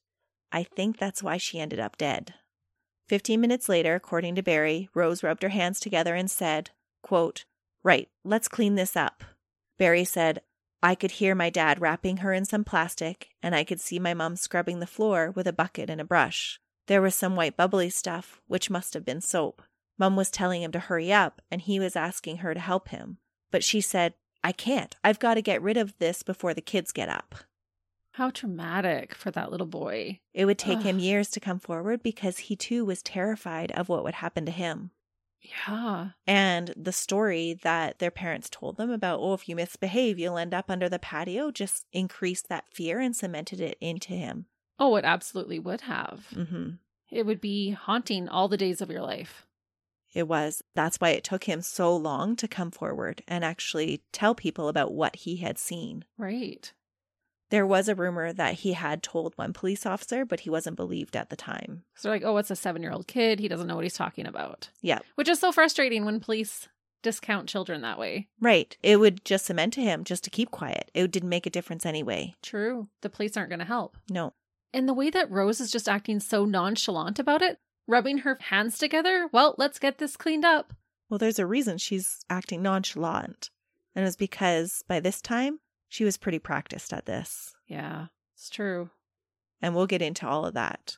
[0.51, 2.33] I think that's why she ended up dead.
[3.07, 6.71] Fifteen minutes later, according to Barry, Rose rubbed her hands together and said,
[7.01, 7.45] quote,
[7.83, 9.23] Right, let's clean this up.
[9.77, 10.41] Barry said,
[10.81, 14.13] I could hear my dad wrapping her in some plastic, and I could see my
[14.13, 16.59] mom scrubbing the floor with a bucket and a brush.
[16.87, 19.61] There was some white bubbly stuff, which must have been soap.
[19.97, 23.17] Mom was telling him to hurry up, and he was asking her to help him.
[23.51, 24.95] But she said, I can't.
[25.03, 27.35] I've got to get rid of this before the kids get up.
[28.13, 30.19] How traumatic for that little boy.
[30.33, 30.83] It would take Ugh.
[30.83, 34.51] him years to come forward because he too was terrified of what would happen to
[34.51, 34.91] him.
[35.41, 36.09] Yeah.
[36.27, 40.53] And the story that their parents told them about, oh, if you misbehave, you'll end
[40.53, 44.45] up under the patio, just increased that fear and cemented it into him.
[44.79, 46.25] Oh, it absolutely would have.
[46.33, 46.71] hmm
[47.09, 49.45] It would be haunting all the days of your life.
[50.13, 50.63] It was.
[50.73, 54.91] That's why it took him so long to come forward and actually tell people about
[54.93, 56.03] what he had seen.
[56.17, 56.73] Right.
[57.49, 61.15] There was a rumor that he had told one police officer, but he wasn't believed
[61.15, 61.83] at the time.
[61.95, 63.39] So they're like, oh, it's a seven year old kid.
[63.39, 64.69] He doesn't know what he's talking about.
[64.81, 64.99] Yeah.
[65.15, 66.67] Which is so frustrating when police
[67.01, 68.27] discount children that way.
[68.39, 68.77] Right.
[68.83, 70.91] It would just cement to him just to keep quiet.
[70.93, 72.35] It didn't make a difference anyway.
[72.43, 72.89] True.
[73.01, 73.97] The police aren't going to help.
[74.09, 74.33] No.
[74.73, 77.57] And the way that Rose is just acting so nonchalant about it,
[77.87, 80.73] rubbing her hands together, well, let's get this cleaned up.
[81.09, 83.49] Well, there's a reason she's acting nonchalant.
[83.95, 85.59] And it was because by this time,
[85.89, 87.55] she was pretty practiced at this.
[87.67, 88.91] Yeah, it's true.
[89.61, 90.97] And we'll get into all of that.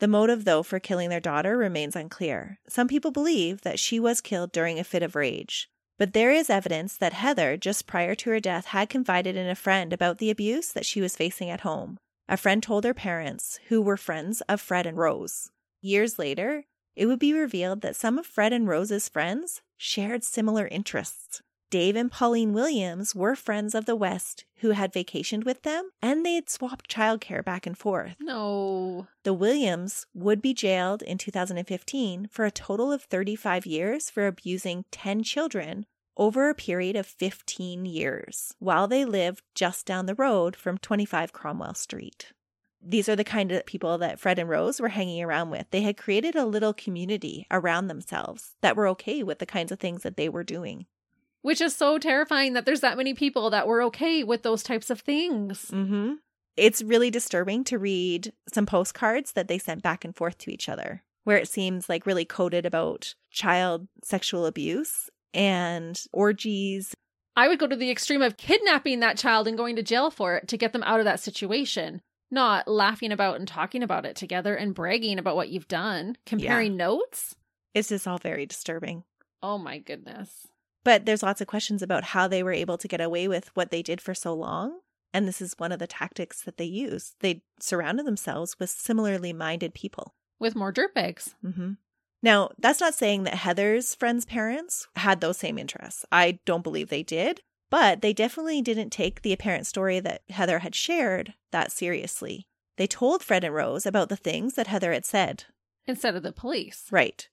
[0.00, 2.58] The motive, though, for killing their daughter remains unclear.
[2.68, 5.70] Some people believe that she was killed during a fit of rage.
[5.96, 9.54] But there is evidence that Heather, just prior to her death, had confided in a
[9.54, 11.98] friend about the abuse that she was facing at home.
[12.28, 15.52] A friend told her parents, who were friends of Fred and Rose.
[15.80, 16.64] Years later,
[16.96, 21.42] it would be revealed that some of Fred and Rose's friends shared similar interests.
[21.72, 26.22] Dave and Pauline Williams were friends of the West who had vacationed with them, and
[26.22, 28.14] they had swapped childcare back and forth.
[28.20, 29.06] No.
[29.22, 34.84] The Williams would be jailed in 2015 for a total of 35 years for abusing
[34.90, 40.54] 10 children over a period of 15 years while they lived just down the road
[40.54, 42.34] from 25 Cromwell Street.
[42.82, 45.64] These are the kind of people that Fred and Rose were hanging around with.
[45.70, 49.80] They had created a little community around themselves that were okay with the kinds of
[49.80, 50.84] things that they were doing.
[51.42, 54.90] Which is so terrifying that there's that many people that were okay with those types
[54.90, 55.70] of things.
[55.72, 56.14] Mm-hmm.
[56.56, 60.68] It's really disturbing to read some postcards that they sent back and forth to each
[60.68, 66.94] other, where it seems like really coded about child sexual abuse and orgies.
[67.34, 70.36] I would go to the extreme of kidnapping that child and going to jail for
[70.36, 74.14] it to get them out of that situation, not laughing about and talking about it
[74.14, 77.34] together and bragging about what you've done, comparing notes.
[77.72, 79.04] It's just all very disturbing.
[79.42, 80.46] Oh my goodness.
[80.84, 83.70] But there's lots of questions about how they were able to get away with what
[83.70, 84.80] they did for so long.
[85.14, 87.14] And this is one of the tactics that they used.
[87.20, 90.14] They surrounded themselves with similarly minded people.
[90.38, 91.34] With more dirtbags.
[91.44, 91.72] Mm-hmm.
[92.22, 96.04] Now, that's not saying that Heather's friends' parents had those same interests.
[96.10, 100.60] I don't believe they did, but they definitely didn't take the apparent story that Heather
[100.60, 102.46] had shared that seriously.
[102.76, 105.44] They told Fred and Rose about the things that Heather had said.
[105.86, 106.86] Instead of the police.
[106.90, 107.28] Right.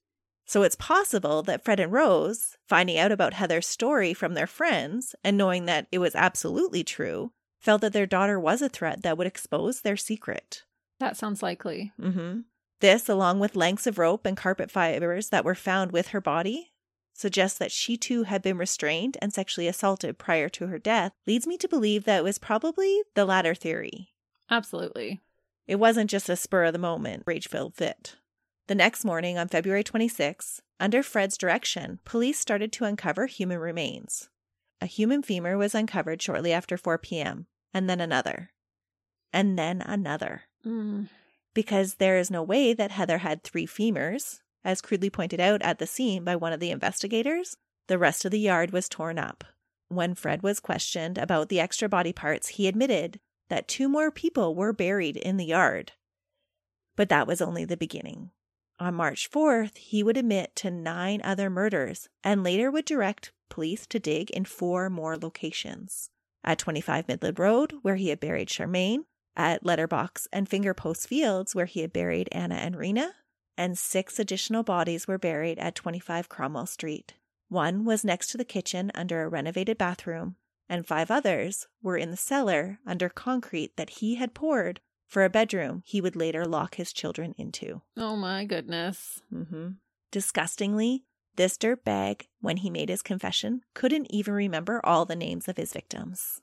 [0.49, 5.13] So it's possible that Fred and Rose, finding out about Heather's story from their friends
[5.23, 9.15] and knowing that it was absolutely true, felt that their daughter was a threat that
[9.15, 10.63] would expose their secret.
[10.99, 11.93] That sounds likely.
[12.01, 12.39] Mm-hmm.
[12.79, 16.71] This, along with lengths of rope and carpet fibers that were found with her body,
[17.13, 21.45] suggests that she too had been restrained and sexually assaulted prior to her death, leads
[21.45, 24.15] me to believe that it was probably the latter theory.
[24.49, 25.19] Absolutely.
[25.67, 28.15] It wasn't just a spur of the moment, rage filled fit.
[28.69, 34.29] The next morning, on February 26, under Fred's direction, police started to uncover human remains.
[34.79, 38.51] A human femur was uncovered shortly after 4 p.m., and then another.
[39.33, 40.43] And then another.
[40.63, 41.09] Mm.
[41.55, 45.79] Because there is no way that Heather had three femurs, as crudely pointed out at
[45.79, 47.57] the scene by one of the investigators.
[47.87, 49.43] The rest of the yard was torn up.
[49.87, 53.19] When Fred was questioned about the extra body parts, he admitted
[53.49, 55.93] that two more people were buried in the yard.
[56.95, 58.29] But that was only the beginning.
[58.79, 63.85] On March 4th, he would admit to nine other murders and later would direct police
[63.87, 66.09] to dig in four more locations
[66.43, 69.03] at 25 Midland Road, where he had buried Charmaine,
[69.35, 73.15] at Letterbox and Finger Post Fields, where he had buried Anna and Rena,
[73.57, 77.13] and six additional bodies were buried at 25 Cromwell Street.
[77.49, 80.35] One was next to the kitchen under a renovated bathroom,
[80.67, 85.29] and five others were in the cellar under concrete that he had poured for a
[85.29, 87.81] bedroom he would later lock his children into.
[87.97, 89.19] Oh my goodness.
[89.33, 89.71] Mm-hmm.
[90.11, 91.03] Disgustingly,
[91.35, 95.73] this dirtbag, when he made his confession, couldn't even remember all the names of his
[95.73, 96.41] victims.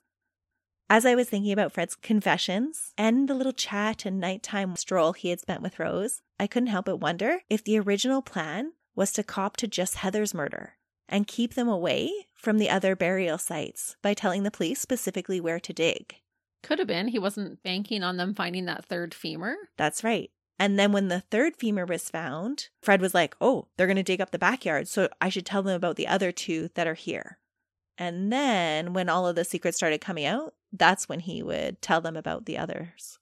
[0.89, 5.29] As I was thinking about Fred's confessions and the little chat and nighttime stroll he
[5.29, 9.23] had spent with Rose, I couldn't help but wonder if the original plan was to
[9.23, 10.73] cop to just Heather's murder
[11.09, 15.59] and keep them away from the other burial sites by telling the police specifically where
[15.59, 16.15] to dig.
[16.63, 17.09] Could have been.
[17.09, 19.55] He wasn't banking on them finding that third femur.
[19.77, 20.31] That's right.
[20.59, 24.03] And then when the third femur was found, Fred was like, oh, they're going to
[24.03, 24.87] dig up the backyard.
[24.87, 27.37] So I should tell them about the other two that are here.
[27.97, 32.01] And then when all of the secrets started coming out, that's when he would tell
[32.01, 33.19] them about the others.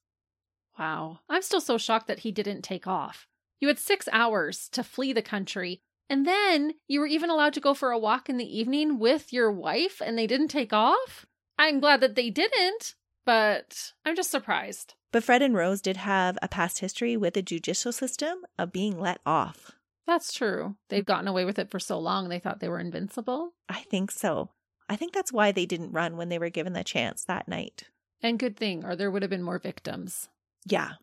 [0.79, 1.19] Wow.
[1.29, 3.27] I'm still so shocked that he didn't take off.
[3.59, 7.59] You had six hours to flee the country and then you were even allowed to
[7.59, 11.25] go for a walk in the evening with your wife and they didn't take off?
[11.57, 12.95] I'm glad that they didn't,
[13.25, 14.93] but I'm just surprised.
[15.11, 18.99] But Fred and Rose did have a past history with the judicial system of being
[18.99, 19.71] let off.
[20.05, 20.75] That's true.
[20.89, 23.53] They'd gotten away with it for so long, they thought they were invincible.
[23.67, 24.51] I think so.
[24.87, 27.83] I think that's why they didn't run when they were given the chance that night.
[28.21, 30.29] And good thing, or there would have been more victims.
[30.65, 30.93] Yeah,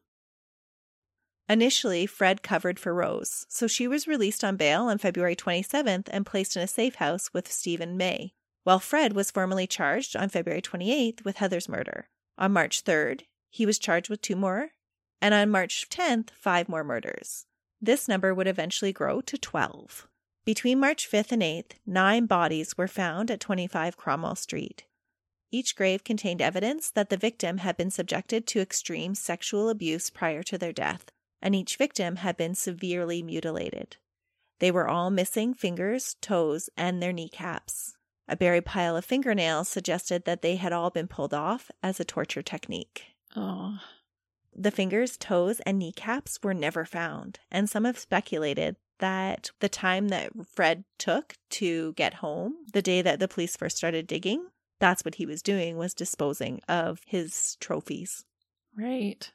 [1.48, 6.24] Initially, Fred covered for Rose, so she was released on bail on February 27th and
[6.24, 8.32] placed in a safe house with Stephen Mae,
[8.64, 12.08] while Fred was formally charged on February 28th with Heather's murder.
[12.38, 14.70] On March 3rd, he was charged with two more,
[15.20, 17.46] and on March 10th, five more murders.
[17.80, 20.08] This number would eventually grow to 12.
[20.44, 24.84] Between March 5th and 8th, nine bodies were found at 25 Cromwell Street.
[25.52, 30.42] Each grave contained evidence that the victim had been subjected to extreme sexual abuse prior
[30.44, 33.98] to their death, and each victim had been severely mutilated.
[34.58, 37.96] They were all missing fingers, toes, and their kneecaps.
[38.32, 42.04] A buried pile of fingernails suggested that they had all been pulled off as a
[42.04, 43.04] torture technique.
[43.36, 43.78] Oh.
[44.56, 50.08] The fingers, toes, and kneecaps were never found, and some have speculated that the time
[50.08, 54.46] that Fred took to get home, the day that the police first started digging,
[54.78, 58.24] that's what he was doing was disposing of his trophies.
[58.74, 59.30] Right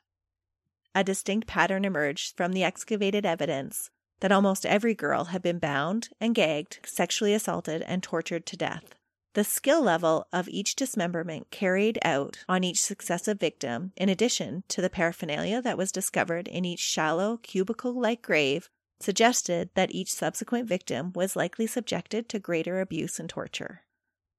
[0.98, 6.10] a distinct pattern emerged from the excavated evidence that almost every girl had been bound
[6.20, 8.96] and gagged, sexually assaulted, and tortured to death.
[9.34, 14.82] The skill level of each dismemberment carried out on each successive victim, in addition to
[14.82, 18.70] the paraphernalia that was discovered in each shallow, cubicle like grave,
[19.00, 23.84] suggested that each subsequent victim was likely subjected to greater abuse and torture.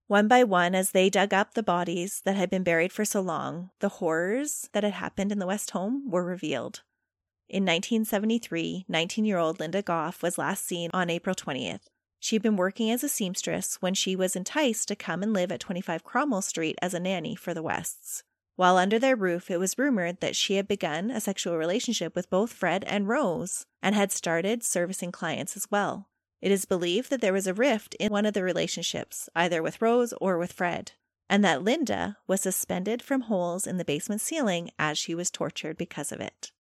[0.09, 3.21] One by one, as they dug up the bodies that had been buried for so
[3.21, 6.83] long, the horrors that had happened in the West home were revealed.
[7.51, 11.89] In 1973, 19 year old Linda Gough was last seen on April 20th.
[12.21, 15.51] She had been working as a seamstress when she was enticed to come and live
[15.51, 18.23] at 25 Cromwell Street as a nanny for the Wests.
[18.57, 22.29] While under their roof, it was rumored that she had begun a sexual relationship with
[22.29, 26.11] both Fred and Rose and had started servicing clients as well.
[26.43, 29.81] It is believed that there was a rift in one of the relationships, either with
[29.81, 30.93] Rose or with Fred,
[31.31, 35.79] and that Linda was suspended from holes in the basement ceiling as she was tortured
[35.79, 36.53] because of it.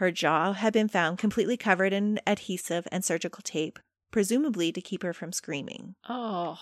[0.00, 3.78] Her jaw had been found completely covered in adhesive and surgical tape,
[4.10, 5.94] presumably to keep her from screaming.
[6.08, 6.58] Oh.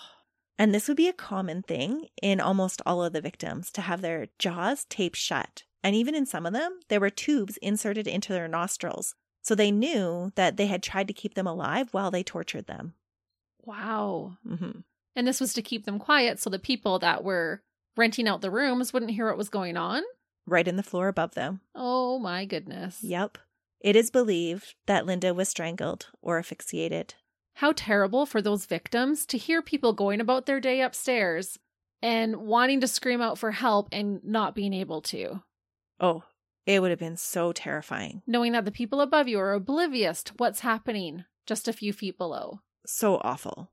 [0.58, 4.00] And this would be a common thing in almost all of the victims to have
[4.00, 5.62] their jaws taped shut.
[5.84, 9.70] And even in some of them, there were tubes inserted into their nostrils so they
[9.70, 12.94] knew that they had tried to keep them alive while they tortured them.
[13.64, 14.36] Wow.
[14.44, 14.80] Mm-hmm.
[15.14, 17.62] And this was to keep them quiet so the people that were
[17.96, 20.02] renting out the rooms wouldn't hear what was going on?
[20.48, 21.60] Right in the floor above them.
[21.74, 23.02] Oh my goodness.
[23.02, 23.36] Yep.
[23.80, 27.14] It is believed that Linda was strangled or asphyxiated.
[27.56, 31.58] How terrible for those victims to hear people going about their day upstairs
[32.00, 35.42] and wanting to scream out for help and not being able to.
[36.00, 36.22] Oh,
[36.64, 38.22] it would have been so terrifying.
[38.26, 42.16] Knowing that the people above you are oblivious to what's happening just a few feet
[42.16, 42.60] below.
[42.86, 43.70] So awful.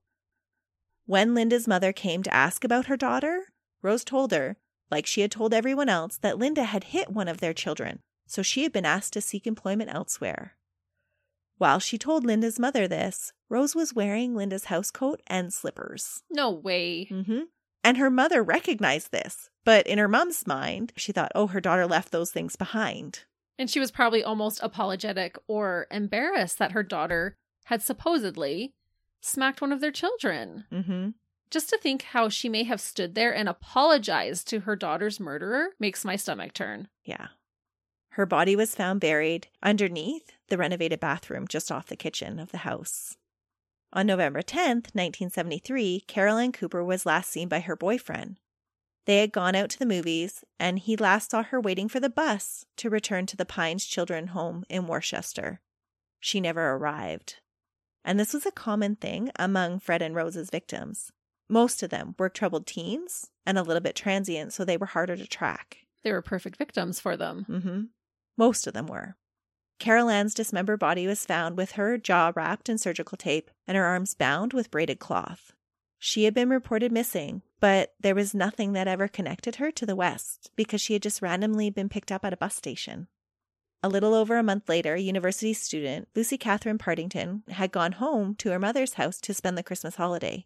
[1.06, 3.44] When Linda's mother came to ask about her daughter,
[3.82, 4.58] Rose told her,
[4.92, 8.42] like she had told everyone else, that Linda had hit one of their children, so
[8.42, 10.56] she had been asked to seek employment elsewhere.
[11.58, 16.24] While she told Linda's mother this, Rose was wearing Linda's housecoat and slippers.
[16.30, 17.08] No way.
[17.10, 17.44] Mm-hmm.
[17.84, 21.86] And her mother recognized this, but in her mom's mind, she thought, oh, her daughter
[21.88, 23.26] left those things behind.
[23.58, 28.74] And she was probably almost apologetic or embarrassed that her daughter had supposedly
[29.22, 30.66] smacked one of their children.
[30.72, 31.10] Mm-hmm.
[31.56, 35.70] Just to think how she may have stood there and apologized to her daughter's murderer
[35.80, 36.90] makes my stomach turn.
[37.06, 37.28] Yeah.
[38.10, 42.58] Her body was found buried underneath the renovated bathroom just off the kitchen of the
[42.68, 43.16] house.
[43.94, 48.36] On November 10th, 1973, Carol Ann Cooper was last seen by her boyfriend.
[49.06, 52.10] They had gone out to the movies, and he last saw her waiting for the
[52.10, 55.62] bus to return to the Pines Children Home in Worcester.
[56.20, 57.38] She never arrived.
[58.04, 61.14] And this was a common thing among Fred and Rose's victims.
[61.50, 65.16] Most of them were troubled teens and a little bit transient, so they were harder
[65.16, 65.78] to track.
[66.04, 67.46] They were perfect victims for them.
[67.50, 67.82] Mm-hmm.
[68.38, 69.16] Most of them were.
[69.80, 73.86] Carol Ann's dismembered body was found with her jaw wrapped in surgical tape and her
[73.86, 75.52] arms bound with braided cloth.
[76.00, 79.96] She had been reported missing, but there was nothing that ever connected her to the
[79.96, 83.08] West because she had just randomly been picked up at a bus station.
[83.84, 88.52] A little over a month later, university student Lucy Catherine Partington had gone home to
[88.52, 90.46] her mother's house to spend the Christmas holiday.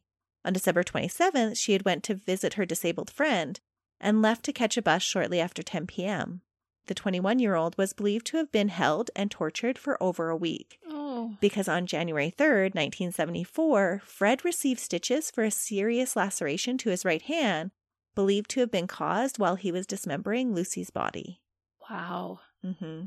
[0.50, 3.60] On December 27th, she had went to visit her disabled friend
[4.02, 6.42] and left to catch a bus shortly after 10 p.m
[6.90, 10.36] the 21 year old was believed to have been held and tortured for over a
[10.36, 10.80] week.
[10.90, 11.36] Oh.
[11.40, 17.22] Because on January 3rd, 1974, Fred received stitches for a serious laceration to his right
[17.22, 17.70] hand,
[18.16, 21.42] believed to have been caused while he was dismembering Lucy's body.
[21.90, 22.40] Wow.
[22.66, 23.06] Mm-hmm.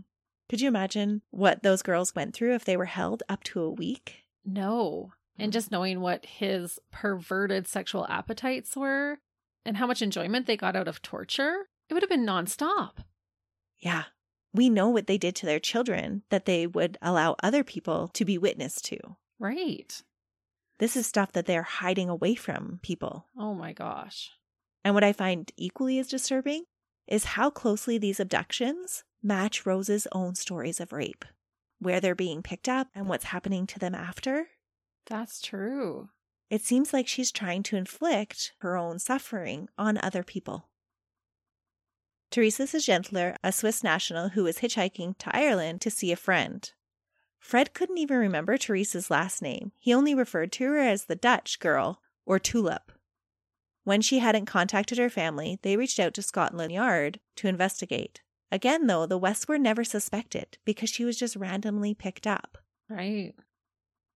[0.49, 3.71] Could you imagine what those girls went through if they were held up to a
[3.71, 4.27] week?
[4.45, 5.13] No.
[5.43, 9.19] And just knowing what his perverted sexual appetites were
[9.65, 12.99] and how much enjoyment they got out of torture, it would have been nonstop.
[13.81, 14.05] Yeah.
[14.55, 18.25] We know what they did to their children that they would allow other people to
[18.25, 18.99] be witness to.
[19.41, 20.01] Right.
[20.79, 23.27] This is stuff that they're hiding away from people.
[23.37, 24.31] Oh my gosh.
[24.85, 26.67] And what I find equally as disturbing
[27.09, 31.25] is how closely these abductions match Rose's own stories of rape,
[31.81, 34.47] where they're being picked up and what's happening to them after.
[35.07, 36.09] That's true.
[36.51, 40.69] It seems like she's trying to inflict her own suffering on other people.
[42.31, 46.71] Teresa Gentler, a Swiss national who was hitchhiking to Ireland to see a friend.
[47.39, 49.73] Fred couldn't even remember Teresa's last name.
[49.79, 52.93] He only referred to her as the Dutch girl, or Tulip.
[53.85, 58.21] When she hadn't contacted her family, they reached out to Scotland Yard to investigate.
[58.51, 62.59] Again, though, the Wests were never suspected because she was just randomly picked up.
[62.89, 63.35] Right.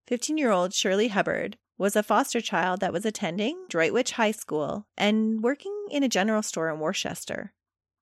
[0.06, 4.86] 15 year old Shirley Hubbard was a foster child that was attending Droitwich High School
[4.96, 7.52] and working in a general store in Worcester.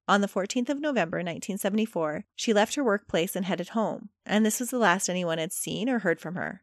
[0.07, 4.61] On the 14th of November, 1974, she left her workplace and headed home, and this
[4.61, 6.63] was the last anyone had seen or heard from her.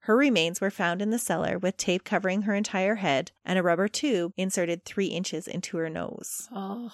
[0.00, 3.62] Her remains were found in the cellar with tape covering her entire head and a
[3.62, 6.48] rubber tube inserted three inches into her nose.
[6.50, 6.92] Oh.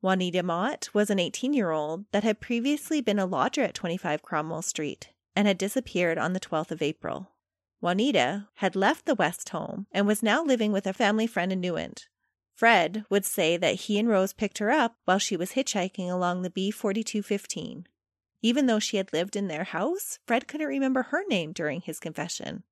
[0.00, 4.22] Juanita Mott was an 18 year old that had previously been a lodger at 25
[4.22, 7.32] Cromwell Street and had disappeared on the 12th of April.
[7.80, 11.60] Juanita had left the West home and was now living with a family friend in
[11.60, 12.08] Newent,
[12.58, 16.42] Fred would say that he and Rose picked her up while she was hitchhiking along
[16.42, 17.86] the B 4215.
[18.42, 22.00] Even though she had lived in their house, Fred couldn't remember her name during his
[22.00, 22.64] confession.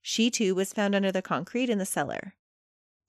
[0.00, 2.36] She too was found under the concrete in the cellar.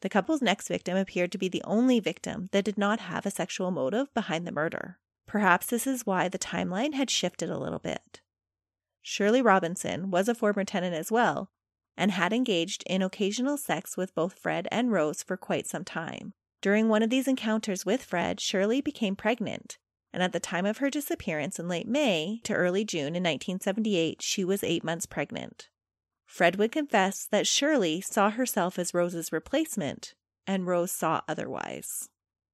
[0.02, 3.32] The couple's next victim appeared to be the only victim that did not have a
[3.32, 4.98] sexual motive behind the murder.
[5.28, 8.22] Perhaps this is why the timeline had shifted a little bit.
[9.04, 11.52] Shirley Robinson was a former tenant as well,
[11.96, 16.34] and had engaged in occasional sex with both Fred and Rose for quite some time.
[16.62, 19.78] During one of these encounters with Fred, Shirley became pregnant,
[20.14, 24.22] and at the time of her disappearance in late May to early June in 1978,
[24.22, 25.68] she was eight months pregnant.
[26.26, 30.16] Fred would confess that Shirley saw herself as Rose's replacement,
[30.48, 32.10] and Rose saw otherwise.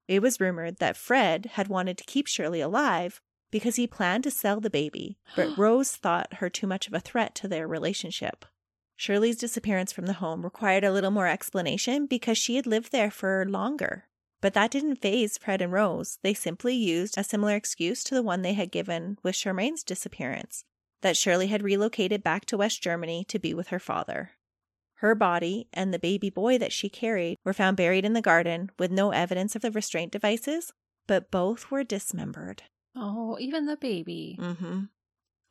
[0.08, 3.22] It was rumored that Fred had wanted to keep Shirley alive
[3.52, 7.00] because he planned to sell the baby, but Rose thought her too much of a
[7.00, 8.46] threat to their relationship.
[8.96, 13.12] Shirley's disappearance from the home required a little more explanation because she had lived there
[13.12, 14.06] for longer.
[14.42, 16.20] But that didn't faze Fred and Rose.
[16.22, 20.64] They simply used a similar excuse to the one they had given with Charmaine's disappearance
[21.02, 24.32] that Shirley had relocated back to West Germany to be with her father.
[24.96, 28.70] Her body and the baby boy that she carried were found buried in the garden
[28.78, 30.74] with no evidence of the restraint devices,
[31.08, 32.64] but both were dismembered.
[32.96, 34.38] Oh, even the baby.
[34.40, 34.84] Mm-hmm.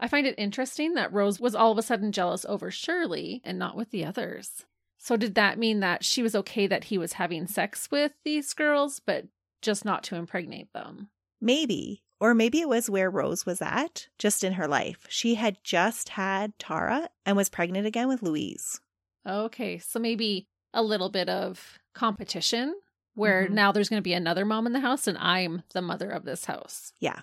[0.01, 3.59] I find it interesting that Rose was all of a sudden jealous over Shirley and
[3.59, 4.65] not with the others.
[4.99, 8.53] So, did that mean that she was okay that he was having sex with these
[8.53, 9.27] girls, but
[9.63, 11.09] just not to impregnate them?
[11.41, 12.03] Maybe.
[12.21, 15.07] Or maybe it was where Rose was at, just in her life.
[15.09, 18.81] She had just had Tara and was pregnant again with Louise.
[19.27, 22.75] Okay, so maybe a little bit of competition
[23.19, 23.51] where Mhm.
[23.51, 26.25] now there's going to be another mom in the house and I'm the mother of
[26.25, 26.93] this house.
[26.99, 27.21] Yeah,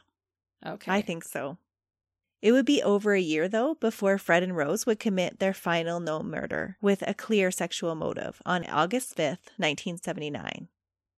[0.66, 0.92] Okay.
[0.92, 1.58] I think so.
[2.42, 6.00] It would be over a year, though, before Fred and Rose would commit their final
[6.00, 10.68] known murder with a clear sexual motive on August 5th, 1979.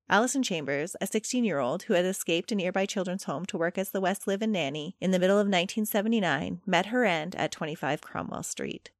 [0.10, 3.78] Allison Chambers, a 16 year old who had escaped a nearby children's home to work
[3.78, 7.52] as the West Live In nanny in the middle of 1979, met her end at
[7.52, 8.92] 25 Cromwell Street.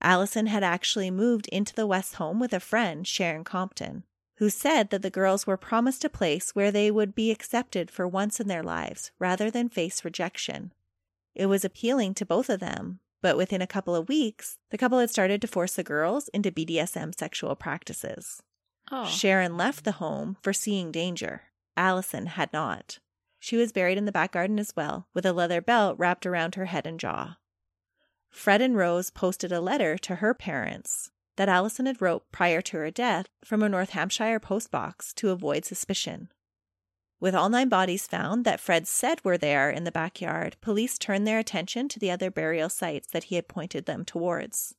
[0.00, 4.04] Allison had actually moved into the West home with a friend, Sharon Compton,
[4.42, 8.08] who said that the girls were promised a place where they would be accepted for
[8.08, 10.72] once in their lives rather than face rejection.
[11.32, 14.98] It was appealing to both of them, but within a couple of weeks, the couple
[14.98, 18.42] had started to force the girls into BDSM sexual practices.
[18.90, 19.06] oh.
[19.06, 21.42] Sharon left the home foreseeing danger.
[21.76, 22.98] Allison had not.
[23.38, 26.56] She was buried in the back garden as well, with a leather belt wrapped around
[26.56, 27.36] her head and jaw.
[28.28, 32.76] Fred and Rose posted a letter to her parents that Allison had wrote prior to
[32.78, 36.28] her death from a North Hampshire post box to avoid suspicion.
[37.20, 41.26] With all nine bodies found that Fred said were there in the backyard, police turned
[41.26, 44.74] their attention to the other burial sites that he had pointed them towards.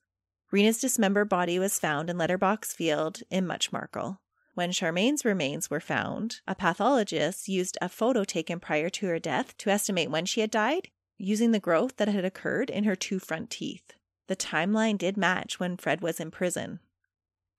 [0.51, 4.19] Rena's dismembered body was found in Letterbox Field in Much Marcle.
[4.55, 9.57] When Charmaine's remains were found, a pathologist used a photo taken prior to her death
[9.57, 13.17] to estimate when she had died, using the growth that had occurred in her two
[13.17, 13.93] front teeth.
[14.27, 16.79] The timeline did match when Fred was in prison.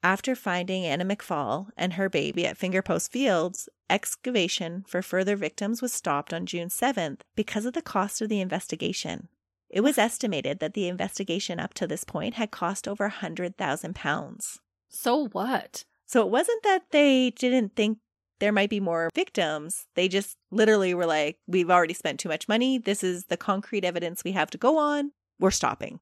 [0.03, 5.93] After finding Anna McFall and her baby at Fingerpost Fields, excavation for further victims was
[5.93, 9.29] stopped on June 7th because of the cost of the investigation.
[9.71, 14.59] It was estimated that the investigation up to this point had cost over a £100,000.
[14.89, 15.85] So what?
[16.07, 17.99] So it wasn't that they didn't think
[18.41, 19.87] there might be more victims.
[19.95, 22.79] They just literally were like, we've already spent too much money.
[22.79, 25.13] This is the concrete evidence we have to go on.
[25.41, 26.01] We're stopping.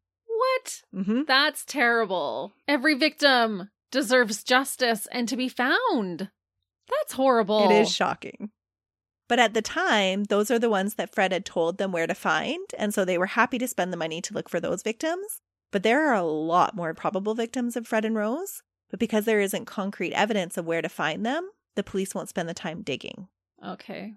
[0.52, 0.82] What?
[0.94, 1.22] Mm-hmm.
[1.26, 2.52] That's terrible.
[2.68, 6.30] Every victim deserves justice and to be found.
[6.88, 7.70] That's horrible.
[7.70, 8.50] It is shocking.
[9.28, 12.14] But at the time, those are the ones that Fred had told them where to
[12.14, 12.66] find.
[12.76, 15.40] And so they were happy to spend the money to look for those victims.
[15.70, 18.62] But there are a lot more probable victims of Fred and Rose.
[18.90, 22.48] But because there isn't concrete evidence of where to find them, the police won't spend
[22.48, 23.28] the time digging.
[23.64, 24.14] Okay.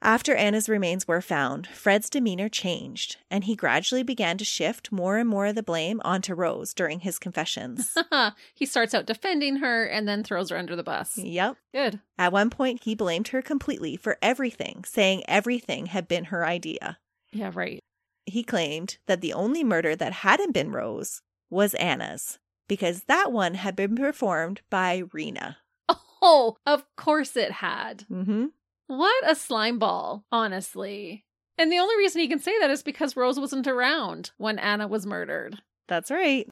[0.00, 5.16] After Anna's remains were found, Fred's demeanor changed, and he gradually began to shift more
[5.18, 7.96] and more of the blame onto Rose during his confessions.
[8.54, 11.18] he starts out defending her and then throws her under the bus.
[11.18, 11.56] yep.
[11.74, 12.00] Good.
[12.16, 16.98] At one point, he blamed her completely for everything, saying everything had been her idea.
[17.32, 17.80] Yeah, right.
[18.24, 22.38] He claimed that the only murder that hadn't been Rose was Anna's,
[22.68, 25.58] because that one had been performed by Rena.
[26.20, 28.04] Oh, of course it had.
[28.10, 28.46] Mm-hmm.
[28.88, 31.24] What a slime ball, honestly.
[31.56, 34.88] And the only reason he can say that is because Rose wasn't around when Anna
[34.88, 35.62] was murdered.
[35.88, 36.48] That's right.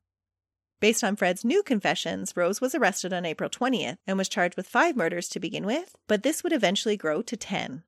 [0.78, 4.68] Based on Fred's new confessions, Rose was arrested on April 20th and was charged with
[4.68, 7.82] five murders to begin with, but this would eventually grow to 10.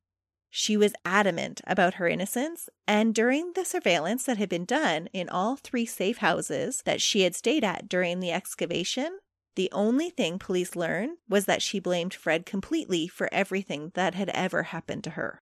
[0.50, 5.28] She was adamant about her innocence, and during the surveillance that had been done in
[5.28, 9.18] all three safe houses that she had stayed at during the excavation,
[9.58, 14.28] the only thing police learned was that she blamed Fred completely for everything that had
[14.28, 15.42] ever happened to her.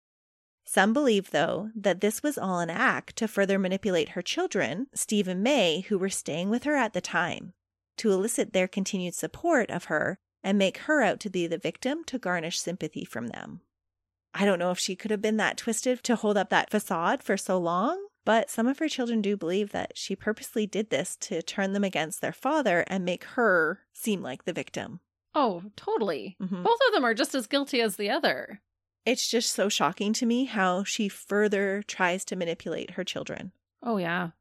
[0.64, 5.28] Some believe, though, that this was all an act to further manipulate her children, Steve
[5.28, 7.52] and Mae, who were staying with her at the time,
[7.98, 12.06] to elicit their continued support of her and make her out to be the victim
[12.06, 13.60] to garnish sympathy from them.
[14.34, 17.22] I don't know if she could have been that twisted to hold up that facade
[17.22, 21.16] for so long, but some of her children do believe that she purposely did this
[21.18, 25.00] to turn them against their father and make her seem like the victim.
[25.34, 26.36] Oh, totally.
[26.42, 26.64] Mhm.
[26.64, 28.62] Both of them are just as guilty as the other.
[29.06, 33.52] It's just so shocking to me how she further tries to manipulate her children.
[33.84, 34.32] Oh, yeah.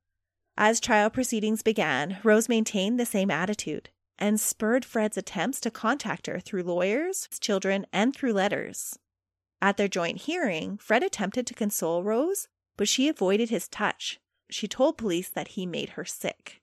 [0.56, 6.28] As trial proceedings began, Rose maintained the same attitude and spurred Fred's attempts to contact
[6.28, 8.98] her through lawyers, children, and through letters.
[9.61, 14.18] At their joint hearing, Fred attempted to console Rose, but she avoided his touch.
[14.51, 16.60] She told police that he made her sick.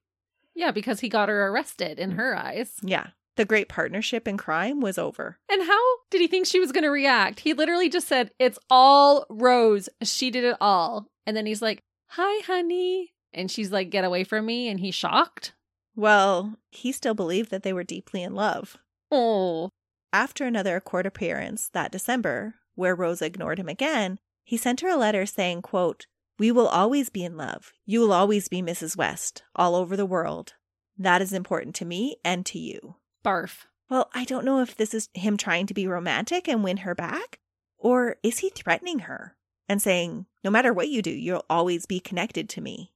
[0.53, 2.73] Yeah, because he got her arrested in her eyes.
[2.81, 3.07] Yeah,
[3.37, 5.39] the great partnership in crime was over.
[5.49, 5.79] And how
[6.09, 7.39] did he think she was going to react?
[7.41, 9.89] He literally just said, It's all Rose.
[10.03, 11.07] She did it all.
[11.25, 11.79] And then he's like,
[12.09, 13.13] Hi, honey.
[13.33, 14.67] And she's like, Get away from me.
[14.67, 15.53] And he's shocked.
[15.95, 18.77] Well, he still believed that they were deeply in love.
[19.09, 19.69] Oh,
[20.13, 24.97] After another court appearance that December, where Rosa ignored him again, he sent her a
[24.97, 26.07] letter saying, quote,
[26.39, 27.71] We will always be in love.
[27.85, 28.97] You will always be Mrs.
[28.97, 30.53] West, all over the world.
[30.97, 32.95] That is important to me and to you.
[33.23, 33.65] Barf.
[33.89, 36.95] Well, I don't know if this is him trying to be romantic and win her
[36.95, 37.39] back,
[37.77, 39.35] or is he threatening her
[39.67, 42.91] and saying, no matter what you do, you'll always be connected to me.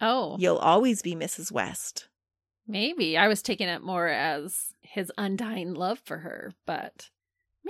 [0.00, 1.50] Oh, You'll always be Mrs.
[1.50, 2.08] West.
[2.66, 3.16] maybe.
[3.16, 7.08] I was taking it more as his undying love for her, but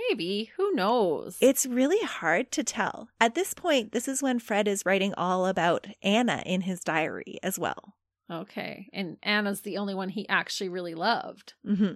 [0.09, 0.51] maybe.
[0.57, 1.37] Who knows?
[1.41, 3.09] It's really hard to tell.
[3.19, 7.37] At this point, this is when Fred is writing all about Anna in his diary
[7.43, 7.95] as well.
[8.31, 8.87] okay.
[8.93, 11.53] And Anna's the only one he actually really loved.
[11.65, 11.93] hmm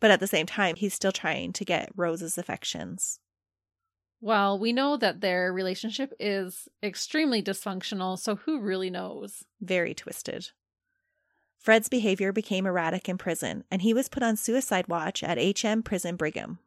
[0.00, 3.18] But at the same time, he's still trying to get Rose's affections.
[4.20, 9.44] Well, we know that their relationship is extremely dysfunctional, so who really knows?
[9.60, 10.50] Very twisted.
[11.56, 15.82] Fred's behavior became erratic in prison, and he was put on suicide watch at HM
[15.82, 16.58] Prison Birmingham.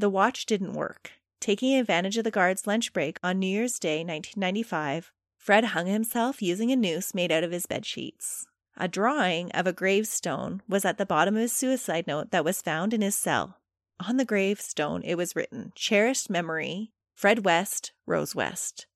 [0.00, 1.12] The watch didn't work.
[1.40, 6.40] Taking advantage of the guard's lunch break on New Year's Day, 1995, Fred hung himself
[6.40, 8.46] using a noose made out of his bed sheets.
[8.78, 12.62] A drawing of a gravestone was at the bottom of his suicide note that was
[12.62, 13.58] found in his cell.
[14.08, 18.86] On the gravestone, it was written, Cherished memory, Fred West, Rose West.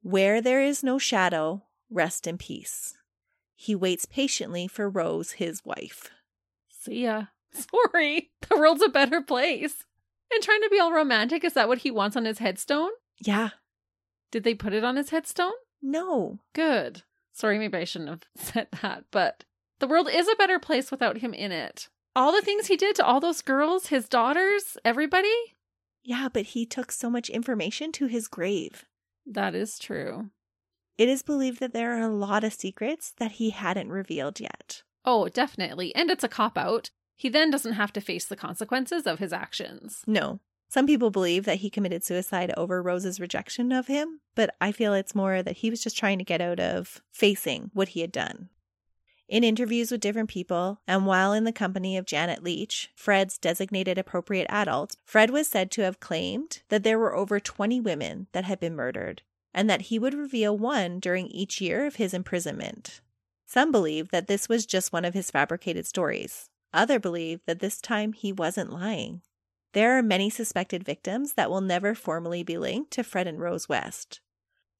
[0.00, 2.94] Where there is no shadow, rest in peace.
[3.56, 6.08] He waits patiently for Rose, his wife.
[6.70, 7.24] See ya.
[7.52, 8.30] Sorry.
[8.48, 9.84] The world's a better place.
[10.32, 12.90] And trying to be all romantic, is that what he wants on his headstone?
[13.18, 13.50] Yeah.
[14.30, 15.52] Did they put it on his headstone?
[15.82, 16.38] No.
[16.54, 17.02] Good.
[17.32, 19.44] Sorry, maybe I shouldn't have said that, but
[19.78, 21.88] the world is a better place without him in it.
[22.14, 25.34] All the things he did to all those girls, his daughters, everybody?
[26.02, 28.84] Yeah, but he took so much information to his grave.
[29.26, 30.30] That is true.
[30.98, 34.82] It is believed that there are a lot of secrets that he hadn't revealed yet.
[35.04, 35.94] Oh, definitely.
[35.94, 36.90] And it's a cop out.
[37.20, 40.02] He then doesn't have to face the consequences of his actions.
[40.06, 40.40] No.
[40.70, 44.94] Some people believe that he committed suicide over Rose's rejection of him, but I feel
[44.94, 48.10] it's more that he was just trying to get out of facing what he had
[48.10, 48.48] done.
[49.28, 53.98] In interviews with different people, and while in the company of Janet Leach, Fred's designated
[53.98, 58.44] appropriate adult, Fred was said to have claimed that there were over 20 women that
[58.44, 59.20] had been murdered,
[59.52, 63.02] and that he would reveal one during each year of his imprisonment.
[63.44, 66.49] Some believe that this was just one of his fabricated stories.
[66.72, 69.22] Other believe that this time he wasn't lying.
[69.72, 73.68] There are many suspected victims that will never formally be linked to Fred and Rose
[73.68, 74.20] West.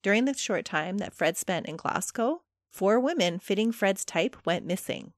[0.01, 2.41] During the short time that Fred spent in Glasgow,
[2.71, 5.13] four women fitting Fred's type went missing.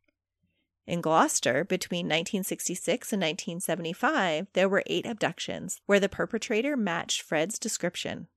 [0.85, 7.57] In Gloucester, between 1966 and 1975, there were eight abductions where the perpetrator matched Fred's
[7.57, 8.27] description.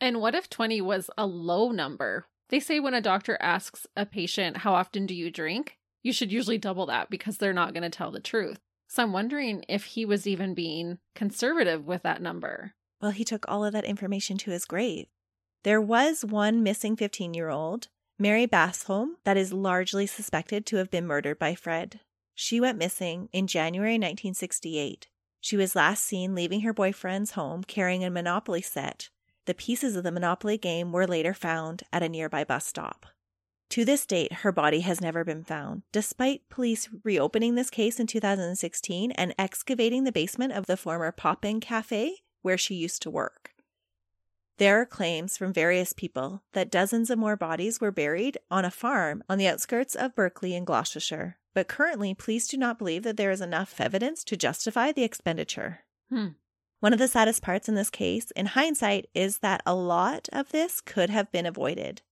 [0.00, 2.26] And what if 20 was a low number?
[2.50, 5.77] They say when a doctor asks a patient, How often do you drink?
[6.02, 8.58] You should usually double that because they're not going to tell the truth.
[8.88, 12.74] So I'm wondering if he was even being conservative with that number.
[13.00, 15.06] Well, he took all of that information to his grave.
[15.64, 17.88] There was one missing 15 year old,
[18.18, 22.00] Mary Bastholm, that is largely suspected to have been murdered by Fred.
[22.34, 25.08] She went missing in January 1968.
[25.40, 29.10] She was last seen leaving her boyfriend's home carrying a Monopoly set.
[29.46, 33.06] The pieces of the Monopoly game were later found at a nearby bus stop.
[33.70, 38.06] To this date, her body has never been found, despite police reopening this case in
[38.06, 43.10] 2016 and excavating the basement of the former Pop In Cafe where she used to
[43.10, 43.50] work.
[44.56, 48.70] There are claims from various people that dozens of more bodies were buried on a
[48.70, 53.16] farm on the outskirts of Berkeley in Gloucestershire, but currently police do not believe that
[53.16, 55.80] there is enough evidence to justify the expenditure.
[56.08, 56.28] Hmm.
[56.80, 60.50] One of the saddest parts in this case, in hindsight, is that a lot of
[60.50, 62.02] this could have been avoided.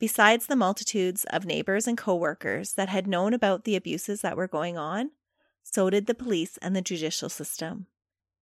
[0.00, 4.48] Besides the multitudes of neighbors and coworkers that had known about the abuses that were
[4.48, 5.10] going on,
[5.62, 7.86] so did the police and the judicial system.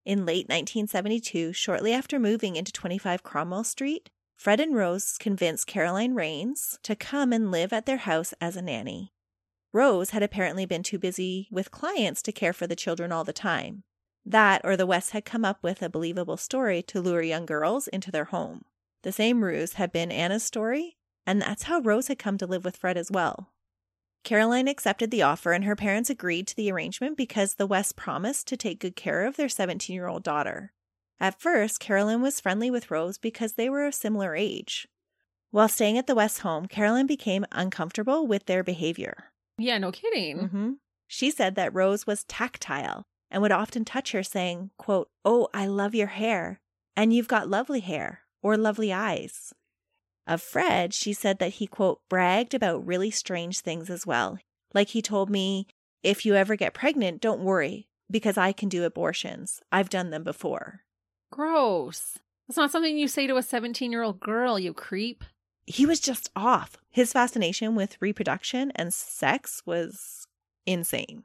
[0.05, 6.13] In late 1972, shortly after moving into 25 Cromwell Street, Fred and Rose convinced Caroline
[6.15, 9.11] Rains to come and live at their house as a nanny.
[9.73, 13.33] Rose had apparently been too busy with clients to care for the children all the
[13.33, 13.83] time.
[14.25, 17.89] That or the West had come up with a believable story to lure young girls
[17.89, 18.63] into their home.
[19.03, 20.95] The same ruse had been Anna's story,
[21.25, 23.51] and that's how Rose had come to live with Fred as well.
[24.23, 28.47] Caroline accepted the offer, and her parents agreed to the arrangement because the West promised
[28.47, 30.73] to take good care of their 17 year old daughter.
[31.19, 34.87] At first, Caroline was friendly with Rose because they were a similar age.
[35.51, 39.31] While staying at the West home, Caroline became uncomfortable with their behavior.
[39.57, 40.39] Yeah, no kidding.
[40.39, 40.71] Mm-hmm.
[41.07, 45.65] She said that Rose was tactile and would often touch her, saying, quote, Oh, I
[45.65, 46.59] love your hair,
[46.95, 49.53] and you've got lovely hair or lovely eyes.
[50.29, 54.37] Of Fred, she said that he, quote, bragged about really strange things as well.
[54.75, 55.65] Like he told me,
[56.03, 59.59] if you ever get pregnant, don't worry, because I can do abortions.
[59.71, 60.81] I've done them before.
[61.31, 62.19] Gross.
[62.47, 65.23] That's not something you say to a 17 year old girl, you creep.
[65.65, 66.77] he was just off.
[66.91, 70.27] His fascination with reproduction and sex was
[70.67, 71.23] insane.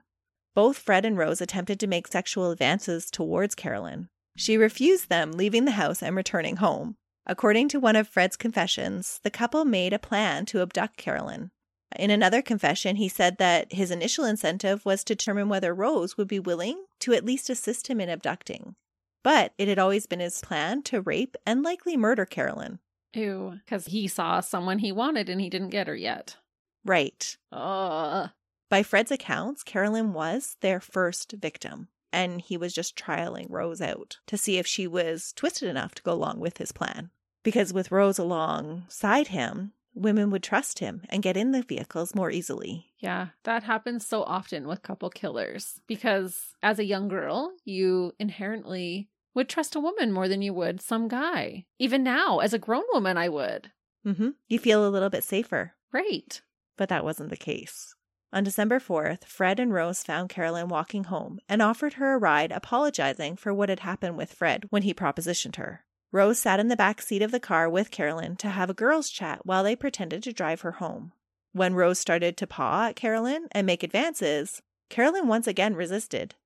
[0.55, 4.09] Both Fred and Rose attempted to make sexual advances towards Carolyn.
[4.35, 6.97] She refused them, leaving the house and returning home.
[7.27, 11.51] According to one of Fred's confessions, the couple made a plan to abduct Carolyn.
[11.97, 16.29] In another confession, he said that his initial incentive was to determine whether Rose would
[16.29, 18.75] be willing to at least assist him in abducting.
[19.23, 22.81] But it had always been his plan to rape and likely murder Carolyn.
[23.15, 23.61] Ew.
[23.65, 26.37] Because he saw someone he wanted and he didn't get her yet.
[26.85, 27.37] Right.
[27.53, 28.31] Ugh.
[28.69, 34.19] By Fred's accounts, Carolyn was their first victim, and he was just trialing Rose out
[34.27, 37.11] to see if she was twisted enough to go along with his plan.
[37.45, 42.31] Because with Rose alongside him, women would trust him and get in the vehicles more
[42.31, 42.87] easily.
[42.99, 49.09] Yeah, that happens so often with couple killers because as a young girl, you inherently
[49.35, 51.67] would trust a woman more than you would some guy.
[51.79, 53.71] Even now, as a grown woman, I would.
[54.07, 54.31] Mm-hmm.
[54.49, 56.41] You feel a little bit safer, Right.
[56.77, 57.95] but that wasn't the case.
[58.33, 62.51] On December 4th, Fred and Rose found Carolyn walking home and offered her a ride,
[62.51, 65.84] apologizing for what had happened with Fred when he propositioned her.
[66.15, 69.11] Rose sat in the back seat of the car with Carolyn to have a girls'
[69.11, 71.11] chat while they pretended to drive her home.
[71.51, 76.37] When Rose started to paw at Carolyn and make advances, Carolyn once again resisted.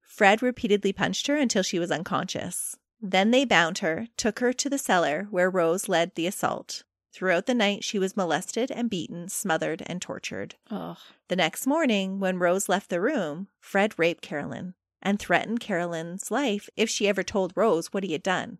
[0.00, 2.76] Fred repeatedly punched her until she was unconscious.
[3.00, 6.84] Then they bound her, took her to the cellar where Rose led the assault.
[7.12, 10.54] Throughout the night, she was molested and beaten, smothered, and tortured.
[10.70, 10.98] Ugh.
[11.26, 16.68] The next morning, when Rose left the room, Fred raped Carolyn and threatened Carolyn's life
[16.76, 18.58] if she ever told Rose what he had done.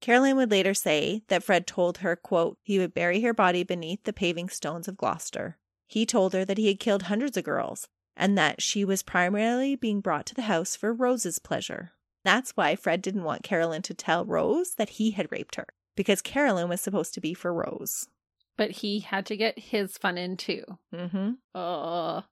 [0.00, 4.04] Carolyn would later say that Fred told her, quote, he would bury her body beneath
[4.04, 5.58] the paving stones of Gloucester.
[5.86, 9.76] He told her that he had killed hundreds of girls and that she was primarily
[9.76, 11.92] being brought to the house for Rose's pleasure.
[12.24, 15.66] That's why Fred didn't want Carolyn to tell Rose that he had raped her,
[15.96, 18.08] because Carolyn was supposed to be for Rose.
[18.56, 20.64] But he had to get his fun in too.
[20.94, 21.30] Mm-hmm.
[21.54, 22.24] Ugh.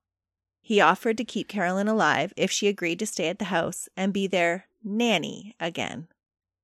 [0.60, 4.12] He offered to keep Carolyn alive if she agreed to stay at the house and
[4.12, 6.08] be their nanny again.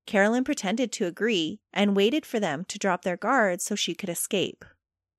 [0.06, 4.08] Carolyn pretended to agree and waited for them to drop their guards so she could
[4.08, 4.64] escape.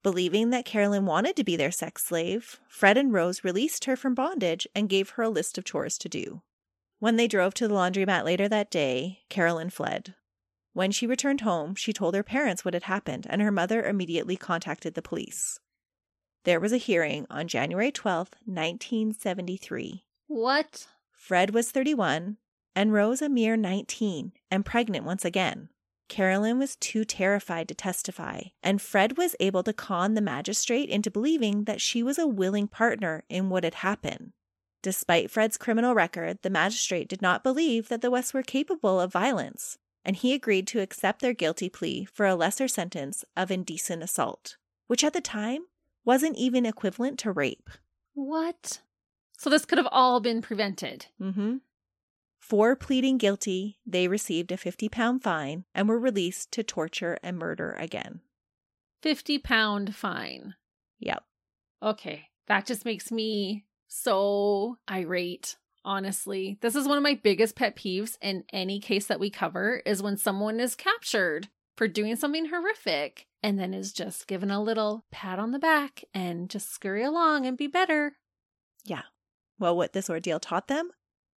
[0.04, 4.14] Believing that Carolyn wanted to be their sex slave, Fred and Rose released her from
[4.14, 6.44] bondage and gave her a list of chores to do.
[7.00, 10.14] When they drove to the laundromat later that day, Carolyn fled.
[10.74, 14.36] When she returned home, she told her parents what had happened, and her mother immediately
[14.36, 15.60] contacted the police.
[16.44, 20.06] There was a hearing on January twelfth, 1973.
[20.28, 20.88] What?
[21.12, 22.38] Fred was 31
[22.76, 25.70] and Rose a mere 19 and pregnant once again.
[26.08, 31.10] Carolyn was too terrified to testify, and Fred was able to con the magistrate into
[31.10, 34.34] believing that she was a willing partner in what had happened.
[34.84, 39.12] Despite Fred's criminal record, the magistrate did not believe that the Wests were capable of
[39.12, 44.04] violence, and he agreed to accept their guilty plea for a lesser sentence of indecent
[44.04, 45.66] assault, which at the time
[46.04, 47.68] wasn't even equivalent to rape.
[48.14, 48.82] What?
[49.38, 51.08] So this could have all been prevented.
[51.20, 51.56] Mm-hmm.
[52.48, 57.40] For pleading guilty, they received a 50 pound fine and were released to torture and
[57.40, 58.22] murder again.
[59.02, 60.54] 50 pound fine.
[61.00, 61.24] Yep.
[61.82, 62.28] Okay.
[62.46, 65.56] That just makes me so irate.
[65.84, 69.82] Honestly, this is one of my biggest pet peeves in any case that we cover
[69.84, 74.62] is when someone is captured for doing something horrific and then is just given a
[74.62, 78.18] little pat on the back and just scurry along and be better.
[78.84, 79.02] Yeah.
[79.58, 80.92] Well, what this ordeal taught them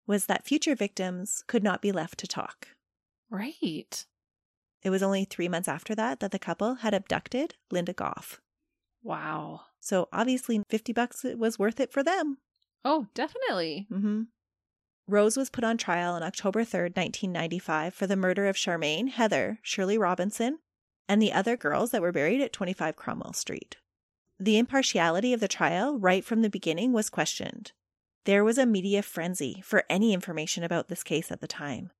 [0.07, 2.69] was that future victims could not be left to talk.
[3.29, 4.05] Right.
[4.81, 8.39] It was only three months after that that the couple had abducted Linda Gough.
[9.03, 9.61] Wow.
[9.79, 12.37] So obviously, 50 bucks was worth it for them.
[12.83, 13.87] Oh, definitely.
[13.91, 14.23] Mm-hmm.
[15.07, 19.59] Rose was put on trial on October 3rd, 1995, for the murder of Charmaine, Heather,
[19.61, 20.59] Shirley Robinson,
[21.07, 23.77] and the other girls that were buried at 25 Cromwell Street.
[24.39, 27.71] The impartiality of the trial, right from the beginning, was questioned.
[28.27, 31.91] There was a media frenzy for any information about this case at the time.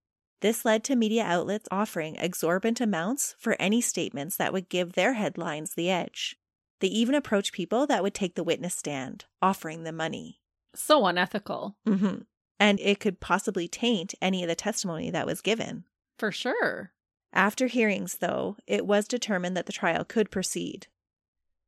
[0.42, 5.14] This led to media outlets offering exorbitant amounts for any statements that would give their
[5.14, 6.36] headlines the edge.
[6.82, 10.42] They even approached people that would take the witness stand, offering them money.
[10.76, 11.78] So unethical.
[11.88, 12.24] Mm-hmm.
[12.60, 15.86] And it could possibly taint any of the testimony that was given.
[16.20, 16.92] For sure.
[17.32, 20.88] After hearings, though, it was determined that the trial could proceed.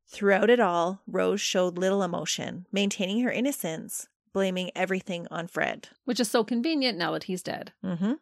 [0.05, 5.89] Throughout it all, Rose showed little emotion, maintaining her innocence, blaming everything on Fred.
[6.05, 7.73] Which is so convenient now that he's dead.
[7.83, 8.13] Mm-hmm.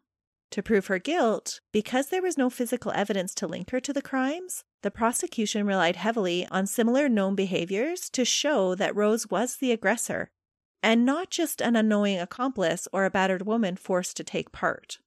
[0.52, 4.02] To prove her guilt, because there was no physical evidence to link her to the
[4.02, 9.72] crimes, the prosecution relied heavily on similar known behaviors to show that Rose was the
[9.74, 10.30] aggressor
[10.82, 15.00] and not just an annoying accomplice or a battered woman forced to take part.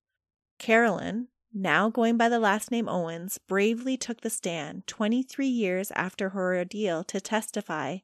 [0.59, 6.31] Carolyn, now going by the last name Owens, bravely took the stand 23 years after
[6.31, 7.99] her ordeal to testify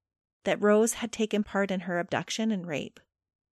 [0.46, 2.98] that Rose had taken part in her abduction and rape.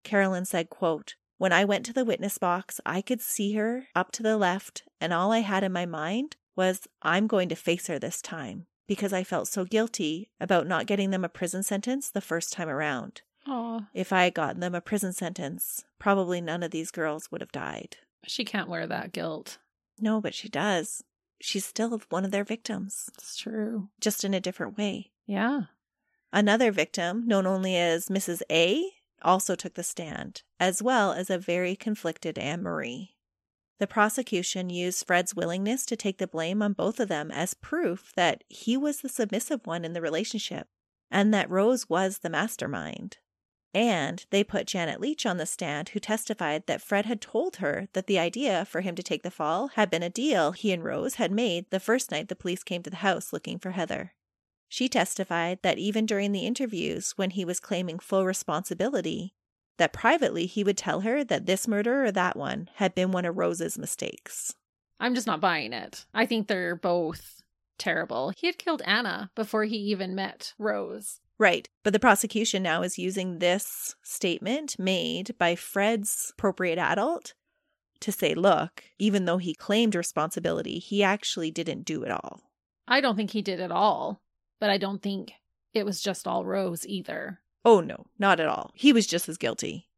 [0.05, 4.12] Carolyn said, quote, When I went to the witness box, I could see her up
[4.12, 7.87] to the left, and all I had in my mind was, I'm going to face
[7.87, 12.11] her this time because I felt so guilty about not getting them a prison sentence
[12.11, 13.23] the first time around.
[13.47, 17.41] Oh, If I had gotten them a prison sentence, probably none of these girls would
[17.41, 17.97] have died.
[18.27, 19.59] she can't wear that guilt.
[19.99, 21.05] No, but she does.
[21.41, 23.89] She's still one of their victims, It's true.
[24.01, 25.12] just in a different way.
[25.27, 25.62] Yeah.
[26.32, 28.43] Another victim, known only as Mrs.
[28.51, 28.85] A,
[29.23, 33.16] also took the stand, as well as a very conflicted Anne Marie.
[33.78, 38.12] The prosecution used Fred's willingness to take the blame on both of them as proof
[38.15, 40.69] that he was the submissive one in the relationship
[41.11, 43.19] and that Rose was the mastermind.
[43.73, 47.89] And they put Janet Leach on the stand, who testified that Fred had told her
[47.93, 50.82] that the idea for him to take the fall had been a deal he and
[50.82, 54.12] Rose had made the first night the police came to the house looking for Heather.
[54.73, 59.35] She testified that even during the interviews, when he was claiming full responsibility,
[59.79, 63.25] that privately he would tell her that this murder or that one had been one
[63.25, 64.55] of Rose's mistakes.
[65.01, 66.07] I'm just not buying it.
[66.15, 67.43] I think they're both
[67.79, 68.31] terrible.
[68.37, 71.19] He had killed Anna before he even met Rose.
[71.37, 71.69] Right.
[71.83, 77.35] But the prosecution now is using this statement made by Fred's appropriate adult
[77.99, 82.43] to say, look, even though he claimed responsibility, he actually didn't do it all.
[82.87, 84.21] I don't think he did at all,
[84.61, 85.32] but I don't think
[85.74, 87.41] it was just all Rose either.
[87.65, 88.73] Oh, no, not at all.
[88.74, 89.89] He was just as guilty.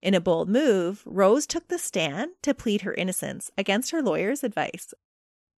[0.00, 4.42] In a bold move, Rose took the stand to plead her innocence against her lawyer's
[4.42, 4.92] advice.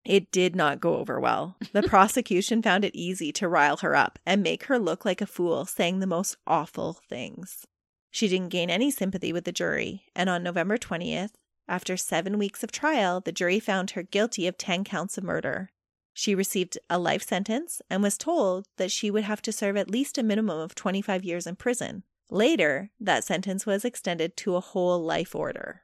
[0.04, 1.56] It did not go over well.
[1.72, 5.26] The prosecution found it easy to rile her up and make her look like a
[5.26, 7.66] fool, saying the most awful things.
[8.10, 11.32] She didn't gain any sympathy with the jury, and on November 20th,
[11.66, 15.70] after seven weeks of trial, the jury found her guilty of 10 counts of murder.
[16.16, 19.90] She received a life sentence and was told that she would have to serve at
[19.90, 22.04] least a minimum of 25 years in prison.
[22.30, 25.82] Later, that sentence was extended to a whole life order,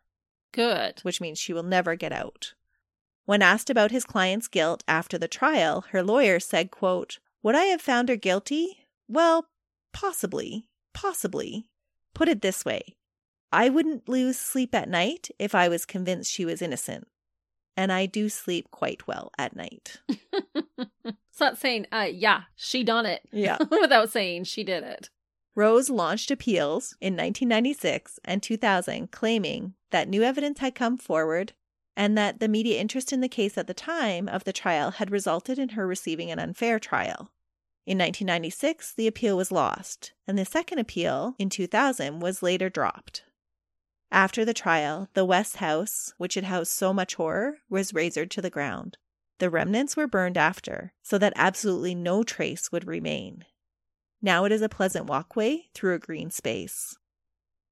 [0.52, 1.00] Good.
[1.00, 2.54] which means she will never get out.
[3.26, 7.64] When asked about his client's guilt after the trial, her lawyer said, quote, Would I
[7.64, 8.86] have found her guilty?
[9.08, 9.46] Well,
[9.92, 10.68] possibly.
[10.94, 11.66] Possibly.
[12.14, 12.96] Put it this way
[13.52, 17.08] I wouldn't lose sleep at night if I was convinced she was innocent.
[17.80, 20.02] And I do sleep quite well at night.
[20.06, 23.22] it's not saying, uh, yeah, she done it.
[23.32, 23.56] Yeah.
[23.70, 25.08] Without saying she did it.
[25.54, 31.54] Rose launched appeals in 1996 and 2000, claiming that new evidence had come forward
[31.96, 35.10] and that the media interest in the case at the time of the trial had
[35.10, 37.32] resulted in her receiving an unfair trial.
[37.86, 43.24] In 1996, the appeal was lost, and the second appeal in 2000 was later dropped.
[44.12, 48.42] After the trial, the West House, which had housed so much horror, was razored to
[48.42, 48.98] the ground.
[49.38, 53.44] The remnants were burned after, so that absolutely no trace would remain.
[54.20, 56.96] Now it is a pleasant walkway through a green space.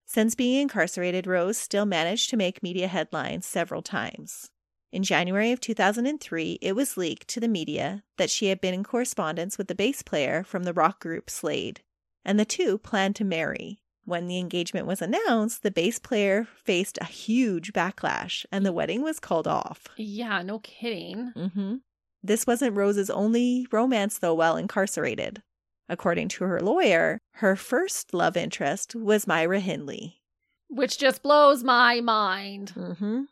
[0.06, 4.50] Since being incarcerated, Rose still managed to make media headlines several times.
[4.90, 8.84] In January of 2003, it was leaked to the media that she had been in
[8.84, 11.82] correspondence with the bass player from the rock group Slade,
[12.24, 13.82] and the two planned to marry.
[14.08, 19.02] When the engagement was announced, the bass player faced a huge backlash, and the wedding
[19.02, 19.86] was called off.
[19.98, 21.34] Yeah, no kidding.
[21.36, 21.74] Mm-hmm.
[22.22, 25.42] This wasn't Rose's only romance, though, while incarcerated.
[25.90, 30.22] According to her lawyer, her first love interest was Myra Hindley.
[30.70, 32.72] Which just blows my mind.
[32.74, 33.24] Mm-hmm.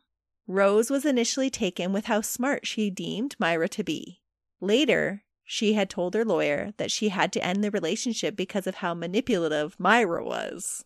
[0.47, 4.21] Rose was initially taken with how smart she deemed Myra to be.
[4.61, 8.77] Later, she had told her lawyer that she had to end the relationship because of
[8.77, 10.85] how manipulative Myra was.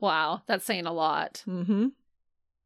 [0.00, 1.44] Wow, that's saying a lot.
[1.46, 1.88] Mm-hmm.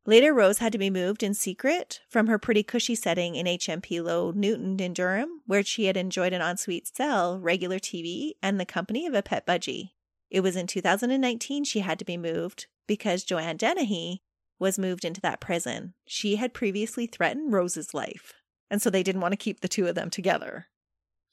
[0.06, 4.02] Later, Rose had to be moved in secret from her pretty cushy setting in HMP
[4.02, 8.64] Low Newton in Durham, where she had enjoyed an ensuite cell, regular TV, and the
[8.64, 9.90] company of a pet budgie.
[10.30, 14.22] It was in 2019 she had to be moved because Joanne Dennehy
[14.58, 15.94] was moved into that prison.
[16.06, 18.32] She had previously threatened Rose's life,
[18.70, 20.68] and so they didn't want to keep the two of them together.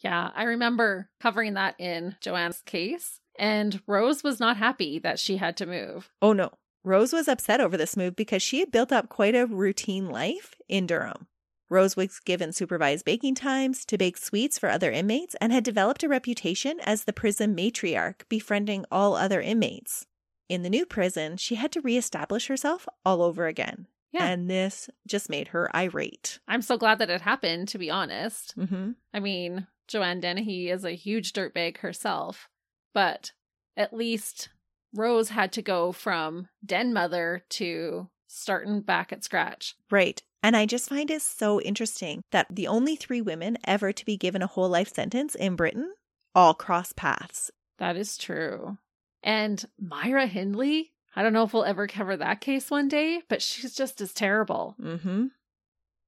[0.06, 5.38] Yeah, I remember covering that in Joanne's case, and Rose was not happy that she
[5.38, 6.12] had to move.
[6.22, 6.52] Oh no.
[6.84, 10.54] Rose was upset over this move because she had built up quite a routine life
[10.70, 11.26] in Durham.
[11.68, 16.04] Rose was given supervised baking times to bake sweets for other inmates and had developed
[16.04, 20.06] a reputation as the prison matriarch, befriending all other inmates.
[20.48, 23.88] In the new prison, she had to reestablish herself all over again.
[24.12, 24.28] Yeah.
[24.28, 26.40] And this just made her irate.
[26.48, 28.56] I'm so glad that it happened, to be honest.
[28.56, 28.92] Mm-hmm.
[29.12, 32.50] I mean, Joanne Dennehy is a huge dirtbag herself,
[32.94, 33.32] but
[33.78, 34.50] at least
[34.94, 39.76] Rose had to go from den mother to starting back at scratch.
[39.92, 40.22] Right.
[40.42, 44.18] And I just find it so interesting that the only three women ever to be
[44.18, 45.94] given a whole life sentence in Britain
[46.36, 47.50] all cross paths.
[47.80, 48.78] That is true.
[49.24, 53.42] And Myra Hindley, I don't know if we'll ever cover that case one day, but
[53.42, 54.76] she's just as terrible.
[54.80, 55.28] Mm-hmm.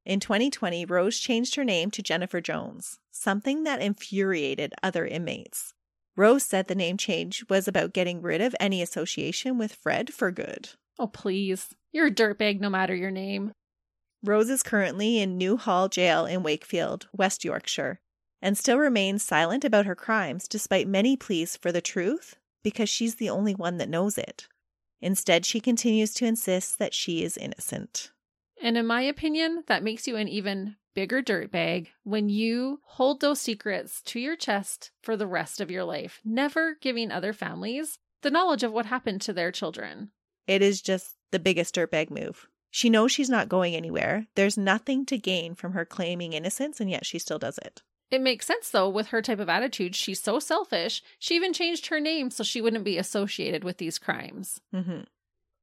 [0.07, 5.73] In 2020, Rose changed her name to Jennifer Jones, something that infuriated other inmates.
[6.15, 10.31] Rose said the name change was about getting rid of any association with Fred for
[10.31, 10.69] good.
[10.97, 11.75] Oh, please.
[11.91, 13.51] You're a dirtbag no matter your name.
[14.23, 17.99] Rose is currently in New Hall Jail in Wakefield, West Yorkshire,
[18.41, 23.15] and still remains silent about her crimes despite many pleas for the truth because she's
[23.15, 24.47] the only one that knows it.
[25.01, 28.11] Instead, she continues to insist that she is innocent.
[28.61, 33.39] And in my opinion, that makes you an even bigger dirtbag when you hold those
[33.39, 38.31] secrets to your chest for the rest of your life, never giving other families the
[38.31, 40.09] knowledge of what happened to their children.
[40.47, 42.47] It is just the biggest dirtbag move.
[42.71, 44.25] She knows she's not going anywhere.
[44.35, 47.83] There's nothing to gain from her claiming innocence, and yet she still does it.
[48.09, 49.95] It makes sense though with her type of attitude.
[49.95, 51.03] She's so selfish.
[51.19, 54.61] She even changed her name so she wouldn't be associated with these crimes.
[54.73, 55.01] Mm-hmm.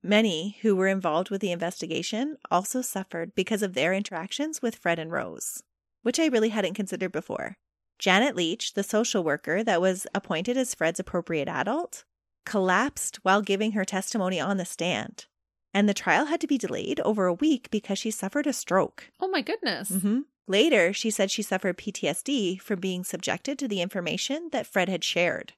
[0.07, 4.99] Many who were involved with the investigation also suffered because of their interactions with Fred
[4.99, 5.63] and Rose,
[6.03, 7.57] which I really hadn't considered before.
[7.99, 12.05] Janet Leach, the social worker that was appointed as Fred's appropriate adult,
[12.45, 15.25] collapsed while giving her testimony on the stand.
[15.73, 19.11] And the trial had to be delayed over a week because she suffered a stroke.
[19.21, 19.91] Oh my goodness.
[19.91, 20.21] Mm-hmm.
[20.47, 25.03] Later, she said she suffered PTSD from being subjected to the information that Fred had
[25.03, 25.55] shared.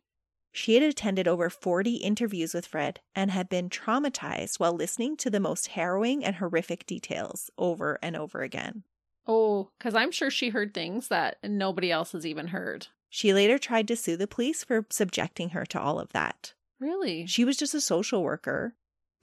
[0.56, 5.28] She had attended over 40 interviews with Fred and had been traumatized while listening to
[5.28, 8.82] the most harrowing and horrific details over and over again.
[9.26, 12.86] Oh, because I'm sure she heard things that nobody else has even heard.
[13.10, 16.54] She later tried to sue the police for subjecting her to all of that.
[16.80, 17.26] Really?
[17.26, 18.74] She was just a social worker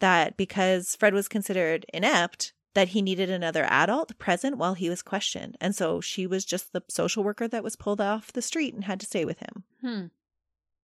[0.01, 5.01] that because Fred was considered inept, that he needed another adult present while he was
[5.01, 5.57] questioned.
[5.59, 8.83] And so she was just the social worker that was pulled off the street and
[8.83, 9.63] had to stay with him.
[9.81, 10.05] Hmm.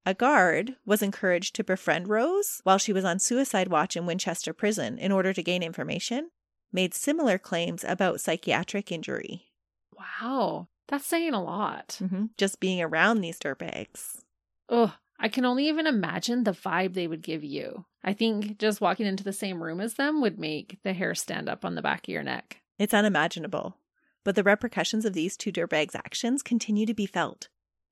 [0.08, 4.54] A guard was encouraged to befriend Rose while she was on suicide watch in Winchester
[4.54, 6.30] Prison in order to gain information,
[6.72, 9.50] made similar claims about psychiatric injury.
[9.98, 10.68] Wow.
[10.86, 11.98] That's saying a lot.
[12.00, 12.24] Mm-hmm.
[12.38, 14.22] Just being around these dirtbags.
[14.70, 14.92] Ugh.
[15.20, 17.84] I can only even imagine the vibe they would give you.
[18.02, 21.50] I think just walking into the same room as them would make the hair stand
[21.50, 22.62] up on the back of your neck.
[22.78, 23.76] It's unimaginable.
[24.24, 27.48] But the repercussions of these two dirtbags' actions continue to be felt.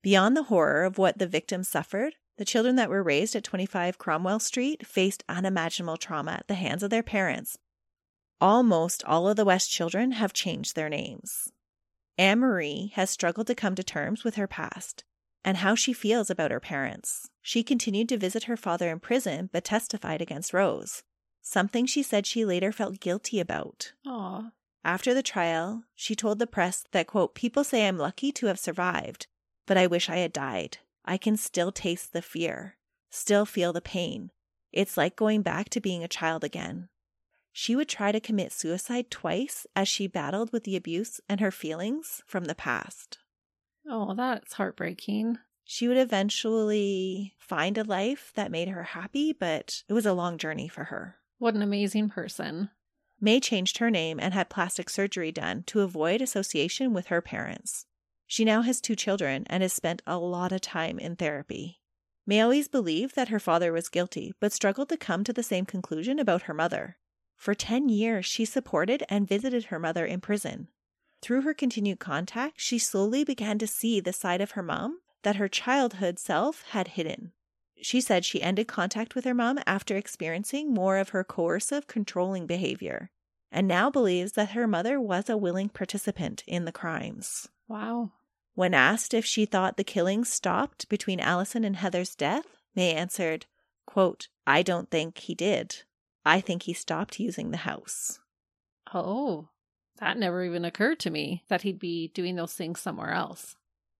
[0.07, 3.97] Beyond the horror of what the victims suffered, the children that were raised at 25
[3.97, 7.57] Cromwell Street faced unimaginable trauma at the hands of their parents.
[8.39, 11.51] Almost all of the West children have changed their names.
[12.17, 15.03] Anne Marie has struggled to come to terms with her past
[15.43, 17.29] and how she feels about her parents.
[17.41, 21.03] She continued to visit her father in prison but testified against Rose,
[21.41, 23.91] something she said she later felt guilty about.
[24.05, 24.51] Aw.
[24.85, 28.57] After the trial, she told the press that, quote, people say I'm lucky to have
[28.57, 29.27] survived,
[29.67, 30.79] but I wish I had died.
[31.05, 32.77] I can still taste the fear,
[33.11, 34.31] still feel the pain.
[34.73, 36.89] It's like going back to being a child again.
[37.51, 41.51] She would try to commit suicide twice as she battled with the abuse and her
[41.51, 43.19] feelings from the past.
[43.87, 45.37] Oh, that's heartbreaking.
[45.63, 50.37] She would eventually find a life that made her happy, but it was a long
[50.37, 51.15] journey for her.
[51.39, 52.69] What an amazing person.
[53.19, 57.85] Mae changed her name and had plastic surgery done to avoid association with her parents.
[58.27, 61.79] She now has two children and has spent a lot of time in therapy.
[62.29, 66.19] Always believed that her father was guilty, but struggled to come to the same conclusion
[66.19, 66.97] about her mother.
[67.37, 70.67] For 10 years, she supported and visited her mother in prison.
[71.21, 75.37] Through her continued contact, she slowly began to see the side of her mom that
[75.37, 77.31] her childhood self had hidden.
[77.81, 82.45] She said she ended contact with her mom after experiencing more of her coercive, controlling
[82.45, 83.11] behavior,
[83.51, 87.47] and now believes that her mother was a willing participant in the crimes.
[87.67, 88.11] Wow.
[88.57, 93.45] When asked if she thought the killings stopped between Allison and Heather's death, Mae answered,
[93.85, 95.83] quote, I don't think he did.
[96.25, 98.19] I think he stopped using the house.
[98.91, 99.49] Oh,
[99.99, 103.55] that never even occurred to me that he'd be doing those things somewhere else.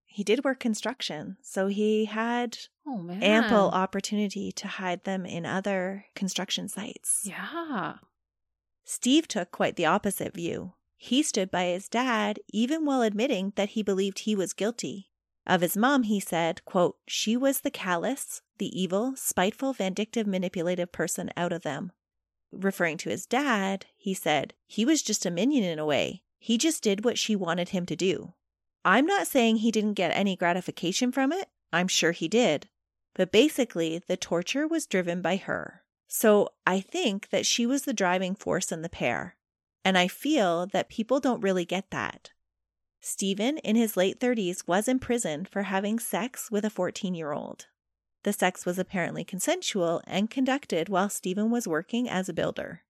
[0.07, 2.57] He did work construction, so he had
[2.87, 7.21] Oh, ample opportunity to hide them in other construction sites.
[7.25, 7.97] Yeah.
[8.85, 10.73] Steve took quite the opposite view.
[10.97, 15.09] He stood by his dad even while admitting that he believed he was guilty.
[15.45, 20.91] Of his mom, he said, quote, She was the callous, the evil, spiteful, vindictive, manipulative
[20.91, 21.93] person out of them.
[22.51, 26.23] Referring to his dad, he said, He was just a minion in a way.
[26.39, 28.33] He just did what she wanted him to do.
[28.83, 31.47] I'm not saying he didn't get any gratification from it.
[31.71, 32.67] I'm sure he did.
[33.13, 35.83] But basically, the torture was driven by her.
[36.07, 39.36] So I think that she was the driving force in the pair.
[39.87, 42.31] And I feel that people don't really get that.
[42.99, 47.67] Stephen, in his late 30s, was imprisoned for having sex with a 14 year old.
[48.23, 52.81] The sex was apparently consensual and conducted while Stephen was working as a builder.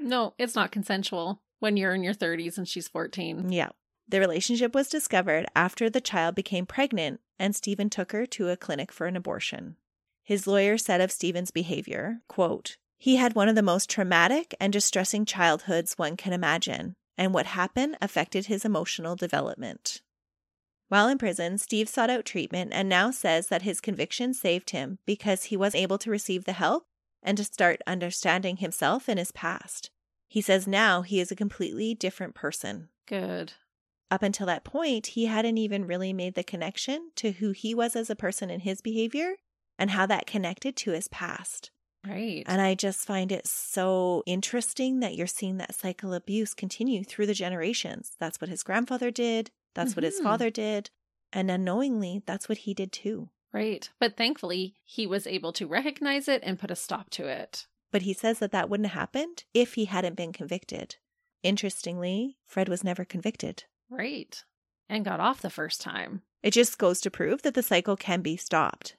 [0.00, 3.52] No, it's not consensual when you're in your 30s and she's 14.
[3.52, 3.68] Yeah.
[4.08, 8.56] The relationship was discovered after the child became pregnant and Stephen took her to a
[8.56, 9.76] clinic for an abortion.
[10.24, 14.74] His lawyer said of Stephen's behavior, quote, he had one of the most traumatic and
[14.74, 20.02] distressing childhoods one can imagine, and what happened affected his emotional development.
[20.88, 24.98] While in prison, Steve sought out treatment and now says that his conviction saved him
[25.06, 26.84] because he was able to receive the help
[27.22, 29.90] and to start understanding himself and his past.
[30.28, 32.90] He says now he is a completely different person.
[33.06, 33.54] Good.
[34.10, 37.96] Up until that point, he hadn't even really made the connection to who he was
[37.96, 39.36] as a person in his behavior
[39.78, 41.70] and how that connected to his past.
[42.06, 42.44] Right.
[42.46, 47.04] And I just find it so interesting that you're seeing that cycle of abuse continue
[47.04, 48.12] through the generations.
[48.18, 49.50] That's what his grandfather did.
[49.74, 50.22] That's what his Mhm.
[50.24, 50.90] father did.
[51.32, 53.30] And unknowingly, that's what he did too.
[53.52, 53.90] right.
[53.98, 57.66] But thankfully, he was able to recognize it and put a stop to it.
[57.90, 60.96] But he says that that wouldn't have happened if he hadn't been convicted.
[61.42, 63.64] Interestingly, Fred was never convicted.
[63.88, 64.44] Right.
[64.88, 66.22] And got off the first time.
[66.44, 68.96] It just goes to prove that the cycle can be stopped.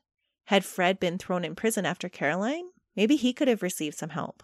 [0.47, 4.43] Had Fred been thrown in prison after Caroline, maybe he could have received some help.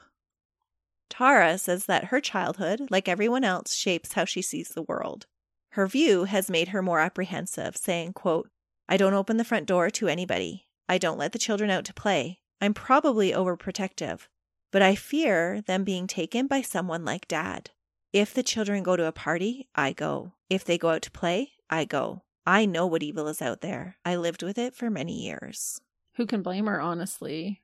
[1.10, 5.26] Tara says that her childhood, like everyone else, shapes how she sees the world.
[5.72, 8.50] Her view has made her more apprehensive, saying, quote,
[8.90, 10.66] I don't open the front door to anybody.
[10.90, 12.40] I don't let the children out to play.
[12.62, 14.28] I'm probably overprotective,
[14.72, 17.72] but I fear them being taken by someone like dad.
[18.14, 20.34] If the children go to a party, I go.
[20.50, 22.24] If they go out to play, I go.
[22.46, 23.98] I know what evil is out there.
[24.06, 25.82] I lived with it for many years.
[26.16, 27.62] Who can blame her, honestly?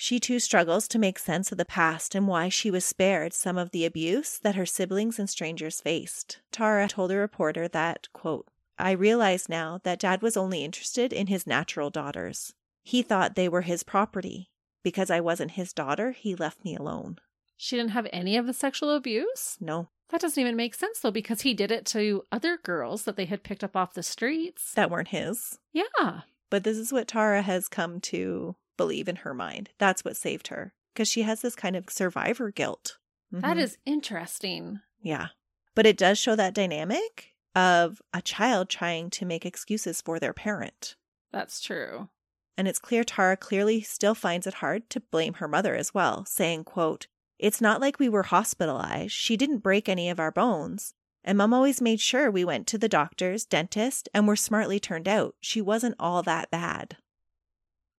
[0.00, 3.58] She too struggles to make sense of the past and why she was spared some
[3.58, 6.38] of the abuse that her siblings and strangers faced.
[6.52, 8.46] Tara told a reporter that, quote,
[8.78, 12.54] I realize now that dad was only interested in his natural daughters.
[12.84, 14.50] He thought they were his property.
[14.84, 17.18] Because I wasn't his daughter, he left me alone.
[17.56, 19.56] She didn't have any of the sexual abuse?
[19.60, 23.16] No, That doesn't even make sense, though, because he did it to other girls that
[23.16, 24.72] they had picked up off the streets.
[24.74, 25.58] that weren't his.
[25.72, 26.20] yeah.
[26.50, 29.68] But this is what Tara has come to believe in her mind.
[29.76, 30.72] That's what saved her.
[30.94, 32.96] Because she has this kind of survivor guilt.
[33.30, 33.60] That Mhm.
[33.62, 34.80] is interesting.
[35.00, 35.28] Yeah.
[35.74, 40.32] But it does show that dynamic of a child trying to make excuses for their
[40.32, 40.96] parent.
[41.30, 42.08] That's true.
[42.56, 46.24] And it's clear Tara clearly still finds it hard to blame her mother as well,
[46.24, 47.06] saying, quote,
[47.38, 49.12] It's not like we were hospitalized.
[49.12, 50.94] She didn't break any of our bones.
[51.22, 55.06] And mom always made sure we went to the doctors, dentist, and were smartly turned
[55.06, 55.36] out.
[55.40, 56.96] She wasn't all that bad.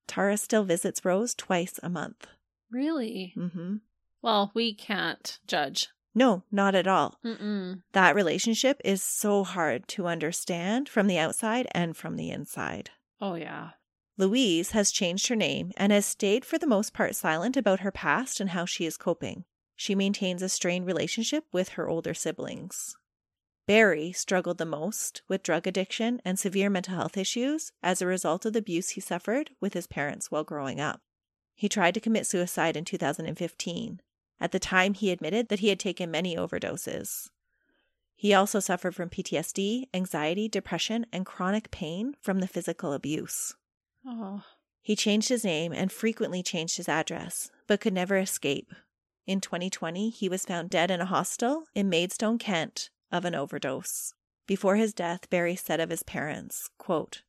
[0.10, 2.26] Tara still visits Rose twice a month.
[2.72, 3.34] Really?
[3.38, 3.76] Mm-hmm.
[4.23, 5.88] Well, we can't judge.
[6.15, 7.19] No, not at all.
[7.23, 7.84] Mm-mm.
[7.94, 12.90] That relationship is so hard to understand from the outside and from the inside.
[13.22, 13.69] Oh, yeah.
[14.18, 17.91] Louise has changed her name and has stayed for the most part silent about her
[17.91, 19.45] past and how she is coping.
[19.76, 22.98] She maintains a strained relationship with her older siblings.
[23.70, 28.44] Barry struggled the most with drug addiction and severe mental health issues as a result
[28.44, 31.02] of the abuse he suffered with his parents while growing up.
[31.54, 34.02] He tried to commit suicide in 2015.
[34.41, 37.30] At the time, he admitted that he had taken many overdoses.
[38.16, 43.54] He also suffered from PTSD, anxiety, depression, and chronic pain from the physical abuse.
[44.04, 44.46] Oh,
[44.82, 48.74] He changed his name and frequently changed his address, but could never escape.
[49.28, 54.14] In 2020, he was found dead in a hostel in Maidstone, Kent, of an overdose.
[54.48, 57.22] Before his death, Barry said of his parents, quote,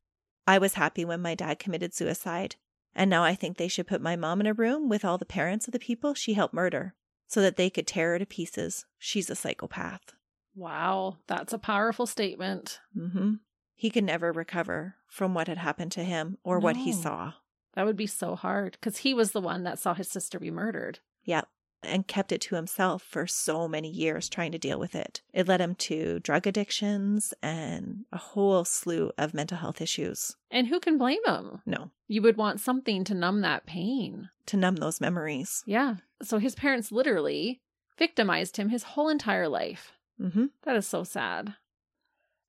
[0.47, 2.57] I was happy when my dad committed suicide,
[2.95, 5.25] and now I think they should put my mom in a room with all the
[5.27, 6.95] parents of the people she helped murder,
[7.29, 8.87] so that they could tear her to pieces.
[8.99, 10.15] She's a psychopath.
[10.55, 11.19] wow.
[11.27, 12.81] That's a powerful statement.
[12.97, 13.35] Mm-hmm.
[13.75, 17.35] He could never recover from what had happened to him or what he saw.
[17.75, 20.51] That would be so hard because he was the one that saw his sister be
[20.51, 20.99] murdered.
[21.25, 21.49] Yep.
[21.83, 25.23] And kept it to himself for so many years trying to deal with it.
[25.33, 30.37] It led him to drug addictions and a whole slew of mental health issues.
[30.51, 31.63] And who can blame him?
[31.65, 34.29] No, You would want something to numb that pain.
[34.47, 35.63] to numb those memories.
[35.65, 35.97] Yeah.
[36.23, 37.61] So his parents literally
[37.97, 39.93] victimized him his whole entire life.
[40.21, 41.55] hmm That is so sad.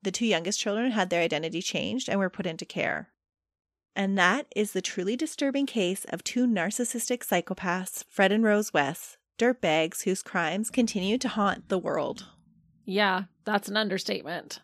[0.03, 3.09] The two youngest children had their identity changed and were put into care.
[3.95, 9.17] And that is the truly disturbing case of two narcissistic psychopaths, Fred and Rose West,
[9.41, 12.27] dirtbags whose crimes continue to haunt the world.
[12.85, 14.59] Yeah, that's an understatement.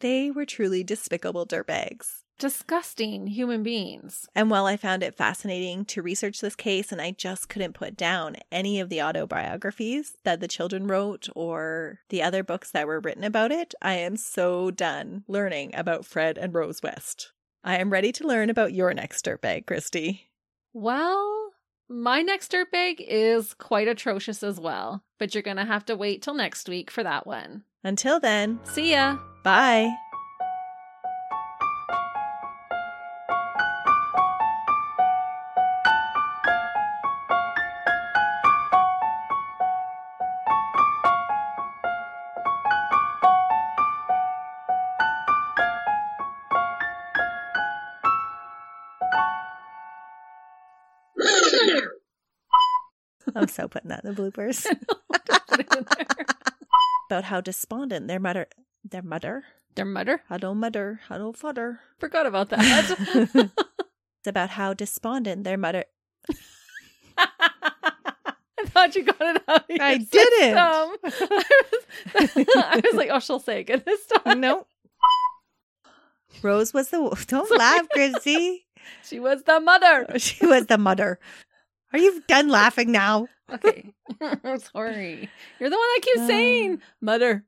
[0.00, 2.22] They were truly despicable dirtbags.
[2.38, 4.26] disgusting human beings.
[4.34, 7.96] And while I found it fascinating to research this case, and I just couldn't put
[7.96, 12.98] down any of the autobiographies that the children wrote or the other books that were
[13.00, 17.32] written about it, I am so done learning about Fred and Rose West.
[17.62, 20.30] I am ready to learn about your next dirtbag, Christy.
[20.72, 21.43] Well,
[21.88, 26.22] my next dirtbag is quite atrocious as well, but you're going to have to wait
[26.22, 27.64] till next week for that one.
[27.82, 29.18] Until then, See ya.
[29.42, 29.90] bye.
[54.14, 54.64] Bloopers.
[55.48, 56.06] Put it in there.
[57.10, 58.46] About how despondent their mother,
[58.82, 60.22] their mother, Their mother.
[60.28, 61.80] huddle mother, huddle fodder.
[61.98, 63.50] Forgot about that.
[64.24, 65.84] It's about how despondent their mother.
[67.18, 69.68] I thought you got it out.
[69.68, 70.56] Of I didn't.
[70.56, 71.12] I was,
[72.56, 74.40] I was like, oh, she'll say it good this time.
[74.40, 74.66] Nope.
[76.42, 76.98] Rose was the.
[77.28, 77.58] Don't Sorry.
[77.58, 78.64] laugh, Chrissy.
[79.04, 80.06] She was the mother.
[80.18, 81.18] She was the mother.
[81.92, 83.28] Are you done laughing now?
[83.52, 83.92] Okay.
[84.72, 85.28] Sorry.
[85.60, 86.26] You're the one that keeps Uh.
[86.26, 87.44] saying mother.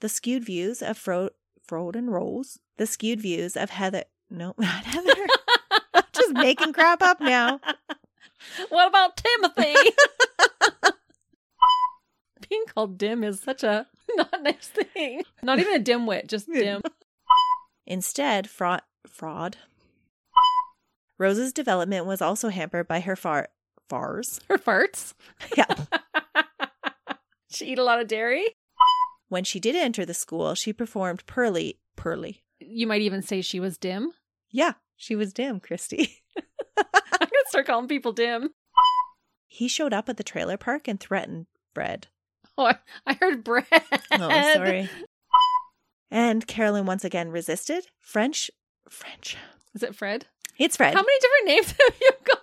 [0.00, 1.30] The skewed views of Fro-
[1.62, 2.58] Frode and Rose.
[2.76, 4.04] The skewed views of Heather.
[4.30, 5.26] No, not Heather.
[5.94, 7.60] I'm just making crap up now.
[8.70, 9.74] What about Timothy?
[12.50, 13.86] Being called dim is such a
[14.16, 15.22] not nice thing.
[15.44, 16.82] Not even a dimwit, just dim.
[17.86, 18.82] Instead, fraud.
[19.08, 19.58] Fraud.
[21.18, 23.48] Rose's development was also hampered by her far.
[23.92, 24.40] Fars.
[24.48, 25.12] Her farts.
[25.54, 25.66] Yeah.
[27.50, 28.56] she eat a lot of dairy.
[29.28, 31.78] When she did enter the school, she performed Pearly.
[31.94, 32.42] Pearly.
[32.58, 34.12] You might even say she was dim.
[34.50, 36.22] Yeah, she was dim, Christy.
[36.78, 36.86] I'm
[37.18, 38.54] gonna start calling people dim.
[39.46, 41.44] He showed up at the trailer park and threatened
[41.74, 42.06] Fred.
[42.56, 43.66] Oh, I, I heard bread.
[44.10, 44.88] Oh, sorry.
[46.10, 47.88] And Carolyn once again resisted.
[48.00, 48.50] French.
[48.88, 49.36] French.
[49.74, 50.28] Is it Fred?
[50.58, 50.94] It's Fred.
[50.94, 52.41] How many different names have you got?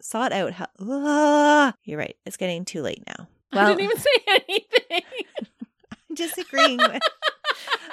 [0.00, 0.66] Sought out how.
[0.80, 2.16] Ah, you're right.
[2.24, 3.26] It's getting too late now.
[3.52, 5.02] I didn't even say anything.
[6.10, 7.02] I'm disagreeing with.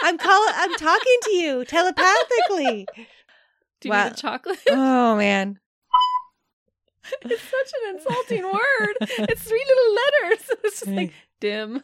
[0.04, 0.54] I'm calling.
[0.56, 2.88] I'm talking to you telepathically.
[3.82, 4.04] Do you Wow.
[4.06, 4.60] need a chocolate?
[4.70, 5.60] Oh man.
[7.22, 8.96] It's such an insulting word.
[9.30, 10.50] It's three little letters.
[10.64, 11.84] It's just like dim.